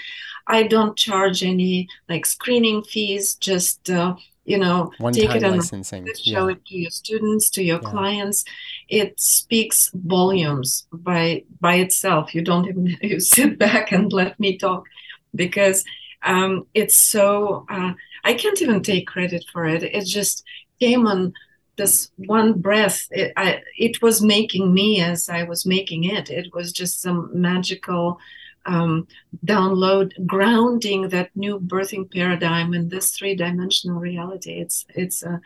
I 0.48 0.64
don't 0.64 0.98
charge 0.98 1.44
any 1.44 1.88
like 2.10 2.26
screening 2.26 2.84
fees, 2.84 3.36
just 3.36 3.90
uh, 3.90 4.16
you 4.46 4.58
know, 4.58 4.92
One 4.98 5.14
take 5.14 5.34
it 5.36 5.44
and 5.44 5.56
licensing. 5.56 6.06
show 6.22 6.48
yeah. 6.48 6.54
it 6.54 6.66
to 6.66 6.78
your 6.78 6.92
students, 6.92 7.50
to 7.52 7.64
your 7.64 7.80
yeah. 7.82 7.90
clients. 7.90 8.44
It 8.90 9.20
speaks 9.20 9.90
volumes 9.94 10.86
by 10.92 11.46
by 11.62 11.76
itself. 11.76 12.36
You 12.36 12.42
don't 12.42 12.68
even 12.68 12.98
you 13.02 13.20
sit 13.22 13.58
back 13.58 13.94
and 13.94 14.12
let 14.12 14.38
me 14.40 14.58
talk 14.58 14.86
because 15.34 15.86
um, 16.24 16.68
it's 16.74 16.98
so 16.98 17.66
uh, 17.70 17.94
I 18.24 18.34
can't 18.34 18.62
even 18.62 18.82
take 18.82 19.08
credit 19.08 19.46
for 19.52 19.66
it. 19.66 19.84
It 19.84 20.06
just 20.06 20.44
came 20.80 21.08
on 21.08 21.34
this 21.76 22.12
one 22.18 22.54
breath. 22.60 23.08
It, 23.12 23.34
I, 23.36 23.62
it 23.78 24.02
was 24.02 24.22
making 24.22 24.74
me 24.74 25.02
as 25.02 25.30
I 25.30 25.44
was 25.44 25.66
making 25.66 26.04
it. 26.06 26.30
It 26.30 26.54
was 26.54 26.72
just 26.72 27.02
some 27.02 27.30
magical 27.34 28.20
um, 28.66 29.08
download, 29.46 30.14
grounding 30.26 31.10
that 31.10 31.32
new 31.36 31.60
birthing 31.60 32.12
paradigm 32.12 32.74
in 32.74 32.90
this 32.90 33.12
three-dimensional 33.12 34.00
reality. 34.00 34.54
It's 34.54 34.86
it's 34.90 35.24
a 35.24 35.34
uh, 35.34 35.38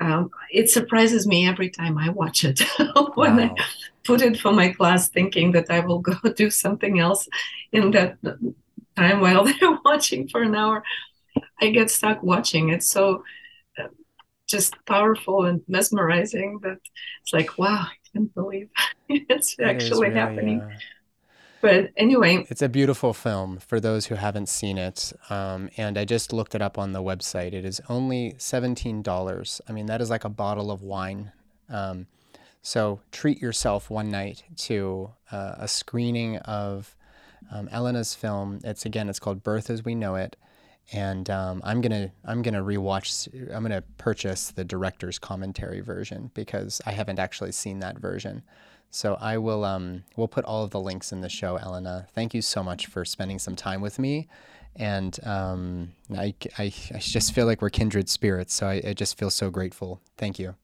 um, 0.00 0.30
it 0.50 0.68
surprises 0.70 1.24
me 1.24 1.46
every 1.46 1.70
time 1.70 1.96
I 1.98 2.08
watch 2.08 2.44
it 2.44 2.60
when 3.14 3.36
wow. 3.36 3.54
I 3.56 3.64
put 4.04 4.22
it 4.22 4.38
for 4.40 4.52
my 4.52 4.70
class, 4.70 5.08
thinking 5.08 5.52
that 5.52 5.70
I 5.70 5.80
will 5.80 6.00
go 6.00 6.14
do 6.36 6.50
something 6.50 6.98
else 6.98 7.28
in 7.72 7.92
that 7.92 8.18
time 8.96 9.20
while 9.20 9.44
they're 9.60 9.78
watching 9.84 10.28
for 10.28 10.42
an 10.42 10.54
hour. 10.54 10.82
I 11.60 11.70
get 11.70 11.90
stuck 11.90 12.22
watching. 12.22 12.70
It's 12.70 12.90
so 12.90 13.24
uh, 13.78 13.88
just 14.46 14.74
powerful 14.86 15.44
and 15.44 15.62
mesmerizing 15.68 16.60
that 16.62 16.78
it's 17.22 17.32
like, 17.32 17.58
wow, 17.58 17.86
I 17.86 17.94
can't 18.12 18.34
believe 18.34 18.68
it's 19.08 19.56
that 19.56 19.68
actually 19.68 20.08
really, 20.08 20.20
happening. 20.20 20.60
Uh, 20.60 20.70
but 21.60 21.92
anyway, 21.96 22.44
it's 22.50 22.60
a 22.60 22.68
beautiful 22.68 23.14
film 23.14 23.58
for 23.58 23.80
those 23.80 24.06
who 24.06 24.16
haven't 24.16 24.50
seen 24.50 24.76
it. 24.76 25.14
Um, 25.30 25.70
and 25.78 25.96
I 25.96 26.04
just 26.04 26.30
looked 26.30 26.54
it 26.54 26.60
up 26.60 26.76
on 26.76 26.92
the 26.92 27.02
website. 27.02 27.54
It 27.54 27.64
is 27.64 27.80
only 27.88 28.34
$17. 28.36 29.60
I 29.66 29.72
mean, 29.72 29.86
that 29.86 30.02
is 30.02 30.10
like 30.10 30.24
a 30.24 30.28
bottle 30.28 30.70
of 30.70 30.82
wine. 30.82 31.32
Um, 31.70 32.06
so 32.60 33.00
treat 33.12 33.40
yourself 33.40 33.88
one 33.88 34.10
night 34.10 34.42
to 34.56 35.12
uh, 35.32 35.54
a 35.56 35.68
screening 35.68 36.36
of 36.38 36.94
um, 37.50 37.68
Elena's 37.70 38.14
film. 38.14 38.60
It's 38.62 38.84
again, 38.84 39.08
it's 39.08 39.18
called 39.18 39.42
Birth 39.42 39.70
as 39.70 39.84
We 39.84 39.94
Know 39.94 40.16
It, 40.16 40.36
and 40.92 41.28
um, 41.30 41.60
I'm 41.64 41.80
gonna 41.80 42.12
I'm 42.24 42.42
gonna 42.42 42.62
rewatch. 42.62 43.28
I'm 43.54 43.62
gonna 43.62 43.82
purchase 43.98 44.50
the 44.50 44.64
director's 44.64 45.18
commentary 45.18 45.80
version 45.80 46.30
because 46.34 46.80
I 46.86 46.92
haven't 46.92 47.18
actually 47.18 47.52
seen 47.52 47.80
that 47.80 47.98
version. 47.98 48.42
So 48.90 49.16
I 49.20 49.38
will 49.38 49.64
um, 49.64 50.04
we'll 50.16 50.28
put 50.28 50.44
all 50.44 50.62
of 50.62 50.70
the 50.70 50.80
links 50.80 51.12
in 51.12 51.20
the 51.20 51.28
show, 51.28 51.56
Elena. 51.56 52.06
Thank 52.14 52.34
you 52.34 52.42
so 52.42 52.62
much 52.62 52.86
for 52.86 53.04
spending 53.04 53.38
some 53.38 53.56
time 53.56 53.80
with 53.80 53.98
me, 53.98 54.28
and 54.76 55.18
um, 55.24 55.92
I, 56.16 56.34
I, 56.58 56.72
I 56.94 56.98
just 56.98 57.34
feel 57.34 57.46
like 57.46 57.60
we're 57.60 57.70
kindred 57.70 58.08
spirits. 58.08 58.54
So 58.54 58.66
I, 58.66 58.82
I 58.86 58.92
just 58.92 59.18
feel 59.18 59.30
so 59.30 59.50
grateful. 59.50 60.00
Thank 60.16 60.38
you. 60.38 60.54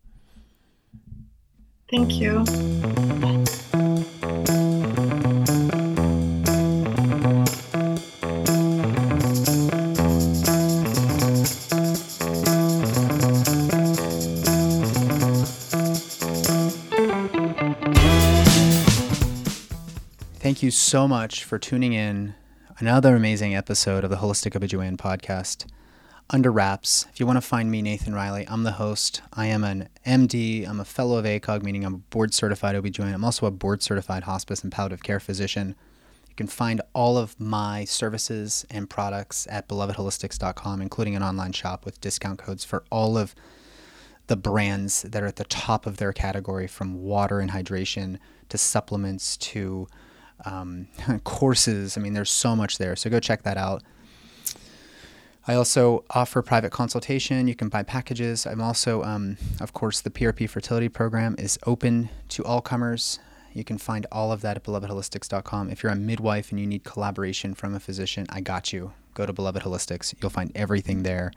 Thank 1.91 2.21
you. 2.21 2.45
Thank 20.61 20.67
you 20.67 20.71
so 20.73 21.09
much 21.09 21.43
for 21.43 21.59
tuning 21.59 21.95
in. 21.95 22.35
Another 22.77 23.17
amazing 23.17 23.55
episode 23.55 24.05
of 24.05 24.11
the 24.11 24.19
Holistic 24.19 24.53
OBGYN 24.53 24.99
podcast. 24.99 25.65
Under 26.29 26.53
wraps, 26.53 27.07
if 27.11 27.19
you 27.19 27.25
want 27.25 27.39
to 27.39 27.41
find 27.41 27.71
me, 27.71 27.81
Nathan 27.81 28.15
Riley, 28.15 28.47
I'm 28.47 28.63
the 28.63 28.73
host. 28.73 29.23
I 29.33 29.47
am 29.47 29.65
an 29.65 29.89
MD. 30.07 30.69
I'm 30.69 30.79
a 30.79 30.85
fellow 30.85 31.17
of 31.17 31.25
ACOG, 31.25 31.63
meaning 31.63 31.83
I'm 31.83 31.95
a 31.95 31.99
board 32.11 32.35
certified 32.35 32.75
OBGYN. 32.75 33.15
I'm 33.15 33.25
also 33.25 33.47
a 33.47 33.51
board 33.51 33.83
certified 33.83 34.25
hospice 34.25 34.63
and 34.63 34.71
palliative 34.71 35.03
care 35.03 35.19
physician. 35.19 35.77
You 36.29 36.35
can 36.35 36.47
find 36.47 36.83
all 36.93 37.17
of 37.17 37.41
my 37.41 37.87
services 37.87 38.67
and 38.69 38.91
products 38.91 39.47
at 39.51 39.67
belovedholistics.com, 39.67 40.83
including 40.83 41.17
an 41.17 41.23
online 41.23 41.53
shop 41.53 41.87
with 41.87 42.03
discount 42.03 42.39
codes 42.39 42.67
for 42.67 42.85
all 42.91 43.17
of 43.17 43.35
the 44.27 44.37
brands 44.37 45.05
that 45.05 45.23
are 45.23 45.27
at 45.27 45.37
the 45.37 45.45
top 45.45 45.87
of 45.87 45.97
their 45.97 46.13
category 46.13 46.67
from 46.67 47.03
water 47.03 47.41
and 47.41 47.53
hydration 47.53 48.19
to 48.51 48.59
supplements 48.59 49.39
to 49.39 49.89
um, 50.45 50.89
courses. 51.25 51.97
I 51.97 52.01
mean, 52.01 52.15
there's 52.15 52.31
so 52.31 52.55
much 52.57 52.79
there. 52.79 52.97
So 52.97 53.11
go 53.11 53.21
check 53.21 53.43
that 53.43 53.57
out. 53.57 53.83
I 55.47 55.55
also 55.55 56.05
offer 56.11 56.43
private 56.43 56.71
consultation. 56.71 57.49
You 57.49 57.55
can 57.55 57.69
buy 57.69 57.83
packages. 57.83 58.47
I'm 58.47 58.61
also, 58.61 59.03
um, 59.03 59.37
of 59.61 59.73
course, 59.73 60.01
the 60.01 60.11
PRP 60.11 60.49
fertility 60.49 60.89
program 60.89 61.35
is 61.39 61.59
open 61.67 62.11
to 62.29 62.45
all 62.45 62.61
comers. 62.61 63.19
You 63.53 63.65
can 63.65 63.79
find 63.79 64.07
all 64.13 64.31
of 64.33 64.43
that 64.43 64.57
at 64.57 64.65
belovedholistics.com. 64.65 65.71
If 65.71 65.83
you're 65.83 65.93
a 65.93 65.97
midwife 65.97 66.51
and 66.51 66.61
you 66.61 66.67
need 66.67 66.85
collaboration 66.85 67.55
from 67.55 67.75
a 67.75 67.81
physician, 67.81 68.27
I 68.29 68.43
got 68.43 68.73
you. 68.73 68.93
Go 69.15 69.27
to 69.27 69.33
Beloved 69.33 69.63
Holistics. 69.63 70.15
You'll 70.21 70.31
find 70.31 70.53
everything 70.55 71.03
there. 71.03 71.33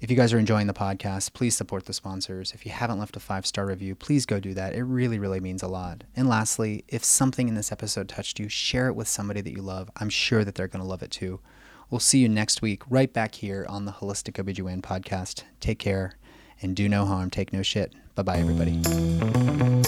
If 0.00 0.10
you 0.10 0.16
guys 0.16 0.32
are 0.32 0.38
enjoying 0.38 0.66
the 0.66 0.72
podcast, 0.72 1.34
please 1.34 1.54
support 1.54 1.84
the 1.84 1.92
sponsors. 1.92 2.52
If 2.52 2.64
you 2.64 2.72
haven't 2.72 2.98
left 2.98 3.16
a 3.16 3.20
five 3.20 3.44
star 3.44 3.66
review, 3.66 3.94
please 3.94 4.24
go 4.24 4.40
do 4.40 4.54
that. 4.54 4.74
It 4.74 4.82
really, 4.82 5.18
really 5.18 5.40
means 5.40 5.62
a 5.62 5.68
lot. 5.68 6.04
And 6.16 6.26
lastly, 6.26 6.84
if 6.88 7.04
something 7.04 7.48
in 7.48 7.54
this 7.54 7.70
episode 7.70 8.08
touched 8.08 8.38
you, 8.38 8.48
share 8.48 8.88
it 8.88 8.96
with 8.96 9.08
somebody 9.08 9.42
that 9.42 9.52
you 9.52 9.60
love. 9.60 9.90
I'm 9.96 10.08
sure 10.08 10.42
that 10.42 10.54
they're 10.54 10.68
going 10.68 10.82
to 10.82 10.88
love 10.88 11.02
it 11.02 11.10
too. 11.10 11.40
We'll 11.90 12.00
see 12.00 12.20
you 12.20 12.30
next 12.30 12.62
week, 12.62 12.82
right 12.88 13.12
back 13.12 13.34
here 13.34 13.66
on 13.68 13.84
the 13.84 13.92
Holistic 13.92 14.42
OBGYN 14.42 14.80
podcast. 14.80 15.42
Take 15.60 15.78
care 15.78 16.14
and 16.62 16.74
do 16.74 16.88
no 16.88 17.04
harm. 17.04 17.28
Take 17.28 17.52
no 17.52 17.62
shit. 17.62 17.92
Bye 18.14 18.22
bye, 18.22 18.38
everybody. 18.38 19.79